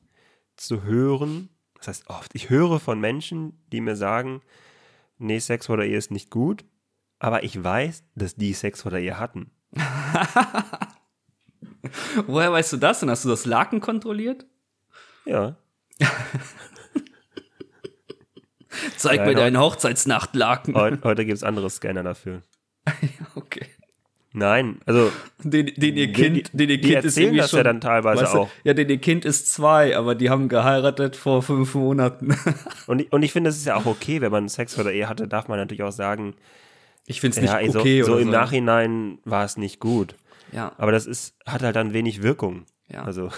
zu 0.56 0.82
hören, 0.82 1.48
das 1.78 1.88
heißt 1.88 2.10
oft, 2.10 2.34
ich 2.34 2.50
höre 2.50 2.78
von 2.78 3.00
Menschen, 3.00 3.58
die 3.72 3.80
mir 3.80 3.96
sagen, 3.96 4.42
nee, 5.16 5.38
Sex 5.38 5.64
vor 5.64 5.78
der 5.78 5.86
Ehe 5.86 5.96
ist 5.96 6.10
nicht 6.10 6.30
gut 6.30 6.62
aber 7.18 7.44
ich 7.44 7.62
weiß, 7.62 8.04
dass 8.14 8.36
die 8.36 8.52
Sex 8.52 8.82
vor 8.82 8.90
der 8.90 9.00
Ehe 9.00 9.18
hatten. 9.18 9.50
Woher 12.26 12.52
weißt 12.52 12.74
du 12.74 12.76
das 12.76 13.00
denn? 13.00 13.10
Hast 13.10 13.24
du 13.24 13.28
das 13.28 13.46
Laken 13.46 13.80
kontrolliert? 13.80 14.46
Ja. 15.24 15.56
Zeig 18.96 19.18
ja, 19.20 19.24
mir 19.26 19.34
deinen 19.34 19.58
Hochzeitsnachtlaken. 19.58 20.74
Heute, 20.74 21.00
heute 21.02 21.24
gibt 21.24 21.36
es 21.36 21.42
andere 21.42 21.70
Scanner 21.70 22.02
dafür. 22.02 22.42
okay. 23.34 23.66
Nein, 24.32 24.80
also 24.84 25.10
den, 25.42 25.72
den 25.76 25.96
ihr 25.96 26.12
Kind, 26.12 26.50
die, 26.52 26.66
den 26.66 26.68
ihr 26.68 26.80
Kind 26.80 27.06
ist 27.06 27.16
irgendwie 27.16 27.38
das 27.38 27.48
schon, 27.50 27.56
ja 27.58 27.64
dann 27.64 27.80
teilweise 27.80 28.22
weißt 28.22 28.34
du, 28.34 28.38
auch. 28.40 28.50
Ja, 28.64 28.74
den 28.74 28.90
ihr 28.90 28.98
Kind 28.98 29.24
ist 29.24 29.50
zwei, 29.50 29.96
aber 29.96 30.14
die 30.14 30.28
haben 30.28 30.50
geheiratet 30.50 31.16
vor 31.16 31.42
fünf 31.42 31.74
Monaten. 31.74 32.36
und, 32.86 33.00
ich, 33.00 33.10
und 33.10 33.22
ich 33.22 33.32
finde, 33.32 33.48
es 33.48 33.56
ist 33.56 33.64
ja 33.64 33.76
auch 33.76 33.86
okay, 33.86 34.20
wenn 34.20 34.30
man 34.30 34.50
Sex 34.50 34.74
vor 34.74 34.84
der 34.84 34.92
Ehe 34.92 35.08
hatte, 35.08 35.26
darf 35.26 35.48
man 35.48 35.58
natürlich 35.58 35.82
auch 35.82 35.92
sagen. 35.92 36.34
Ich 37.06 37.20
finde 37.20 37.36
es 37.36 37.42
nicht 37.42 37.52
ja, 37.52 37.80
okay. 37.80 38.02
So, 38.02 38.14
so 38.14 38.18
im 38.18 38.30
Nachhinein 38.30 39.18
war 39.24 39.44
es 39.44 39.56
nicht 39.56 39.80
gut. 39.80 40.16
Ja. 40.52 40.72
Aber 40.78 40.92
das 40.92 41.06
ist, 41.06 41.34
hat 41.46 41.62
halt 41.62 41.76
dann 41.76 41.92
wenig 41.92 42.22
Wirkung. 42.22 42.66
Ja. 42.88 43.04
Also. 43.04 43.30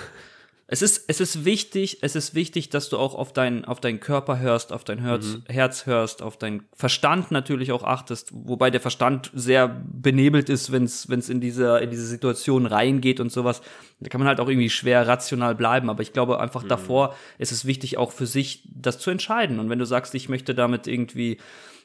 Es 0.71 0.83
ist, 0.83 1.05
es 1.09 1.19
ist 1.21 1.47
wichtig, 1.47 1.99
es 2.03 2.15
ist 2.15 2.35
wichtig, 2.35 2.69
dass 2.69 2.91
du 2.91 2.99
auch 2.99 3.15
auf, 3.15 3.33
dein, 3.33 3.65
auf 3.65 3.81
deinen 3.81 4.01
Körper 4.01 4.39
hörst, 4.39 4.71
auf 4.71 4.85
dein 4.85 4.99
Herz, 4.99 5.27
mhm. 5.27 5.43
Herz 5.49 5.87
hörst, 5.87 6.21
auf 6.21 6.37
deinen 6.37 6.65
Verstand 6.75 7.31
natürlich 7.31 7.73
auch 7.73 7.85
achtest, 7.85 8.29
wobei 8.35 8.71
der 8.71 8.83
Verstand 8.83 9.31
sehr 9.33 9.67
benebelt 9.67 10.51
ist, 10.51 10.71
wenn 10.71 10.85
es 10.85 11.07
in 11.31 11.41
diese, 11.41 11.79
in 11.79 11.89
diese 11.89 12.07
Situation 12.07 12.67
reingeht 12.67 13.19
und 13.19 13.33
sowas. 13.33 13.63
Da 14.01 14.11
kann 14.11 14.21
man 14.21 14.29
halt 14.29 14.41
auch 14.41 14.49
irgendwie 14.49 14.69
schwer 14.69 15.09
rational 15.09 15.55
bleiben, 15.55 15.89
aber 15.89 16.03
ich 16.03 16.13
glaube 16.13 16.39
einfach 16.39 16.65
mhm. 16.65 16.69
davor 16.69 17.17
ist 17.39 17.51
es 17.51 17.65
wichtig, 17.65 17.97
auch 17.97 18.13
für 18.13 18.27
sich 18.27 18.69
das 18.71 18.99
zu 18.99 19.11
entscheiden. 19.11 19.61
Und 19.61 19.71
wenn 19.71 19.79
du 19.79 19.87
sagst, 19.87 20.15
ich 20.15 20.29
möchte 20.29 20.55
damit 20.55 20.87
irgendwie 20.87 21.39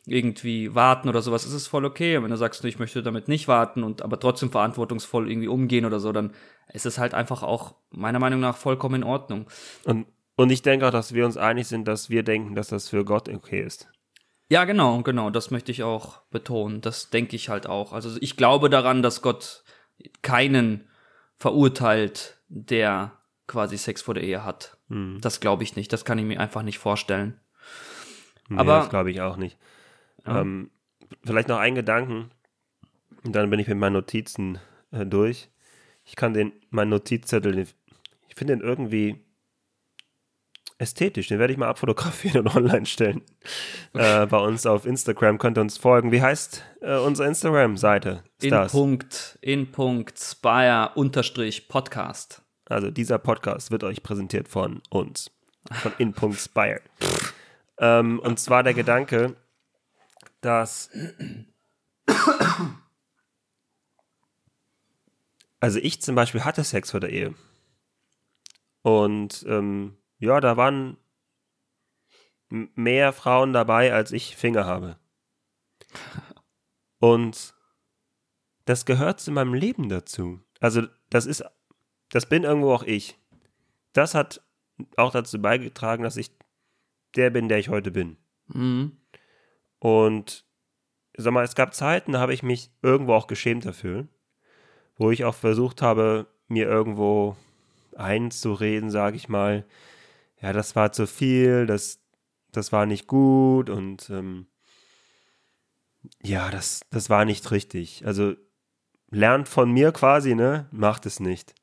irgendwie 0.06 0.76
warten 0.76 1.08
oder 1.08 1.22
sowas, 1.22 1.46
ist 1.46 1.54
es 1.54 1.68
voll 1.68 1.86
okay. 1.86 2.18
Und 2.18 2.24
wenn 2.24 2.32
du 2.32 2.38
sagst, 2.38 2.64
ich 2.66 2.80
möchte 2.80 3.02
damit 3.02 3.30
nicht 3.30 3.48
warten 3.48 3.84
und 3.84 4.02
aber 4.02 4.20
trotzdem 4.20 4.52
verantwortungsvoll 4.52 5.30
irgendwie 5.30 5.48
umgehen 5.48 5.86
oder 5.86 6.02
so, 6.02 6.12
dann 6.12 6.32
ist 6.74 6.86
es 6.86 6.98
halt 6.98 7.14
einfach 7.14 7.44
auch 7.44 7.76
meiner 7.92 8.20
Meinung 8.20 8.40
nach 8.40 8.58
vollkommen 8.58 8.96
in 8.96 9.04
Ordnung. 9.04 9.48
Und, 9.86 10.08
und 10.36 10.52
ich 10.52 10.62
denke 10.62 10.88
auch, 10.88 10.92
dass 10.92 11.14
wir 11.14 11.26
uns 11.26 11.38
einig 11.38 11.68
sind, 11.68 11.88
dass 11.88 12.10
wir 12.10 12.24
denken, 12.24 12.56
dass 12.56 12.68
das 12.68 12.90
für 12.90 13.06
Gott 13.06 13.30
okay 13.30 13.62
ist. 13.62 13.88
Ja, 14.50 14.66
genau, 14.66 15.02
genau, 15.02 15.30
das 15.30 15.52
möchte 15.52 15.72
ich 15.72 15.84
auch 15.84 16.22
betonen. 16.30 16.82
Das 16.82 17.10
denke 17.10 17.36
ich 17.36 17.50
halt 17.50 17.68
auch. 17.68 17.94
Also 17.94 18.18
ich 18.20 18.36
glaube 18.36 18.70
daran, 18.70 19.02
dass 19.02 19.22
Gott 19.22 19.64
keinen 20.22 20.90
verurteilt, 21.38 22.42
der 22.50 23.14
quasi 23.48 23.78
Sex 23.78 24.02
vor 24.02 24.14
der 24.14 24.24
Ehe 24.24 24.44
hat. 24.44 24.78
Hm. 24.90 25.20
Das 25.22 25.40
glaube 25.40 25.64
ich 25.64 25.76
nicht. 25.76 25.94
Das 25.94 26.06
kann 26.06 26.18
ich 26.18 26.26
mir 26.26 26.40
einfach 26.40 26.64
nicht 26.64 26.80
vorstellen. 26.80 27.40
Nee, 28.50 28.60
Aber 28.60 28.80
das 28.80 28.90
glaube 28.90 29.12
ich 29.12 29.22
auch 29.22 29.38
nicht. 29.38 29.58
Ja. 30.26 30.42
Ähm, 30.42 30.72
vielleicht 31.24 31.48
noch 31.48 31.60
ein 31.60 31.76
Gedanken 31.76 32.32
und 33.24 33.36
dann 33.36 33.50
bin 33.50 33.60
ich 33.60 33.68
mit 33.68 33.78
meinen 33.78 33.94
Notizen 33.94 34.60
äh, 34.92 35.06
durch. 35.06 35.50
Ich 36.06 36.16
kann 36.16 36.34
den, 36.34 36.52
meinen 36.70 36.90
Notizzettel, 36.90 37.58
ich 38.28 38.36
finde 38.36 38.58
den 38.58 38.64
irgendwie 38.64 39.24
ästhetisch. 40.78 41.28
Den 41.28 41.40
werde 41.40 41.54
ich 41.54 41.60
mal 41.60 41.68
abfotografieren 41.68 42.42
und 42.48 42.56
online 42.56 42.86
stellen. 42.86 43.22
Äh, 43.94 44.26
bei 44.28 44.38
uns 44.38 44.66
auf 44.66 44.86
Instagram 44.86 45.38
könnt 45.38 45.58
ihr 45.58 45.62
uns 45.62 45.78
folgen. 45.78 46.12
Wie 46.12 46.22
heißt 46.22 46.64
äh, 46.82 46.98
unsere 46.98 47.28
Instagram-Seite? 47.28 48.24
In 48.42 48.68
Punkt, 48.68 49.40
in 49.42 49.72
Punkt 49.72 50.20
Spire 50.20 50.92
unterstrich 50.96 51.68
Podcast. 51.68 52.42
Also 52.66 52.92
dieser 52.92 53.18
Podcast 53.18 53.72
wird 53.72 53.84
euch 53.84 54.04
präsentiert 54.04 54.48
von 54.48 54.82
uns. 54.90 55.32
Von 55.72 55.94
in 55.98 56.14
Punkt 56.14 56.40
Spire. 56.40 56.82
ähm, 57.80 58.20
und 58.20 58.40
zwar 58.40 58.64
der 58.64 58.74
Gedanke, 58.74 59.36
dass 60.42 60.90
also 65.64 65.80
ich 65.80 66.02
zum 66.02 66.14
Beispiel 66.16 66.44
hatte 66.44 66.62
Sex 66.66 66.92
vor 66.92 67.00
der 67.00 67.12
Ehe. 67.12 67.34
Und 68.82 69.46
ähm, 69.48 69.96
ja, 70.20 70.42
da 70.42 70.58
waren 70.58 70.98
mehr 72.50 73.14
Frauen 73.14 73.54
dabei, 73.54 73.94
als 73.94 74.12
ich 74.12 74.36
Finger 74.36 74.66
habe. 74.66 75.00
Und 77.00 77.56
das 78.66 78.86
gehört 78.86 79.22
zu 79.22 79.32
meinem 79.32 79.54
Leben 79.54 79.88
dazu. 79.88 80.42
Also 80.60 80.82
das 81.10 81.26
ist, 81.26 81.46
das 82.10 82.28
bin 82.28 82.44
irgendwo 82.44 82.74
auch 82.74 82.84
ich. 82.84 83.18
Das 83.94 84.16
hat 84.16 84.46
auch 84.98 85.12
dazu 85.12 85.42
beigetragen, 85.42 86.04
dass 86.04 86.18
ich 86.18 86.30
der 87.16 87.30
bin, 87.30 87.48
der 87.48 87.60
ich 87.60 87.70
heute 87.70 87.92
bin. 87.92 88.18
Mhm. 88.48 88.98
Und 89.80 90.46
sag 91.16 91.32
mal, 91.32 91.46
es 91.46 91.56
gab 91.56 91.74
Zeiten, 91.74 92.12
da 92.12 92.20
habe 92.20 92.34
ich 92.34 92.44
mich 92.44 92.70
irgendwo 92.82 93.14
auch 93.14 93.28
geschämt 93.28 93.66
dafür, 93.66 94.10
wo 94.98 95.12
ich 95.12 95.26
auch 95.26 95.36
versucht 95.36 95.82
habe, 95.82 96.28
mir 96.48 96.68
irgendwo 96.68 97.36
einzureden, 97.96 98.90
sage 98.90 99.18
ich 99.18 99.30
mal, 99.30 99.66
ja, 100.42 100.54
das 100.54 100.76
war 100.76 100.92
zu 100.92 101.08
viel, 101.08 101.66
das, 101.66 102.00
das 102.52 102.72
war 102.72 102.86
nicht 102.86 103.08
gut 103.08 103.70
und 103.70 104.10
ähm, 104.10 104.48
ja, 106.22 106.50
das, 106.52 106.82
das 106.90 107.10
war 107.10 107.26
nicht 107.26 107.52
richtig. 107.52 108.06
Also 108.06 108.36
lernt 109.10 109.48
von 109.48 109.72
mir 109.72 109.92
quasi, 109.92 110.36
ne? 110.36 110.68
Macht 110.72 111.06
es 111.06 111.20
nicht. 111.20 111.54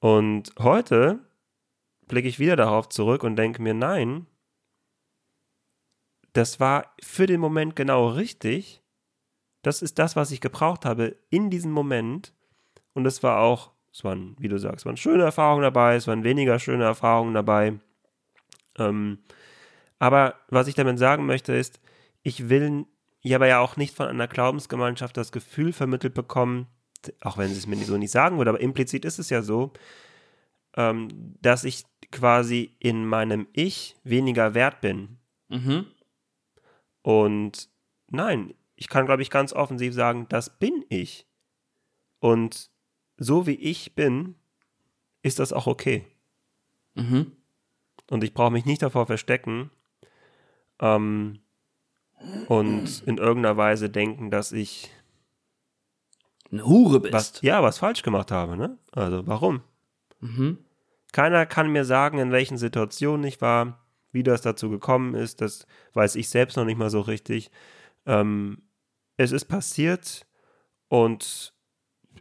Und 0.00 0.52
heute 0.58 1.20
blicke 2.08 2.28
ich 2.28 2.38
wieder 2.38 2.56
darauf 2.56 2.88
zurück 2.88 3.24
und 3.24 3.36
denke 3.36 3.62
mir, 3.62 3.74
nein, 3.74 4.26
das 6.32 6.60
war 6.60 6.94
für 7.02 7.26
den 7.26 7.40
Moment 7.40 7.76
genau 7.76 8.08
richtig. 8.08 8.82
Das 9.66 9.82
ist 9.82 9.98
das, 9.98 10.14
was 10.14 10.30
ich 10.30 10.40
gebraucht 10.40 10.84
habe 10.84 11.16
in 11.28 11.50
diesem 11.50 11.72
Moment. 11.72 12.32
Und 12.94 13.04
es 13.04 13.24
war 13.24 13.40
auch, 13.40 13.72
es 13.92 14.04
waren, 14.04 14.36
wie 14.38 14.46
du 14.46 14.60
sagst, 14.60 14.82
es 14.82 14.86
waren 14.86 14.96
schöne 14.96 15.24
Erfahrungen 15.24 15.62
dabei, 15.62 15.96
es 15.96 16.06
waren 16.06 16.22
weniger 16.22 16.60
schöne 16.60 16.84
Erfahrungen 16.84 17.34
dabei. 17.34 17.74
Ähm, 18.78 19.18
aber 19.98 20.36
was 20.50 20.68
ich 20.68 20.76
damit 20.76 21.00
sagen 21.00 21.26
möchte, 21.26 21.52
ist, 21.52 21.80
ich 22.22 22.48
will 22.48 22.86
ich 23.22 23.34
aber 23.34 23.48
ja 23.48 23.58
auch 23.58 23.76
nicht 23.76 23.92
von 23.92 24.06
einer 24.06 24.28
Glaubensgemeinschaft 24.28 25.16
das 25.16 25.32
Gefühl 25.32 25.72
vermittelt 25.72 26.14
bekommen, 26.14 26.68
auch 27.20 27.36
wenn 27.36 27.48
sie 27.48 27.58
es 27.58 27.66
mir 27.66 27.74
so 27.78 27.96
nicht 27.96 28.12
sagen 28.12 28.38
würde, 28.38 28.50
aber 28.50 28.60
implizit 28.60 29.04
ist 29.04 29.18
es 29.18 29.30
ja 29.30 29.42
so, 29.42 29.72
ähm, 30.76 31.08
dass 31.42 31.64
ich 31.64 31.82
quasi 32.12 32.76
in 32.78 33.04
meinem 33.04 33.48
Ich 33.52 33.96
weniger 34.04 34.54
wert 34.54 34.80
bin. 34.80 35.18
Mhm. 35.48 35.86
Und 37.02 37.68
nein, 38.12 38.54
ich 38.76 38.88
kann, 38.88 39.06
glaube 39.06 39.22
ich, 39.22 39.30
ganz 39.30 39.52
offensiv 39.52 39.94
sagen, 39.94 40.26
das 40.28 40.58
bin 40.58 40.84
ich. 40.88 41.26
Und 42.20 42.70
so 43.16 43.46
wie 43.46 43.54
ich 43.54 43.94
bin, 43.94 44.36
ist 45.22 45.38
das 45.38 45.52
auch 45.52 45.66
okay. 45.66 46.06
Mhm. 46.94 47.32
Und 48.10 48.22
ich 48.22 48.34
brauche 48.34 48.52
mich 48.52 48.64
nicht 48.64 48.82
davor 48.82 49.06
verstecken 49.06 49.70
ähm, 50.80 51.40
und 52.48 53.02
in 53.06 53.18
irgendeiner 53.18 53.56
Weise 53.56 53.90
denken, 53.90 54.30
dass 54.30 54.52
ich 54.52 54.90
eine 56.50 56.64
Hure 56.64 57.00
bist. 57.00 57.14
Was, 57.14 57.42
ja, 57.42 57.62
was 57.62 57.78
falsch 57.78 58.02
gemacht 58.02 58.30
habe, 58.30 58.56
ne? 58.56 58.78
Also 58.92 59.26
warum? 59.26 59.62
Mhm. 60.20 60.58
Keiner 61.12 61.46
kann 61.46 61.72
mir 61.72 61.84
sagen, 61.84 62.18
in 62.18 62.30
welchen 62.30 62.58
Situationen 62.58 63.24
ich 63.24 63.40
war. 63.40 63.82
Wie 64.12 64.22
das 64.22 64.40
dazu 64.40 64.70
gekommen 64.70 65.14
ist, 65.14 65.42
das 65.42 65.66
weiß 65.92 66.14
ich 66.14 66.30
selbst 66.30 66.56
noch 66.56 66.64
nicht 66.64 66.78
mal 66.78 66.88
so 66.88 67.00
richtig. 67.00 67.50
Ähm, 68.06 68.62
es 69.16 69.32
ist 69.32 69.46
passiert 69.46 70.26
und 70.88 71.54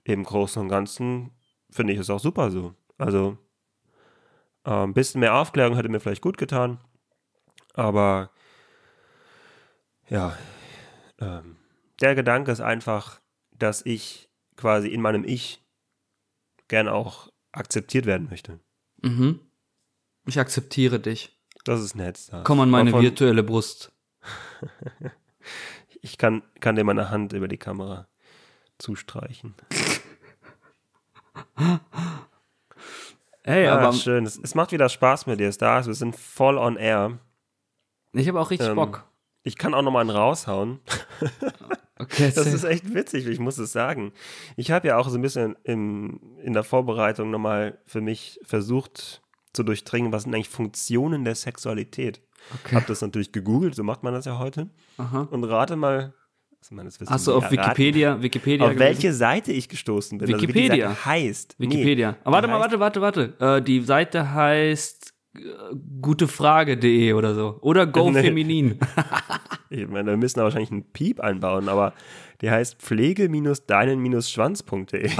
im 0.04 0.24
Großen 0.24 0.62
und 0.62 0.70
Ganzen 0.70 1.32
finde 1.70 1.94
ich 1.94 2.00
es 2.00 2.10
auch 2.10 2.20
super 2.20 2.52
so. 2.52 2.76
Also 2.98 3.38
ein 4.64 4.90
ähm, 4.90 4.94
bisschen 4.94 5.20
mehr 5.20 5.36
Aufklärung 5.36 5.76
hätte 5.76 5.90
mir 5.90 6.00
vielleicht 6.00 6.22
gut 6.22 6.38
getan, 6.38 6.80
aber 7.74 8.32
ja, 10.10 10.38
ähm, 11.20 11.58
der 12.02 12.16
Gedanke 12.16 12.52
ist 12.52 12.62
einfach, 12.62 13.22
dass 13.52 13.86
ich 13.86 14.30
quasi 14.56 14.88
in 14.90 15.02
meinem 15.02 15.24
Ich 15.24 15.64
gern 16.68 16.88
auch 16.88 17.32
akzeptiert 17.52 18.06
werden 18.06 18.28
möchte. 18.30 18.60
Mhm. 19.02 19.40
Ich 20.28 20.40
akzeptiere 20.40 21.00
dich. 21.00 21.40
Das 21.64 21.82
ist 21.82 21.96
nett. 21.96 22.18
Stars. 22.18 22.44
Komm 22.44 22.60
an 22.60 22.70
meine 22.70 22.92
von, 22.92 23.02
virtuelle 23.02 23.44
Brust. 23.44 23.92
ich 26.06 26.20
kann, 26.20 26.44
kann 26.60 26.76
dir 26.76 26.84
meine 26.84 27.10
Hand 27.10 27.34
über 27.34 27.48
die 27.48 27.58
Kamera 27.58 28.08
zustreichen. 28.78 29.56
Ey, 33.42 33.68
ah, 33.68 33.78
aber. 33.78 33.94
Schön. 33.94 34.24
Es, 34.24 34.38
es, 34.38 34.54
macht 34.54 34.72
wieder 34.72 34.88
Spaß 34.88 35.26
mit 35.26 35.40
dir, 35.40 35.52
Stars. 35.52 35.88
Wir 35.88 35.96
sind 35.96 36.16
voll 36.16 36.60
on 36.60 36.78
air. 36.78 37.18
Ich 38.14 38.28
habe 38.28 38.40
auch 38.40 38.52
richtig 38.52 38.70
ähm, 38.70 38.76
Bock. 38.76 39.04
Ich 39.42 39.58
kann 39.58 39.74
auch 39.74 39.82
noch 39.82 39.92
mal 39.92 40.02
einen 40.02 40.12
raushauen. 40.12 40.80
Okay, 41.98 42.30
das 42.36 42.48
ist 42.48 42.66
echt 42.66 42.94
witzig, 42.94 43.26
ich 43.26 43.40
muss 43.40 43.58
es 43.58 43.72
sagen. 43.72 44.12
Ich 44.58 44.70
habe 44.70 44.86
ja 44.86 44.98
auch 44.98 45.08
so 45.08 45.18
ein 45.18 45.22
bisschen 45.22 45.56
im, 45.64 46.20
in 46.44 46.52
der 46.52 46.66
Vorbereitung 46.66 47.32
nochmal 47.32 47.80
für 47.86 48.02
mich 48.02 48.38
versucht, 48.44 49.24
zu 49.54 49.64
durchdringen, 49.64 50.12
was 50.12 50.24
sind 50.24 50.36
eigentlich 50.36 50.50
Funktionen 50.50 51.24
der 51.24 51.36
Sexualität. 51.36 52.22
Okay. 52.54 52.76
Hab 52.76 52.86
das 52.88 53.02
natürlich 53.02 53.32
gegoogelt, 53.32 53.74
so 53.76 53.84
macht 53.84 54.04
man 54.04 54.14
das 54.14 54.26
ja 54.26 54.38
heute. 54.38 54.70
Aha. 54.98 55.28
Und 55.32 55.44
rate 55.46 55.76
mal, 55.76 56.14
Hast 57.08 57.28
du 57.28 57.36
auf 57.36 57.52
Wikipedia, 57.52 58.14
raten, 58.14 58.24
Wikipedia 58.24 58.66
auf 58.68 58.80
welche 58.80 59.14
Seite 59.14 59.52
ich 59.52 59.70
gestoßen 59.70 60.18
bin? 60.18 60.28
Wikipedia 60.28 60.88
also 60.90 61.06
heißt. 61.06 61.60
Wikipedia. 61.60 62.14
Nee, 62.14 62.18
Aber 62.24 62.38
warte 62.38 62.48
mal, 62.48 62.60
warte, 62.60 62.80
warte, 62.80 63.02
warte. 63.02 63.36
Äh, 63.40 63.62
die 63.62 63.82
Seite 63.82 64.34
heißt 64.34 65.14
äh, 65.36 65.40
gutefrage.de 66.02 67.14
oder 67.14 67.36
so. 67.36 67.60
Oder 67.62 67.86
Go 67.86 68.10
nee. 68.16 68.24
Feminin. 68.24 68.80
ich 69.70 69.88
meine, 69.88 70.10
wir 70.10 70.18
müssen 70.18 70.40
da 70.40 70.44
wahrscheinlich 70.44 70.72
einen 70.72 70.92
Piep 70.92 71.20
einbauen, 71.20 71.70
aber 71.70 71.94
Die 72.42 72.50
heißt 72.50 72.82
pflege-deinen-schwanz.de. 72.82 75.12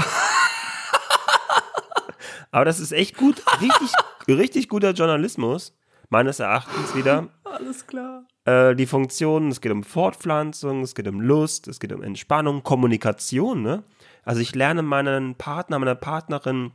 Aber 2.52 2.66
das 2.66 2.80
ist 2.80 2.92
echt 2.94 3.18
gut, 3.18 3.42
richtig, 3.62 3.92
richtig 4.30 4.70
guter 4.70 4.92
Journalismus, 4.92 5.76
meines 6.10 6.40
Erachtens 6.40 6.96
wieder. 6.96 7.30
Alles 7.44 7.88
klar. 7.88 8.26
Äh, 8.46 8.76
die 8.76 8.86
Funktionen, 8.86 9.52
es 9.52 9.62
geht 9.62 9.72
um 9.72 9.84
Fortpflanzung, 9.84 10.82
es 10.82 10.96
geht 10.96 11.08
um 11.08 11.22
Lust, 11.22 11.68
es 11.68 11.80
geht 11.80 11.92
um 11.92 12.04
Entspannung, 12.04 12.64
Kommunikation, 12.64 13.62
ne? 13.62 13.84
Also 14.24 14.42
ich 14.42 14.56
lerne 14.56 14.82
meinen 14.82 15.36
Partner, 15.36 15.80
meine 15.80 15.96
Partnerin 15.96 16.72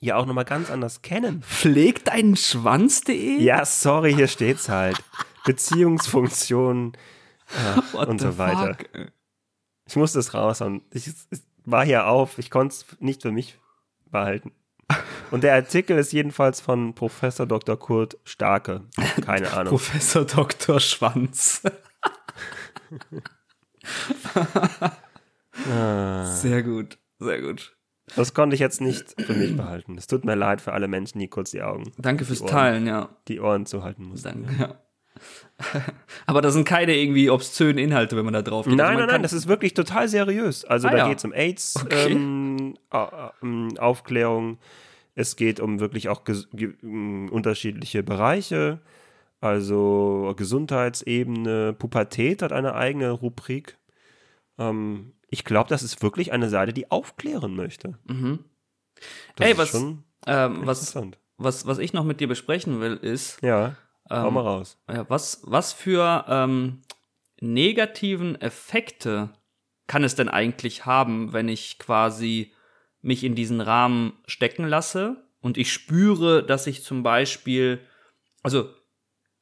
ja 0.00 0.16
auch 0.16 0.26
nochmal 0.26 0.44
ganz 0.44 0.70
anders 0.70 1.02
kennen. 1.02 1.42
Pflegt 1.42 2.08
deinen 2.08 2.36
Schwanz.de? 2.36 3.40
Ja, 3.40 3.64
sorry, 3.64 4.14
hier 4.14 4.28
steht's 4.28 4.68
halt. 4.68 5.02
Beziehungsfunktion 5.44 6.92
äh, 7.94 7.96
und 7.96 8.20
so 8.20 8.38
weiter. 8.38 8.74
Fuck? 8.74 9.12
Ich 9.86 9.96
musste 9.96 10.18
es 10.18 10.34
raushauen. 10.34 10.82
Ich, 10.92 11.08
ich 11.08 11.40
war 11.64 11.84
hier 11.84 12.06
auf, 12.06 12.38
ich 12.38 12.50
konnte 12.50 12.74
es 12.74 12.86
nicht 13.00 13.22
für 13.22 13.32
mich 13.32 13.58
behalten. 14.10 14.52
Und 15.30 15.44
der 15.44 15.54
Artikel 15.54 15.98
ist 15.98 16.12
jedenfalls 16.12 16.60
von 16.60 16.94
Professor 16.94 17.46
Dr. 17.46 17.78
Kurt 17.78 18.18
Starke. 18.24 18.82
Keine 19.24 19.52
Ahnung. 19.52 19.70
Professor 19.70 20.24
Dr. 20.24 20.80
Schwanz. 20.80 21.62
Ah. 25.70 26.24
Sehr 26.24 26.62
gut, 26.62 26.98
sehr 27.18 27.42
gut. 27.42 27.76
Das 28.16 28.34
konnte 28.34 28.54
ich 28.54 28.60
jetzt 28.60 28.80
nicht 28.80 29.20
für 29.20 29.34
mich 29.34 29.56
behalten. 29.56 29.96
Es 29.96 30.06
tut 30.06 30.24
mir 30.24 30.34
leid 30.34 30.60
für 30.60 30.72
alle 30.72 30.88
Menschen, 30.88 31.18
die 31.18 31.28
kurz 31.28 31.50
die 31.50 31.62
Augen. 31.62 31.92
Danke 31.98 32.24
fürs 32.24 32.42
Ohren, 32.42 32.50
Teilen, 32.50 32.86
ja. 32.86 33.08
Die 33.28 33.40
Ohren 33.40 33.66
zu 33.66 33.82
halten 33.82 34.04
mussten. 34.04 34.44
Danke, 34.44 34.60
ja. 34.60 34.74
Aber 36.26 36.42
das 36.42 36.54
sind 36.54 36.64
keine 36.64 36.96
irgendwie 36.96 37.30
obszönen 37.30 37.78
Inhalte, 37.78 38.16
wenn 38.16 38.24
man 38.24 38.34
da 38.34 38.42
drauf 38.42 38.66
geht. 38.66 38.76
Nein, 38.76 38.88
also 38.88 39.00
nein, 39.00 39.08
nein, 39.08 39.22
das 39.22 39.32
ist 39.32 39.46
wirklich 39.46 39.74
total 39.74 40.08
seriös. 40.08 40.64
Also 40.64 40.88
ah, 40.88 40.90
da 40.90 40.96
ja. 40.98 41.08
geht 41.08 41.18
es 41.18 41.24
um 41.24 41.32
AIDS, 41.32 41.76
okay. 41.82 42.12
ähm, 42.12 42.51
ähm, 42.92 43.76
Aufklärung. 43.78 44.58
Es 45.14 45.36
geht 45.36 45.60
um 45.60 45.80
wirklich 45.80 46.08
auch 46.08 46.22
um 46.82 47.28
unterschiedliche 47.28 48.02
Bereiche. 48.02 48.80
Also 49.40 50.34
Gesundheitsebene, 50.36 51.72
Pubertät 51.72 52.42
hat 52.42 52.52
eine 52.52 52.74
eigene 52.74 53.10
Rubrik. 53.10 53.76
Ähm, 54.58 55.14
ich 55.28 55.44
glaube, 55.44 55.68
das 55.68 55.82
ist 55.82 56.02
wirklich 56.02 56.32
eine 56.32 56.48
Seite, 56.48 56.72
die 56.72 56.90
aufklären 56.90 57.56
möchte. 57.56 57.98
Mhm. 58.04 58.44
Ey, 59.40 59.58
was, 59.58 59.74
ähm, 59.74 60.04
was, 60.26 60.96
was, 61.38 61.66
was 61.66 61.78
ich 61.78 61.92
noch 61.92 62.04
mit 62.04 62.20
dir 62.20 62.28
besprechen 62.28 62.80
will, 62.80 62.96
ist. 62.96 63.42
Ja, 63.42 63.76
hau 64.08 64.28
ähm, 64.28 64.34
mal 64.34 64.42
raus. 64.42 64.78
Was, 64.86 65.40
was 65.44 65.72
für 65.72 66.24
ähm, 66.28 66.82
negativen 67.40 68.40
Effekte 68.40 69.30
kann 69.86 70.04
es 70.04 70.14
denn 70.14 70.28
eigentlich 70.28 70.86
haben, 70.86 71.32
wenn 71.32 71.48
ich 71.48 71.78
quasi 71.78 72.52
mich 73.02 73.24
in 73.24 73.34
diesen 73.34 73.60
Rahmen 73.60 74.14
stecken 74.26 74.66
lasse 74.66 75.16
und 75.40 75.58
ich 75.58 75.72
spüre, 75.72 76.42
dass 76.44 76.66
ich 76.66 76.82
zum 76.82 77.02
Beispiel, 77.02 77.80
also 78.42 78.70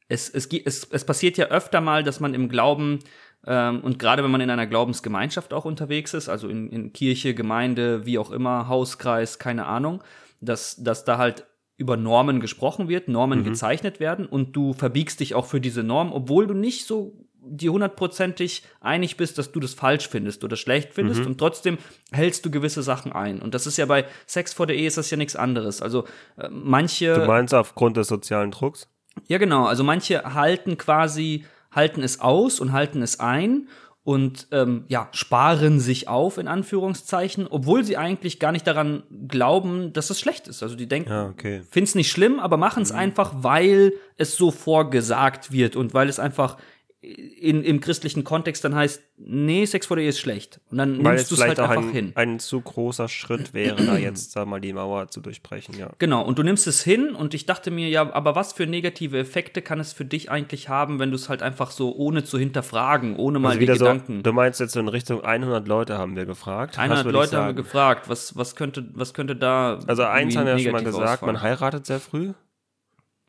es, 0.09 0.29
es, 0.29 0.47
es, 0.47 0.85
es 0.91 1.05
passiert 1.05 1.37
ja 1.37 1.47
öfter 1.47 1.81
mal, 1.81 2.03
dass 2.03 2.19
man 2.21 2.35
im 2.35 2.49
Glauben 2.49 3.01
ähm, 3.47 3.81
und 3.81 3.99
gerade 3.99 4.25
wenn 4.25 4.31
man 4.31 4.41
in 4.41 4.51
einer 4.51 4.67
Glaubensgemeinschaft 4.67 5.53
auch 5.55 5.65
unterwegs 5.65 6.15
ist, 6.15 6.29
also 6.29 6.49
in, 6.49 6.69
in 6.71 6.93
Kirche, 6.93 7.35
Gemeinde, 7.35 8.05
wie 8.07 8.19
auch 8.19 8.31
immer, 8.31 8.69
Hauskreis, 8.69 9.39
keine 9.39 9.67
Ahnung, 9.67 10.03
dass, 10.41 10.77
dass 10.83 11.05
da 11.05 11.19
halt 11.19 11.47
über 11.77 11.97
Normen 11.97 12.41
gesprochen 12.41 12.89
wird, 12.89 13.09
Normen 13.09 13.41
mhm. 13.41 13.45
gezeichnet 13.45 14.01
werden 14.01 14.27
und 14.27 14.55
du 14.55 14.75
verbiegst 14.75 15.21
dich 15.21 15.35
auch 15.35 15.47
für 15.47 15.61
diese 15.61 15.83
Norm, 15.83 16.13
obwohl 16.13 16.47
du 16.47 16.55
nicht 16.55 16.87
so 16.87 17.27
dir 17.43 17.73
hundertprozentig 17.73 18.63
einig 18.81 19.17
bist, 19.17 19.39
dass 19.39 19.53
du 19.53 19.61
das 19.61 19.75
falsch 19.75 20.09
findest 20.09 20.45
oder 20.45 20.57
schlecht 20.57 20.93
findest 20.93 21.21
mhm. 21.21 21.27
und 21.29 21.39
trotzdem 21.39 21.79
hältst 22.13 22.45
du 22.45 22.51
gewisse 22.51 22.83
Sachen 22.83 23.13
ein. 23.13 23.41
Und 23.41 23.55
das 23.55 23.67
ist 23.67 23.77
ja 23.77 23.87
bei 23.87 24.07
Sex 24.27 24.53
vor 24.53 24.67
der 24.67 24.77
Ehe 24.77 24.87
ist 24.87 24.97
das 24.97 25.11
ja 25.11 25.17
nichts 25.17 25.37
anderes. 25.37 25.83
Also 25.83 26.05
äh, 26.37 26.49
manche. 26.51 27.15
Du 27.15 27.27
meinst 27.27 27.55
aufgrund 27.55 27.97
des 27.97 28.09
sozialen 28.09 28.51
Drucks? 28.51 28.89
Ja, 29.29 29.39
genau. 29.39 29.67
Also 29.67 29.85
manche 29.85 30.35
halten 30.35 30.79
quasi 30.79 31.45
halten 31.73 32.03
es 32.03 32.21
aus 32.21 32.61
und 32.61 32.73
halten 32.73 33.03
es 33.03 33.21
ein 33.21 33.69
und 34.03 34.49
ähm, 34.51 34.85
ja, 34.89 35.09
sparen 35.13 35.79
sich 35.79 36.09
auf, 36.09 36.39
in 36.39 36.49
Anführungszeichen, 36.49 37.47
obwohl 37.47 37.85
sie 37.85 37.97
eigentlich 37.97 38.41
gar 38.41 38.51
nicht 38.51 38.67
daran 38.67 39.03
glauben, 39.29 39.93
dass 39.93 40.11
es 40.11 40.19
schlecht 40.19 40.49
ist. 40.49 40.63
Also 40.63 40.75
die 40.75 40.89
denken, 40.89 41.11
ja, 41.11 41.27
okay. 41.29 41.63
finden 41.71 41.89
es 41.89 41.95
nicht 41.95 42.11
schlimm, 42.11 42.41
aber 42.41 42.57
machen 42.57 42.83
es 42.83 42.93
mhm. 42.93 42.99
einfach, 42.99 43.33
weil 43.37 43.93
es 44.17 44.37
so 44.37 44.51
vorgesagt 44.51 45.53
wird 45.53 45.77
und 45.77 45.93
weil 45.93 46.09
es 46.09 46.19
einfach 46.19 46.57
in, 47.03 47.65
im 47.65 47.81
christlichen 47.81 48.25
Kontext 48.25 48.63
dann 48.63 48.75
heißt, 48.75 49.03
nee, 49.17 49.65
Sex 49.65 49.87
vor 49.87 49.97
der 49.97 50.05
Ehe 50.05 50.11
ist 50.11 50.21
schlecht. 50.21 50.61
Und 50.71 50.77
dann 50.77 51.03
Weil 51.03 51.15
nimmst 51.15 51.31
du 51.31 51.35
es 51.35 51.41
halt 51.41 51.59
einfach 51.59 51.83
ein, 51.83 51.93
hin. 51.93 52.13
Ein 52.15 52.39
zu 52.39 52.61
großer 52.61 53.09
Schritt 53.09 53.55
wäre, 53.55 53.83
da 53.87 53.97
jetzt 53.97 54.33
sag 54.33 54.47
mal 54.47 54.61
die 54.61 54.75
Mauer 54.75 55.09
zu 55.09 55.23
durchbrechen, 55.23 55.79
ja. 55.79 55.91
Genau, 55.99 56.23
und 56.23 56.39
du 56.39 56.43
nimmst 56.43 56.67
es 56.67 56.83
hin 56.83 57.15
und 57.15 57.33
ich 57.33 57.47
dachte 57.47 57.71
mir, 57.71 57.89
ja, 57.89 58.13
aber 58.13 58.35
was 58.35 58.53
für 58.53 58.67
negative 58.67 59.19
Effekte 59.19 59.63
kann 59.63 59.81
es 59.81 59.95
für 59.95 60.05
dich 60.05 60.31
eigentlich 60.31 60.69
haben, 60.69 60.99
wenn 60.99 61.11
du 61.11 61.17
es 61.17 61.31
halt 61.31 61.43
einfach 61.43 61.71
so 61.71 61.95
ohne 61.97 62.23
zu 62.23 62.39
hinterfragen, 62.39 63.17
ohne 63.17 63.39
mal 63.39 63.49
also 63.51 63.61
die 63.61 63.67
Gedanken. 63.67 64.17
So, 64.17 64.23
du 64.23 64.33
meinst 64.35 64.61
jetzt 64.61 64.75
so 64.75 64.81
in 64.81 64.89
Richtung 64.89 65.25
100 65.25 65.67
Leute 65.67 65.97
haben 65.97 66.17
wir 66.17 66.27
gefragt. 66.27 66.79
100 66.79 67.11
Leute 67.11 67.39
haben 67.39 67.47
wir 67.47 67.55
gefragt, 67.55 68.11
was, 68.11 68.37
was, 68.37 68.57
könnte, 68.57 68.87
was 68.93 69.15
könnte 69.15 69.37
da. 69.37 69.79
Also 69.87 70.03
eins 70.03 70.37
haben 70.37 70.45
wir 70.45 70.53
ja 70.53 70.59
schon 70.59 70.73
mal 70.73 70.85
gesagt, 70.85 71.23
ausfallen? 71.23 71.33
man 71.33 71.43
heiratet 71.43 71.87
sehr 71.87 72.01
früh. 72.01 72.35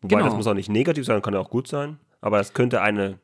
Wobei 0.01 0.15
genau. 0.15 0.25
das 0.25 0.35
muss 0.35 0.47
auch 0.47 0.55
nicht 0.55 0.69
negativ 0.69 1.05
sein, 1.05 1.21
kann 1.21 1.33
ja 1.33 1.39
auch 1.39 1.49
gut 1.49 1.69
sein. 1.69 1.99
Aber 2.19 2.39
es 2.39 2.53
könnte 2.53 2.81
eine 2.81 3.19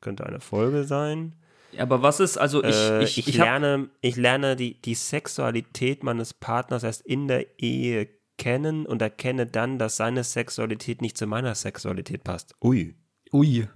könnte 0.00 0.26
eine 0.26 0.40
Folge 0.40 0.84
sein. 0.84 1.34
Aber 1.78 2.02
was 2.02 2.20
ist, 2.20 2.36
also 2.36 2.64
ich, 2.64 2.74
äh, 2.74 3.04
ich, 3.04 3.18
ich, 3.18 3.28
ich 3.28 3.36
lerne, 3.36 3.90
ich 4.00 4.16
lerne 4.16 4.56
die, 4.56 4.80
die 4.80 4.94
Sexualität 4.94 6.02
meines 6.02 6.34
Partners 6.34 6.82
erst 6.82 7.02
in 7.02 7.28
der 7.28 7.60
Ehe 7.60 8.08
kennen 8.38 8.86
und 8.86 9.02
erkenne 9.02 9.46
dann, 9.46 9.78
dass 9.78 9.96
seine 9.96 10.24
Sexualität 10.24 11.02
nicht 11.02 11.16
zu 11.16 11.26
meiner 11.26 11.54
Sexualität 11.54 12.24
passt. 12.24 12.54
Ui. 12.62 12.96
Ui. 13.32 13.68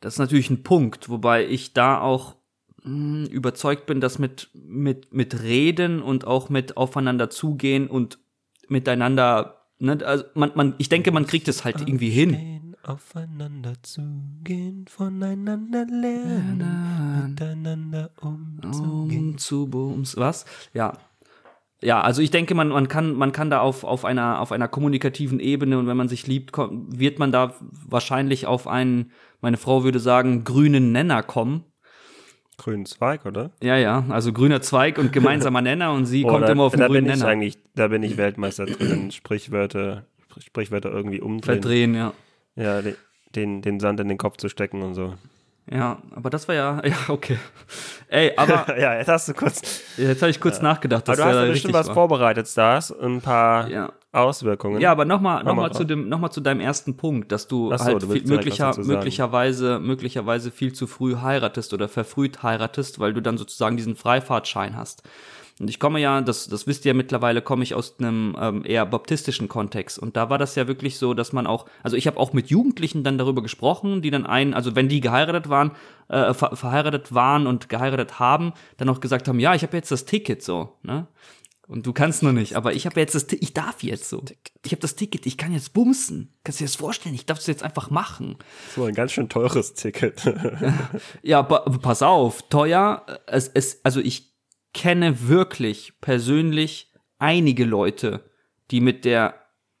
Das 0.00 0.14
ist 0.14 0.18
natürlich 0.18 0.50
ein 0.50 0.62
Punkt, 0.62 1.08
wobei 1.10 1.46
ich 1.46 1.74
da 1.74 2.00
auch 2.00 2.36
mh, 2.82 3.26
hm, 3.26 3.26
überzeugt 3.26 3.86
bin, 3.86 4.00
dass 4.00 4.18
mit, 4.18 4.48
mit, 4.54 5.12
mit 5.12 5.42
Reden 5.42 6.02
und 6.02 6.26
auch 6.26 6.48
mit 6.48 6.76
aufeinander 6.76 7.30
zugehen 7.30 7.86
und 7.86 8.18
miteinander, 8.68 9.66
ne, 9.78 9.98
also 10.04 10.24
man, 10.34 10.52
man, 10.54 10.74
ich 10.78 10.88
denke, 10.88 11.12
man 11.12 11.26
kriegt 11.26 11.48
es 11.48 11.64
halt 11.64 11.80
irgendwie 11.80 12.10
hin 12.10 12.69
aufeinander 12.82 13.74
zugehen, 13.82 14.86
voneinander 14.88 15.84
lernen, 15.86 17.28
miteinander 17.28 18.10
umzugehen. 18.20 19.30
Umzubums, 19.30 20.16
was? 20.16 20.44
Ja. 20.72 20.94
Ja, 21.82 22.02
also 22.02 22.20
ich 22.20 22.30
denke, 22.30 22.54
man, 22.54 22.68
man 22.68 22.88
kann, 22.88 23.14
man 23.14 23.32
kann 23.32 23.48
da 23.48 23.60
auf, 23.60 23.84
auf 23.84 24.04
einer, 24.04 24.40
auf 24.40 24.52
einer 24.52 24.68
kommunikativen 24.68 25.40
Ebene 25.40 25.78
und 25.78 25.86
wenn 25.86 25.96
man 25.96 26.08
sich 26.08 26.26
liebt, 26.26 26.52
wird 26.58 27.18
man 27.18 27.32
da 27.32 27.54
wahrscheinlich 27.88 28.46
auf 28.46 28.66
einen, 28.66 29.12
meine 29.40 29.56
Frau 29.56 29.82
würde 29.82 29.98
sagen, 29.98 30.44
grünen 30.44 30.92
Nenner 30.92 31.22
kommen. 31.22 31.64
Grünen 32.58 32.84
Zweig, 32.84 33.24
oder? 33.24 33.52
Ja, 33.62 33.78
ja, 33.78 34.04
also 34.10 34.34
grüner 34.34 34.60
Zweig 34.60 34.98
und 34.98 35.10
gemeinsamer 35.14 35.62
Nenner 35.62 35.92
und 35.94 36.04
sie 36.04 36.26
oh, 36.26 36.28
kommt 36.28 36.44
da, 36.44 36.52
immer 36.52 36.64
auf 36.64 36.76
den 36.76 36.86
grünen 36.86 37.06
Nenner. 37.06 37.26
Eigentlich, 37.26 37.56
da 37.74 37.88
bin 37.88 38.02
ich 38.02 38.18
Weltmeister 38.18 38.66
drin, 38.66 39.10
Sprichwörter, 39.10 40.04
Sprichwörter 40.38 40.90
irgendwie 40.90 41.22
umdrehen. 41.22 41.62
Verdrehen, 41.62 41.94
ja. 41.94 42.12
Ja, 42.56 42.82
den, 43.34 43.62
den 43.62 43.80
Sand 43.80 44.00
in 44.00 44.08
den 44.08 44.18
Kopf 44.18 44.36
zu 44.36 44.48
stecken 44.48 44.82
und 44.82 44.94
so. 44.94 45.14
Ja, 45.70 45.98
aber 46.14 46.30
das 46.30 46.48
war 46.48 46.54
ja, 46.54 46.82
ja, 46.84 46.96
okay. 47.08 47.38
Ey, 48.08 48.32
aber. 48.36 48.78
ja, 48.80 48.96
jetzt 48.96 49.08
hast 49.08 49.28
du 49.28 49.34
kurz. 49.34 49.82
Jetzt 49.96 50.20
habe 50.20 50.30
ich 50.30 50.40
kurz 50.40 50.56
ja. 50.56 50.64
nachgedacht. 50.64 51.06
Dass 51.06 51.20
aber 51.20 51.30
du 51.30 51.38
hast 51.38 51.44
ja 51.44 51.52
bestimmt 51.52 51.74
was 51.74 51.88
war. 51.88 51.94
vorbereitet, 51.94 52.48
Stars. 52.48 52.92
Ein 52.98 53.20
paar 53.20 53.68
ja. 53.68 53.92
Auswirkungen. 54.10 54.80
Ja, 54.80 54.90
aber 54.90 55.04
nochmal 55.04 55.44
noch 55.44 55.54
mal 55.54 55.70
zu, 55.70 55.84
dem, 55.84 56.08
noch 56.08 56.18
mal 56.18 56.30
zu 56.30 56.40
deinem 56.40 56.60
ersten 56.60 56.96
Punkt, 56.96 57.30
dass 57.30 57.46
du 57.46 57.70
so, 57.76 57.84
halt 57.84 58.02
du 58.02 58.08
viel, 58.08 58.26
möglicher, 58.26 58.74
möglicherweise, 58.78 59.78
möglicherweise 59.78 60.50
viel 60.50 60.72
zu 60.72 60.88
früh 60.88 61.16
heiratest 61.16 61.72
oder 61.72 61.88
verfrüht 61.88 62.42
heiratest, 62.42 62.98
weil 62.98 63.12
du 63.14 63.22
dann 63.22 63.38
sozusagen 63.38 63.76
diesen 63.76 63.94
Freifahrtschein 63.94 64.76
hast. 64.76 65.04
Und 65.60 65.68
ich 65.68 65.78
komme 65.78 66.00
ja, 66.00 66.22
das, 66.22 66.48
das 66.48 66.66
wisst 66.66 66.86
ihr 66.86 66.90
ja 66.90 66.94
mittlerweile, 66.94 67.42
komme 67.42 67.62
ich 67.62 67.74
aus 67.74 67.96
einem 67.98 68.34
ähm, 68.40 68.64
eher 68.64 68.86
baptistischen 68.86 69.46
Kontext. 69.46 69.98
Und 69.98 70.16
da 70.16 70.30
war 70.30 70.38
das 70.38 70.54
ja 70.54 70.66
wirklich 70.66 70.96
so, 70.96 71.12
dass 71.12 71.34
man 71.34 71.46
auch, 71.46 71.66
also 71.82 71.98
ich 71.98 72.06
habe 72.06 72.16
auch 72.16 72.32
mit 72.32 72.48
Jugendlichen 72.48 73.04
dann 73.04 73.18
darüber 73.18 73.42
gesprochen, 73.42 74.00
die 74.00 74.10
dann 74.10 74.24
ein, 74.24 74.54
also 74.54 74.74
wenn 74.74 74.88
die 74.88 75.02
geheiratet 75.02 75.50
waren, 75.50 75.72
äh, 76.08 76.32
ver 76.32 76.56
verheiratet 76.56 77.14
waren 77.14 77.46
und 77.46 77.68
geheiratet 77.68 78.18
haben, 78.18 78.54
dann 78.78 78.88
auch 78.88 79.00
gesagt 79.00 79.28
haben, 79.28 79.38
ja, 79.38 79.54
ich 79.54 79.62
habe 79.62 79.76
jetzt 79.76 79.90
das 79.90 80.06
Ticket 80.06 80.42
so, 80.42 80.78
ne? 80.82 81.06
Und 81.68 81.86
du 81.86 81.92
kannst 81.92 82.24
noch 82.24 82.32
nicht, 82.32 82.56
aber 82.56 82.72
ich 82.72 82.84
habe 82.84 82.98
jetzt 82.98 83.14
das, 83.14 83.28
Ticket, 83.28 83.44
ich 83.44 83.54
darf 83.54 83.84
jetzt 83.84 84.08
so. 84.08 84.24
Ich 84.64 84.72
habe 84.72 84.80
das 84.80 84.96
Ticket, 84.96 85.24
ich 85.26 85.36
kann 85.36 85.52
jetzt 85.52 85.72
bumsen. 85.72 86.34
Kannst 86.42 86.58
du 86.58 86.64
dir 86.64 86.66
das 86.66 86.74
vorstellen? 86.74 87.14
Ich 87.14 87.26
darf 87.26 87.38
es 87.38 87.46
jetzt 87.46 87.62
einfach 87.62 87.90
machen. 87.90 88.38
So 88.74 88.86
ein 88.86 88.94
ganz 88.94 89.12
schön 89.12 89.28
teures 89.28 89.74
Ticket. 89.74 90.20
ja, 91.22 91.44
pass 91.44 92.02
auf, 92.02 92.42
teuer. 92.48 93.06
Es, 93.28 93.46
es, 93.46 93.84
also 93.84 94.00
ich 94.00 94.29
kenne 94.72 95.28
wirklich 95.28 95.94
persönlich 96.00 96.92
einige 97.18 97.64
Leute, 97.64 98.30
die 98.70 98.80
mit 98.80 99.04
der, 99.04 99.34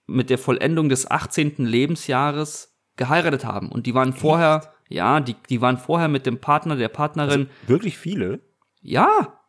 mit 0.06 0.30
der 0.30 0.38
Vollendung 0.38 0.88
des 0.88 1.10
18. 1.10 1.56
Lebensjahres 1.58 2.76
geheiratet 2.96 3.44
haben. 3.44 3.70
Und 3.70 3.86
die 3.86 3.94
waren 3.94 4.12
vorher, 4.12 4.74
Ja, 4.88 5.20
die, 5.20 5.36
die 5.48 5.60
waren 5.60 5.78
vorher 5.78 6.08
mit 6.08 6.26
dem 6.26 6.40
Partner, 6.40 6.76
der 6.76 6.88
Partnerin. 6.88 7.48
Also 7.48 7.68
wirklich 7.68 7.96
viele? 7.96 8.40
Ja. 8.82 9.40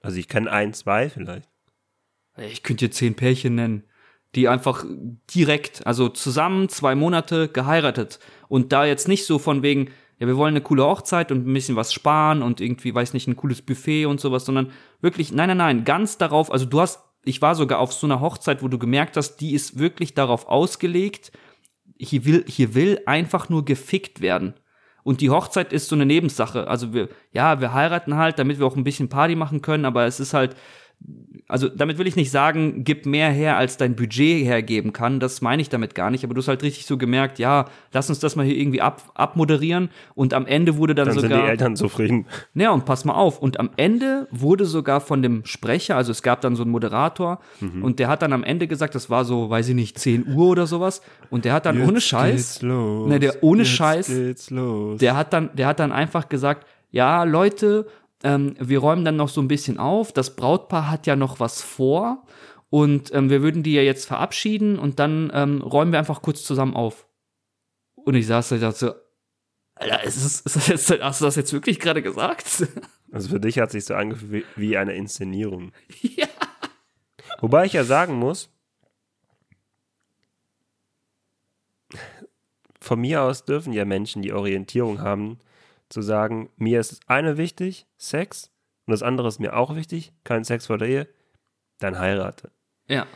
Also 0.00 0.16
ich 0.16 0.28
kenne 0.28 0.50
ein, 0.50 0.72
zwei 0.72 1.10
vielleicht. 1.10 1.48
Ich 2.38 2.62
könnte 2.62 2.86
dir 2.86 2.92
zehn 2.92 3.14
Pärchen 3.14 3.56
nennen, 3.56 3.84
die 4.34 4.48
einfach 4.48 4.84
direkt, 5.34 5.86
also 5.86 6.08
zusammen 6.08 6.68
zwei 6.68 6.94
Monate 6.94 7.48
geheiratet. 7.48 8.18
Und 8.48 8.72
da 8.72 8.84
jetzt 8.84 9.08
nicht 9.08 9.26
so 9.26 9.38
von 9.38 9.62
wegen, 9.62 9.90
ja, 10.18 10.26
wir 10.26 10.36
wollen 10.36 10.52
eine 10.52 10.60
coole 10.60 10.84
Hochzeit 10.84 11.30
und 11.30 11.46
ein 11.46 11.54
bisschen 11.54 11.76
was 11.76 11.92
sparen 11.92 12.42
und 12.42 12.60
irgendwie, 12.60 12.94
weiß 12.94 13.14
nicht, 13.14 13.28
ein 13.28 13.36
cooles 13.36 13.62
Buffet 13.62 14.06
und 14.06 14.20
sowas, 14.20 14.44
sondern 14.44 14.72
wirklich, 15.00 15.32
nein, 15.32 15.48
nein, 15.48 15.58
nein, 15.58 15.84
ganz 15.84 16.18
darauf, 16.18 16.52
also 16.52 16.66
du 16.66 16.80
hast, 16.80 17.00
ich 17.24 17.40
war 17.40 17.54
sogar 17.54 17.78
auf 17.78 17.92
so 17.92 18.06
einer 18.06 18.20
Hochzeit, 18.20 18.62
wo 18.62 18.68
du 18.68 18.78
gemerkt 18.78 19.16
hast, 19.16 19.36
die 19.36 19.54
ist 19.54 19.78
wirklich 19.78 20.14
darauf 20.14 20.48
ausgelegt, 20.48 21.32
hier 21.98 22.24
will, 22.24 22.44
hier 22.48 22.74
will 22.74 23.00
einfach 23.06 23.48
nur 23.48 23.64
gefickt 23.64 24.20
werden. 24.20 24.54
Und 25.04 25.20
die 25.20 25.30
Hochzeit 25.30 25.72
ist 25.72 25.88
so 25.88 25.94
eine 25.94 26.04
Nebensache. 26.04 26.68
Also 26.68 26.92
wir, 26.92 27.08
ja, 27.32 27.60
wir 27.60 27.72
heiraten 27.72 28.16
halt, 28.16 28.38
damit 28.38 28.58
wir 28.58 28.66
auch 28.66 28.76
ein 28.76 28.84
bisschen 28.84 29.08
Party 29.08 29.36
machen 29.36 29.62
können, 29.62 29.84
aber 29.84 30.04
es 30.04 30.20
ist 30.20 30.34
halt, 30.34 30.54
also 31.48 31.68
damit 31.68 31.96
will 31.96 32.06
ich 32.06 32.14
nicht 32.14 32.30
sagen, 32.30 32.84
gib 32.84 33.06
mehr 33.06 33.30
her, 33.30 33.56
als 33.56 33.78
dein 33.78 33.96
Budget 33.96 34.44
hergeben 34.44 34.92
kann. 34.92 35.18
Das 35.18 35.40
meine 35.40 35.62
ich 35.62 35.70
damit 35.70 35.94
gar 35.94 36.10
nicht. 36.10 36.22
Aber 36.22 36.34
du 36.34 36.40
hast 36.40 36.48
halt 36.48 36.62
richtig 36.62 36.84
so 36.84 36.98
gemerkt, 36.98 37.38
ja, 37.38 37.64
lass 37.90 38.10
uns 38.10 38.18
das 38.18 38.36
mal 38.36 38.44
hier 38.44 38.56
irgendwie 38.56 38.82
ab, 38.82 39.10
abmoderieren. 39.14 39.88
Und 40.14 40.34
am 40.34 40.44
Ende 40.46 40.76
wurde 40.76 40.94
dann, 40.94 41.06
dann 41.06 41.14
sogar. 41.14 41.30
Sind 41.30 41.40
die 41.40 41.48
Eltern 41.48 41.76
zufrieden. 41.76 42.26
Ja, 42.54 42.70
und 42.70 42.84
pass 42.84 43.06
mal 43.06 43.14
auf. 43.14 43.40
Und 43.40 43.58
am 43.58 43.70
Ende 43.76 44.28
wurde 44.30 44.66
sogar 44.66 45.00
von 45.00 45.22
dem 45.22 45.44
Sprecher, 45.46 45.96
also 45.96 46.12
es 46.12 46.22
gab 46.22 46.42
dann 46.42 46.54
so 46.54 46.64
einen 46.64 46.70
Moderator, 46.70 47.40
mhm. 47.60 47.82
und 47.82 47.98
der 47.98 48.08
hat 48.08 48.20
dann 48.20 48.34
am 48.34 48.44
Ende 48.44 48.68
gesagt, 48.68 48.94
das 48.94 49.08
war 49.08 49.24
so, 49.24 49.48
weiß 49.48 49.70
ich 49.70 49.74
nicht, 49.74 49.98
10 49.98 50.34
Uhr 50.34 50.48
oder 50.48 50.66
sowas. 50.66 51.00
Und 51.30 51.46
der 51.46 51.54
hat 51.54 51.64
dann 51.64 51.78
jetzt 51.78 51.88
ohne 51.88 52.00
Scheiß. 52.02 52.62
Ne, 52.62 53.18
der 53.18 53.42
ohne 53.42 53.64
Scheiß. 53.64 54.12
Der 55.00 55.16
hat 55.16 55.32
dann, 55.32 55.50
der 55.54 55.66
hat 55.66 55.80
dann 55.80 55.92
einfach 55.92 56.28
gesagt, 56.28 56.66
ja, 56.90 57.24
Leute, 57.24 57.86
ähm, 58.22 58.54
wir 58.58 58.78
räumen 58.78 59.04
dann 59.04 59.16
noch 59.16 59.28
so 59.28 59.40
ein 59.40 59.48
bisschen 59.48 59.78
auf. 59.78 60.12
Das 60.12 60.36
Brautpaar 60.36 60.90
hat 60.90 61.06
ja 61.06 61.16
noch 61.16 61.40
was 61.40 61.62
vor 61.62 62.24
und 62.70 63.14
ähm, 63.14 63.30
wir 63.30 63.42
würden 63.42 63.62
die 63.62 63.72
ja 63.72 63.82
jetzt 63.82 64.06
verabschieden 64.06 64.78
und 64.78 64.98
dann 64.98 65.30
ähm, 65.32 65.62
räumen 65.62 65.92
wir 65.92 65.98
einfach 65.98 66.22
kurz 66.22 66.44
zusammen 66.44 66.74
auf. 66.74 67.06
Und 67.94 68.14
ich 68.14 68.26
saß 68.26 68.50
da 68.50 68.54
und 68.56 68.60
dachte 68.62 68.78
so, 68.78 68.92
Alter, 69.74 70.02
ist 70.02 70.24
das, 70.24 70.40
ist 70.40 70.56
das 70.56 70.66
jetzt, 70.66 71.02
hast 71.02 71.20
du 71.20 71.24
das 71.24 71.36
jetzt 71.36 71.52
wirklich 71.52 71.78
gerade 71.80 72.02
gesagt? 72.02 72.66
Also 73.10 73.30
für 73.30 73.40
dich 73.40 73.58
hat 73.58 73.70
sich 73.70 73.86
so 73.86 73.94
angefühlt 73.94 74.44
wie 74.54 74.76
eine 74.76 74.92
Inszenierung. 74.92 75.72
Ja. 76.02 76.26
Wobei 77.40 77.64
ich 77.64 77.72
ja 77.72 77.82
sagen 77.82 78.16
muss, 78.16 78.50
von 82.78 83.00
mir 83.00 83.22
aus 83.22 83.46
dürfen 83.46 83.72
ja 83.72 83.86
Menschen, 83.86 84.20
die 84.20 84.34
Orientierung 84.34 85.00
haben, 85.00 85.38
zu 85.88 86.02
sagen, 86.02 86.50
mir 86.56 86.80
ist 86.80 86.92
das 86.92 87.00
eine 87.06 87.36
wichtig, 87.36 87.86
Sex, 87.96 88.50
und 88.86 88.92
das 88.92 89.02
andere 89.02 89.28
ist 89.28 89.38
mir 89.38 89.56
auch 89.56 89.74
wichtig, 89.74 90.12
kein 90.24 90.44
Sex 90.44 90.66
vor 90.66 90.78
der 90.78 90.88
Ehe, 90.88 91.08
dann 91.78 91.98
heirate. 91.98 92.50
Ja. 92.86 93.06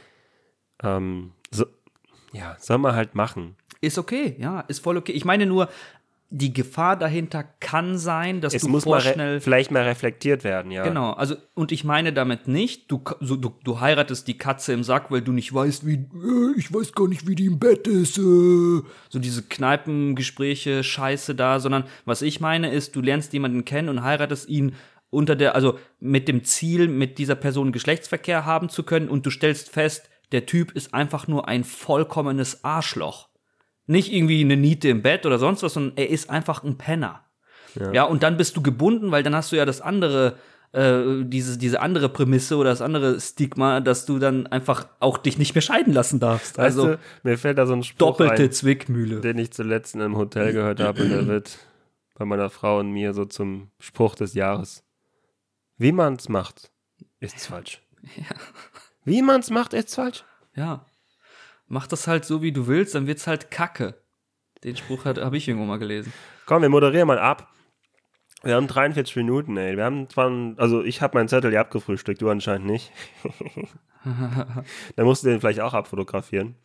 Ähm, 0.82 1.32
so, 1.50 1.66
ja, 2.32 2.56
soll 2.58 2.78
man 2.78 2.94
halt 2.94 3.14
machen. 3.14 3.56
Ist 3.80 3.98
okay, 3.98 4.36
ja, 4.38 4.60
ist 4.60 4.80
voll 4.80 4.96
okay. 4.96 5.12
Ich 5.12 5.24
meine 5.24 5.46
nur, 5.46 5.68
die 6.34 6.54
Gefahr 6.54 6.96
dahinter 6.96 7.44
kann 7.60 7.98
sein, 7.98 8.40
dass 8.40 8.54
es 8.54 8.62
du 8.62 8.68
muss 8.68 8.84
vorschnell 8.84 9.38
vielleicht 9.40 9.70
mal 9.70 9.82
reflektiert 9.82 10.44
werden, 10.44 10.72
ja. 10.72 10.82
Genau, 10.82 11.12
also 11.12 11.36
und 11.52 11.72
ich 11.72 11.84
meine 11.84 12.14
damit 12.14 12.48
nicht, 12.48 12.90
du, 12.90 13.02
so, 13.20 13.36
du, 13.36 13.52
du 13.62 13.80
heiratest 13.80 14.26
die 14.28 14.38
Katze 14.38 14.72
im 14.72 14.82
Sack, 14.82 15.10
weil 15.10 15.20
du 15.20 15.32
nicht 15.32 15.52
weißt, 15.52 15.86
wie 15.86 15.96
äh, 15.96 16.58
ich 16.58 16.72
weiß 16.72 16.94
gar 16.94 17.06
nicht, 17.06 17.28
wie 17.28 17.34
die 17.34 17.44
im 17.44 17.58
Bett 17.58 17.86
ist, 17.86 18.16
äh. 18.16 18.80
so 19.10 19.18
diese 19.18 19.42
Kneipengespräche, 19.42 20.82
Scheiße 20.82 21.34
da, 21.34 21.60
sondern 21.60 21.84
was 22.06 22.22
ich 22.22 22.40
meine 22.40 22.72
ist, 22.72 22.96
du 22.96 23.02
lernst 23.02 23.34
jemanden 23.34 23.66
kennen 23.66 23.90
und 23.90 24.02
heiratest 24.02 24.48
ihn 24.48 24.74
unter 25.10 25.36
der, 25.36 25.54
also 25.54 25.78
mit 26.00 26.28
dem 26.28 26.44
Ziel, 26.44 26.88
mit 26.88 27.18
dieser 27.18 27.34
Person 27.34 27.72
Geschlechtsverkehr 27.72 28.46
haben 28.46 28.70
zu 28.70 28.84
können 28.84 29.10
und 29.10 29.26
du 29.26 29.30
stellst 29.30 29.68
fest, 29.68 30.08
der 30.32 30.46
Typ 30.46 30.72
ist 30.72 30.94
einfach 30.94 31.28
nur 31.28 31.46
ein 31.46 31.62
vollkommenes 31.62 32.64
Arschloch. 32.64 33.28
Nicht 33.86 34.12
irgendwie 34.12 34.40
eine 34.40 34.56
Niete 34.56 34.88
im 34.88 35.02
Bett 35.02 35.26
oder 35.26 35.38
sonst 35.38 35.62
was, 35.62 35.74
sondern 35.74 35.96
er 35.96 36.08
ist 36.10 36.30
einfach 36.30 36.62
ein 36.62 36.78
Penner. 36.78 37.24
Ja. 37.74 37.92
ja, 37.92 38.04
und 38.04 38.22
dann 38.22 38.36
bist 38.36 38.56
du 38.56 38.62
gebunden, 38.62 39.10
weil 39.10 39.22
dann 39.22 39.34
hast 39.34 39.50
du 39.50 39.56
ja 39.56 39.64
das 39.64 39.80
andere, 39.80 40.36
äh, 40.72 41.24
diese, 41.24 41.58
diese 41.58 41.80
andere 41.80 42.08
Prämisse 42.08 42.56
oder 42.56 42.70
das 42.70 42.82
andere 42.82 43.20
Stigma, 43.20 43.80
dass 43.80 44.04
du 44.04 44.18
dann 44.18 44.46
einfach 44.46 44.88
auch 45.00 45.18
dich 45.18 45.38
nicht 45.38 45.54
mehr 45.54 45.62
scheiden 45.62 45.92
lassen 45.92 46.20
darfst. 46.20 46.58
Weißt 46.58 46.78
also 46.78 46.92
du, 46.92 46.98
mir 47.22 47.38
fällt 47.38 47.58
da 47.58 47.66
so 47.66 47.72
ein 47.72 47.82
Spruch 47.82 47.98
doppelte 47.98 48.44
ein, 48.44 48.52
Zwickmühle, 48.52 49.20
den 49.20 49.38
ich 49.38 49.52
zuletzt 49.52 49.94
in 49.94 50.02
einem 50.02 50.16
Hotel 50.16 50.52
gehört 50.52 50.80
habe 50.80 51.02
und 51.02 51.10
der 51.10 51.26
wird 51.26 51.58
bei 52.14 52.24
meiner 52.24 52.50
Frau 52.50 52.78
und 52.78 52.92
mir 52.92 53.14
so 53.14 53.24
zum 53.24 53.70
Spruch 53.80 54.14
des 54.14 54.34
Jahres. 54.34 54.84
Wie 55.78 55.92
man's 55.92 56.28
macht, 56.28 56.70
ist's 57.20 57.46
falsch. 57.46 57.80
Ja. 58.16 58.36
Wie 59.04 59.22
man's 59.22 59.50
macht, 59.50 59.74
ist's 59.74 59.94
falsch. 59.94 60.24
Ja 60.54 60.84
mach 61.66 61.86
das 61.86 62.06
halt 62.06 62.24
so, 62.24 62.42
wie 62.42 62.52
du 62.52 62.66
willst, 62.66 62.94
dann 62.94 63.06
wird's 63.06 63.26
halt 63.26 63.50
Kacke. 63.50 63.94
Den 64.64 64.76
Spruch 64.76 65.04
habe 65.04 65.36
ich 65.36 65.48
irgendwo 65.48 65.66
mal 65.66 65.78
gelesen. 65.78 66.12
Komm, 66.46 66.62
wir 66.62 66.68
moderieren 66.68 67.08
mal 67.08 67.18
ab. 67.18 67.48
Wir 68.44 68.56
haben 68.56 68.66
43 68.66 69.16
Minuten, 69.16 69.56
ey. 69.56 69.76
Wir 69.76 69.84
haben 69.84 70.08
zwar, 70.08 70.30
also 70.56 70.82
ich 70.82 71.00
habe 71.00 71.16
meinen 71.16 71.28
Zettel 71.28 71.52
ja 71.52 71.60
abgefrühstückt, 71.60 72.20
du 72.20 72.28
anscheinend 72.28 72.66
nicht. 72.66 72.92
dann 74.04 75.04
musst 75.04 75.24
du 75.24 75.28
den 75.28 75.40
vielleicht 75.40 75.60
auch 75.60 75.74
abfotografieren. 75.74 76.56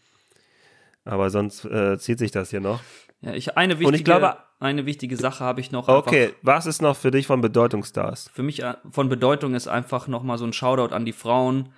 Aber 1.05 1.29
sonst 1.29 1.65
äh, 1.65 1.97
zieht 1.97 2.19
sich 2.19 2.31
das 2.31 2.49
hier 2.49 2.59
noch. 2.59 2.81
Ja, 3.21 3.33
ich 3.33 3.57
eine 3.57 3.73
wichtige, 3.73 3.87
Und 3.87 3.93
ich 3.93 4.03
glaube, 4.03 4.37
eine 4.59 4.85
wichtige 4.85 5.17
Sache 5.17 5.43
habe 5.43 5.61
ich 5.61 5.71
noch. 5.71 5.87
Okay, 5.87 6.33
was 6.41 6.65
ist 6.65 6.81
noch 6.81 6.95
für 6.95 7.11
dich 7.11 7.27
von 7.27 7.41
Bedeutungsstars? 7.41 8.29
Für 8.33 8.43
mich 8.43 8.63
äh, 8.63 8.75
von 8.91 9.09
Bedeutung 9.09 9.55
ist 9.55 9.67
einfach 9.67 10.07
noch 10.07 10.23
mal 10.23 10.37
so 10.37 10.45
ein 10.45 10.53
Shoutout 10.53 10.93
an 10.93 11.05
die 11.05 11.13
Frauen. 11.13 11.73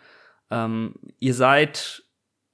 Ähm, 0.49 0.95
ihr 1.19 1.33
seid 1.33 2.03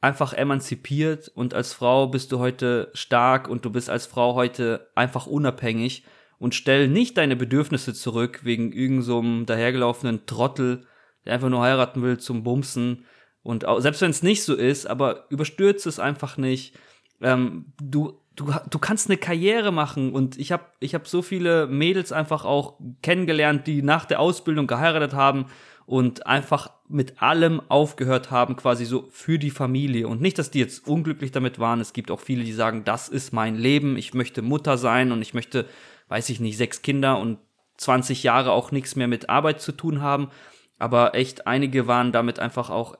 einfach 0.05 0.33
emanzipiert 0.33 1.29
und 1.33 1.55
als 1.55 1.73
Frau 1.73 2.05
bist 2.07 2.31
du 2.31 2.37
heute 2.37 2.91
stark 2.93 3.49
und 3.49 3.65
du 3.65 3.71
bist 3.71 3.89
als 3.89 4.05
Frau 4.05 4.35
heute 4.35 4.87
einfach 4.93 5.25
unabhängig 5.25 6.05
und 6.37 6.53
stell 6.53 6.87
nicht 6.87 7.17
deine 7.17 7.35
Bedürfnisse 7.35 7.91
zurück 7.95 8.41
wegen 8.43 8.71
irgendeinem 8.71 9.39
so 9.39 9.45
dahergelaufenen 9.45 10.27
Trottel, 10.27 10.85
der 11.25 11.33
einfach 11.33 11.49
nur 11.49 11.61
heiraten 11.63 12.03
will 12.03 12.19
zum 12.19 12.43
Bumsen. 12.43 13.05
Und 13.41 13.65
auch, 13.65 13.79
selbst 13.79 14.01
wenn 14.01 14.11
es 14.11 14.21
nicht 14.21 14.43
so 14.43 14.53
ist, 14.53 14.85
aber 14.85 15.25
überstürze 15.29 15.89
es 15.89 15.99
einfach 15.99 16.37
nicht. 16.37 16.77
Ähm, 17.19 17.73
du, 17.81 18.21
du, 18.35 18.53
du 18.69 18.77
kannst 18.77 19.09
eine 19.09 19.17
Karriere 19.17 19.71
machen 19.71 20.13
und 20.13 20.37
ich 20.37 20.51
habe 20.51 20.65
ich 20.79 20.93
hab 20.93 21.07
so 21.07 21.23
viele 21.23 21.65
Mädels 21.65 22.11
einfach 22.11 22.45
auch 22.45 22.79
kennengelernt, 23.01 23.65
die 23.65 23.81
nach 23.81 24.05
der 24.05 24.19
Ausbildung 24.19 24.67
geheiratet 24.67 25.13
haben 25.13 25.47
und 25.87 26.27
einfach 26.27 26.69
mit 26.88 27.21
allem 27.21 27.61
aufgehört 27.67 28.31
haben, 28.31 28.55
quasi 28.55 28.86
so 28.86 29.07
für 29.09 29.39
die 29.39 29.49
Familie. 29.49 30.07
Und 30.07 30.21
nicht, 30.21 30.38
dass 30.38 30.51
die 30.51 30.59
jetzt 30.59 30.88
unglücklich 30.88 31.31
damit 31.31 31.59
waren. 31.59 31.79
Es 31.79 31.93
gibt 31.93 32.11
auch 32.11 32.19
viele, 32.19 32.43
die 32.43 32.53
sagen, 32.53 32.83
das 32.83 33.09
ist 33.09 33.33
mein 33.33 33.55
Leben, 33.55 33.97
ich 33.97 34.13
möchte 34.13 34.41
Mutter 34.41 34.77
sein 34.77 35.11
und 35.11 35.21
ich 35.21 35.33
möchte, 35.33 35.65
weiß 36.09 36.29
ich 36.29 36.39
nicht, 36.39 36.57
sechs 36.57 36.81
Kinder 36.81 37.17
und 37.19 37.39
20 37.77 38.23
Jahre 38.23 38.51
auch 38.51 38.71
nichts 38.71 38.95
mehr 38.95 39.07
mit 39.07 39.29
Arbeit 39.29 39.61
zu 39.61 39.71
tun 39.71 40.01
haben. 40.01 40.29
Aber 40.77 41.15
echt, 41.15 41.47
einige 41.47 41.88
waren 41.88 42.11
damit 42.11 42.39
einfach 42.39 42.69
auch 42.69 42.95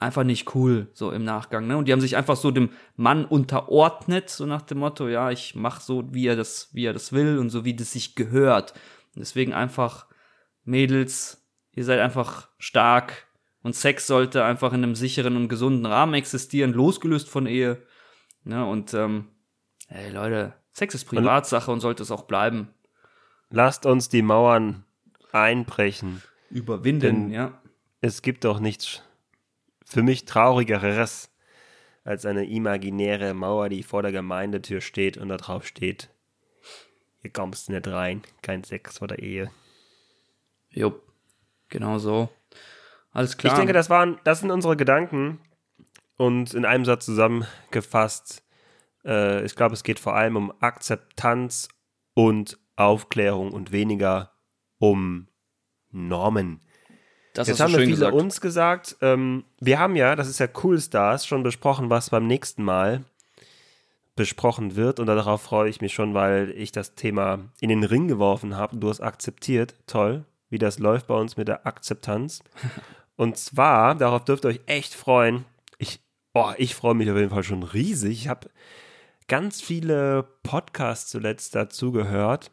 einfach 0.00 0.24
nicht 0.24 0.54
cool, 0.54 0.88
so 0.94 1.10
im 1.12 1.24
Nachgang. 1.24 1.66
Ne? 1.66 1.76
Und 1.76 1.86
die 1.86 1.92
haben 1.92 2.00
sich 2.00 2.16
einfach 2.16 2.36
so 2.36 2.50
dem 2.50 2.70
Mann 2.96 3.24
unterordnet, 3.24 4.30
so 4.30 4.46
nach 4.46 4.62
dem 4.62 4.78
Motto, 4.78 5.08
ja, 5.08 5.30
ich 5.30 5.54
mach 5.54 5.80
so, 5.80 6.12
wie 6.12 6.26
er 6.26 6.36
das, 6.36 6.70
wie 6.72 6.86
er 6.86 6.94
das 6.94 7.12
will 7.12 7.38
und 7.38 7.50
so, 7.50 7.64
wie 7.64 7.74
das 7.74 7.92
sich 7.92 8.14
gehört. 8.14 8.74
Deswegen 9.14 9.52
einfach 9.52 10.06
Mädels, 10.64 11.39
ihr 11.80 11.84
seid 11.86 11.98
einfach 11.98 12.48
stark 12.58 13.26
und 13.62 13.74
Sex 13.74 14.06
sollte 14.06 14.44
einfach 14.44 14.74
in 14.74 14.84
einem 14.84 14.94
sicheren 14.94 15.34
und 15.36 15.48
gesunden 15.48 15.86
Rahmen 15.86 16.12
existieren, 16.12 16.74
losgelöst 16.74 17.28
von 17.30 17.46
Ehe. 17.46 17.82
Ja, 18.44 18.64
und 18.64 18.92
ähm, 18.92 19.28
ey 19.88 20.10
Leute, 20.10 20.52
Sex 20.72 20.94
ist 20.94 21.06
Privatsache 21.06 21.70
und 21.70 21.80
sollte 21.80 22.02
es 22.02 22.10
auch 22.10 22.24
bleiben. 22.24 22.68
Lasst 23.48 23.86
uns 23.86 24.10
die 24.10 24.20
Mauern 24.20 24.84
einbrechen. 25.32 26.22
Überwinden, 26.50 27.30
ja. 27.30 27.58
Es 28.02 28.20
gibt 28.20 28.44
doch 28.44 28.60
nichts 28.60 29.02
für 29.86 30.02
mich 30.02 30.26
traurigeres 30.26 31.30
als 32.04 32.26
eine 32.26 32.44
imaginäre 32.44 33.32
Mauer, 33.32 33.70
die 33.70 33.82
vor 33.82 34.02
der 34.02 34.12
Gemeindetür 34.12 34.82
steht 34.82 35.16
und 35.16 35.30
da 35.30 35.38
drauf 35.38 35.66
steht, 35.66 36.10
hier 37.22 37.30
kommst 37.30 37.68
du 37.68 37.72
nicht 37.72 37.88
rein, 37.88 38.22
kein 38.42 38.64
Sex 38.64 38.98
vor 38.98 39.08
der 39.08 39.20
Ehe. 39.20 39.50
Jupp. 40.68 41.09
Genau 41.70 41.98
so. 41.98 42.28
Alles 43.12 43.36
klar. 43.36 43.52
Ich 43.52 43.58
denke, 43.58 43.72
das 43.72 43.90
waren, 43.90 44.20
das 44.24 44.40
sind 44.40 44.50
unsere 44.50 44.76
Gedanken 44.76 45.40
und 46.16 46.54
in 46.54 46.64
einem 46.64 46.84
Satz 46.84 47.06
zusammengefasst. 47.06 48.42
Äh, 49.04 49.44
ich 49.44 49.56
glaube, 49.56 49.74
es 49.74 49.82
geht 49.82 49.98
vor 49.98 50.14
allem 50.14 50.36
um 50.36 50.52
Akzeptanz 50.60 51.68
und 52.14 52.58
Aufklärung 52.76 53.52
und 53.52 53.72
weniger 53.72 54.32
um 54.78 55.28
Normen. 55.90 56.60
Das 57.34 57.48
Jetzt 57.48 57.60
haben 57.60 57.72
wir 57.72 57.80
viele 57.80 57.92
gesagt. 57.92 58.14
uns 58.14 58.40
gesagt. 58.40 58.96
Ähm, 59.00 59.44
wir 59.60 59.78
haben 59.78 59.96
ja, 59.96 60.16
das 60.16 60.28
ist 60.28 60.40
ja 60.40 60.48
Cool 60.62 60.80
Stars, 60.80 61.26
schon 61.26 61.42
besprochen, 61.42 61.90
was 61.90 62.10
beim 62.10 62.26
nächsten 62.26 62.64
Mal 62.64 63.04
besprochen 64.16 64.76
wird 64.76 65.00
und 65.00 65.06
darauf 65.06 65.40
freue 65.40 65.70
ich 65.70 65.80
mich 65.80 65.94
schon, 65.94 66.12
weil 66.14 66.50
ich 66.56 66.72
das 66.72 66.94
Thema 66.94 67.38
in 67.60 67.68
den 67.68 67.84
Ring 67.84 68.08
geworfen 68.08 68.56
habe. 68.56 68.76
Du 68.76 68.88
hast 68.88 69.00
akzeptiert. 69.00 69.74
Toll, 69.86 70.24
wie 70.50 70.58
das 70.58 70.78
läuft 70.78 71.06
bei 71.06 71.14
uns 71.14 71.36
mit 71.36 71.48
der 71.48 71.66
Akzeptanz. 71.66 72.42
Und 73.16 73.36
zwar, 73.38 73.94
darauf 73.94 74.24
dürft 74.24 74.44
ihr 74.44 74.48
euch 74.48 74.60
echt 74.66 74.94
freuen. 74.94 75.44
Ich, 75.78 76.00
oh, 76.34 76.52
ich 76.58 76.74
freue 76.74 76.94
mich 76.94 77.10
auf 77.10 77.16
jeden 77.16 77.30
Fall 77.30 77.44
schon 77.44 77.62
riesig. 77.62 78.22
Ich 78.22 78.28
habe 78.28 78.50
ganz 79.28 79.60
viele 79.60 80.24
Podcasts 80.42 81.10
zuletzt 81.10 81.54
dazugehört 81.54 82.50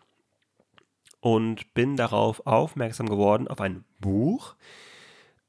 und 1.19 1.73
bin 1.73 1.95
darauf 1.95 2.45
aufmerksam 2.45 3.09
geworden, 3.09 3.47
auf 3.47 3.59
ein 3.61 3.83
Buch. 3.99 4.55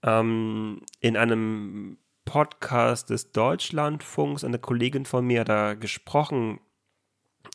Ähm, 0.02 0.82
in 1.00 1.16
einem 1.16 1.98
Podcast 2.28 3.10
des 3.10 3.32
Deutschlandfunks. 3.32 4.44
Eine 4.44 4.58
Kollegin 4.58 5.06
von 5.06 5.26
mir 5.26 5.40
hat 5.40 5.48
da 5.48 5.74
gesprochen. 5.74 6.60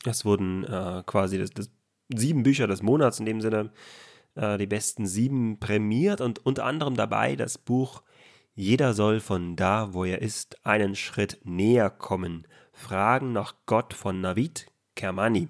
Es 0.06 0.26
wurden 0.26 0.64
äh, 0.64 1.04
quasi 1.06 1.38
das, 1.38 1.52
das 1.52 1.70
sieben 2.10 2.42
Bücher 2.42 2.66
des 2.66 2.82
Monats 2.82 3.20
in 3.20 3.26
dem 3.26 3.40
Sinne, 3.40 3.72
äh, 4.36 4.58
die 4.58 4.68
besten 4.68 5.06
sieben 5.06 5.60
prämiert 5.60 6.22
und 6.22 6.46
unter 6.46 6.66
anderem 6.66 6.96
dabei 6.96 7.36
das 7.36 7.58
Buch 7.58 8.04
Jeder 8.56 8.94
soll 8.94 9.20
von 9.20 9.56
da, 9.56 9.94
wo 9.94 10.06
er 10.06 10.22
ist, 10.22 10.64
einen 10.66 10.96
Schritt 10.96 11.40
näher 11.44 11.90
kommen. 11.90 12.48
Fragen 12.72 13.34
nach 13.34 13.56
Gott 13.66 13.94
von 13.94 14.22
Navid 14.22 14.68
Kermani. 14.96 15.50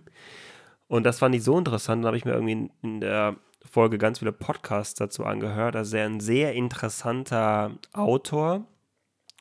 Und 0.88 1.04
das 1.04 1.20
fand 1.20 1.36
ich 1.36 1.44
so 1.44 1.58
interessant, 1.58 2.04
da 2.04 2.08
habe 2.08 2.18
ich 2.18 2.26
mir 2.26 2.34
irgendwie 2.34 2.70
in 2.82 3.02
der 3.02 3.36
Folge 3.70 3.98
ganz 3.98 4.20
viele 4.20 4.32
Podcasts 4.32 4.96
dazu 4.96 5.26
angehört. 5.26 5.76
Also 5.76 5.98
er 5.98 6.06
ein 6.06 6.20
sehr 6.20 6.54
interessanter 6.54 7.72
Autor, 7.94 8.66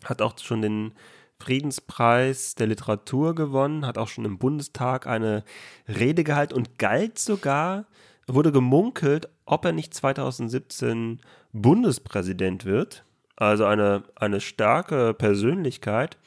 hat 0.04 0.22
auch 0.22 0.38
schon 0.38 0.62
den 0.62 0.92
Friedenspreis 1.38 2.54
der 2.54 2.68
Literatur 2.68 3.34
gewonnen, 3.34 3.84
hat 3.84 3.98
auch 3.98 4.08
schon 4.08 4.24
im 4.24 4.38
Bundestag 4.38 5.06
eine 5.06 5.44
Rede 5.88 6.24
gehalten 6.24 6.54
und 6.54 6.78
galt 6.78 7.18
sogar, 7.18 7.86
wurde 8.26 8.52
gemunkelt, 8.52 9.28
ob 9.44 9.64
er 9.64 9.72
nicht 9.72 9.94
2017 9.94 11.20
Bundespräsident 11.52 12.64
wird. 12.64 13.04
Also 13.36 13.64
eine, 13.64 14.04
eine 14.14 14.40
starke 14.40 15.14
Persönlichkeit. 15.14 16.18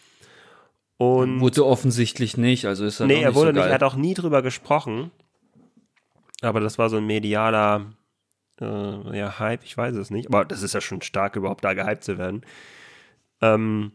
Und 0.98 1.42
wurde 1.42 1.66
offensichtlich 1.66 2.38
nicht, 2.38 2.66
also 2.66 2.86
ist 2.86 3.00
er 3.00 3.08
Nee, 3.08 3.22
er 3.22 3.36
wurde 3.36 3.50
so 3.50 3.54
nicht, 3.54 3.66
er 3.66 3.74
hat 3.74 3.84
auch 3.84 3.96
nie 3.96 4.14
drüber 4.14 4.42
gesprochen. 4.42 5.12
Aber 6.42 6.60
das 6.60 6.78
war 6.78 6.90
so 6.90 6.98
ein 6.98 7.06
medialer 7.06 7.86
äh, 8.62 9.18
ja, 9.18 9.40
Hype, 9.40 9.64
ich 9.64 9.78
weiß 9.78 9.96
es 9.96 10.10
nicht. 10.10 10.28
Aber 10.28 10.46
das 10.46 10.64
ist 10.64 10.74
ja 10.74 10.82
schon 10.82 11.02
stark, 11.02 11.36
überhaupt 11.36 11.64
da 11.64 11.74
gehypt 11.74 12.04
zu 12.04 12.18
werden. 12.18 12.46
Ähm, 13.42 13.92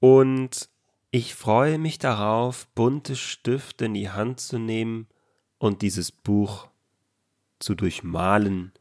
und 0.00 0.68
ich 1.10 1.34
freue 1.34 1.78
mich 1.78 1.98
darauf, 1.98 2.66
bunte 2.74 3.16
Stifte 3.16 3.86
in 3.86 3.94
die 3.94 4.10
Hand 4.10 4.40
zu 4.40 4.58
nehmen 4.58 5.06
und 5.58 5.82
dieses 5.82 6.12
Buch 6.12 6.68
zu 7.58 7.74
durchmalen 7.74 8.72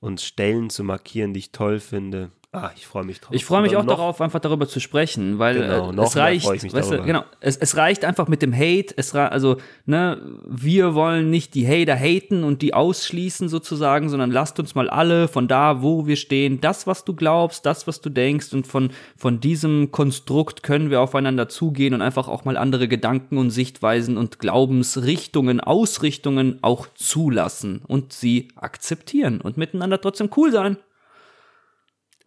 und 0.00 0.20
Stellen 0.20 0.70
zu 0.70 0.84
markieren, 0.84 1.32
die 1.34 1.40
ich 1.40 1.52
toll 1.52 1.80
finde. 1.80 2.30
Ah, 2.50 2.70
ich 2.74 2.86
freue 2.86 3.04
mich 3.04 3.20
drauf. 3.20 3.34
Ich 3.34 3.44
freue 3.44 3.60
mich 3.60 3.76
auch 3.76 3.84
darauf, 3.84 4.22
einfach 4.22 4.40
darüber 4.40 4.66
zu 4.66 4.80
sprechen, 4.80 5.38
weil 5.38 5.60
genau, 5.60 5.92
äh, 5.92 6.02
es 6.02 6.16
reicht, 6.16 6.46
weißt 6.46 6.92
du, 6.92 7.02
genau, 7.02 7.22
es, 7.40 7.58
es 7.58 7.76
reicht 7.76 8.06
einfach 8.06 8.26
mit 8.26 8.40
dem 8.40 8.54
Hate. 8.54 8.94
Es 8.96 9.14
also, 9.14 9.58
ne, 9.84 10.18
wir 10.46 10.94
wollen 10.94 11.28
nicht 11.28 11.52
die 11.54 11.68
Hater 11.68 11.94
haten 11.94 12.44
und 12.44 12.62
die 12.62 12.72
ausschließen 12.72 13.50
sozusagen, 13.50 14.08
sondern 14.08 14.30
lasst 14.30 14.58
uns 14.58 14.74
mal 14.74 14.88
alle 14.88 15.28
von 15.28 15.46
da, 15.46 15.82
wo 15.82 16.06
wir 16.06 16.16
stehen, 16.16 16.58
das, 16.62 16.86
was 16.86 17.04
du 17.04 17.14
glaubst, 17.14 17.66
das, 17.66 17.86
was 17.86 18.00
du 18.00 18.08
denkst 18.08 18.54
und 18.54 18.66
von 18.66 18.92
von 19.14 19.40
diesem 19.40 19.92
Konstrukt 19.92 20.62
können 20.62 20.88
wir 20.88 21.02
aufeinander 21.02 21.50
zugehen 21.50 21.92
und 21.92 22.00
einfach 22.00 22.28
auch 22.28 22.46
mal 22.46 22.56
andere 22.56 22.88
Gedanken 22.88 23.36
und 23.36 23.50
Sichtweisen 23.50 24.16
und 24.16 24.38
Glaubensrichtungen, 24.38 25.60
Ausrichtungen 25.60 26.60
auch 26.62 26.86
zulassen 26.94 27.82
und 27.86 28.14
sie 28.14 28.48
akzeptieren 28.56 29.42
und 29.42 29.58
miteinander 29.58 30.00
trotzdem 30.00 30.30
cool 30.34 30.50
sein 30.50 30.78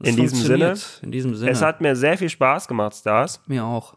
in 0.04 0.16
diesem, 0.16 0.38
Sinne, 0.39 0.76
in 1.02 1.12
diesem 1.12 1.36
Sinne. 1.36 1.52
Es 1.52 1.62
hat 1.62 1.82
mir 1.82 1.95
sehr 1.95 2.18
viel 2.18 2.30
Spaß 2.30 2.68
gemacht, 2.68 2.95
Stars. 2.95 3.41
Mir 3.47 3.66
auch. 3.66 3.95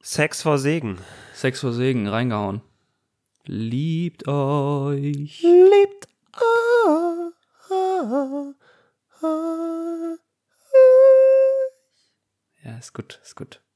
Sex 0.00 0.42
vor 0.42 0.58
Segen. 0.58 0.98
Sex 1.34 1.60
vor 1.60 1.72
Segen, 1.72 2.08
reingehauen. 2.08 2.62
Liebt 3.44 4.26
euch. 4.28 5.42
Liebt 5.42 6.08
euch. 6.36 7.34
Ja, 12.64 12.78
ist 12.78 12.92
gut, 12.92 13.20
ist 13.22 13.36
gut. 13.36 13.60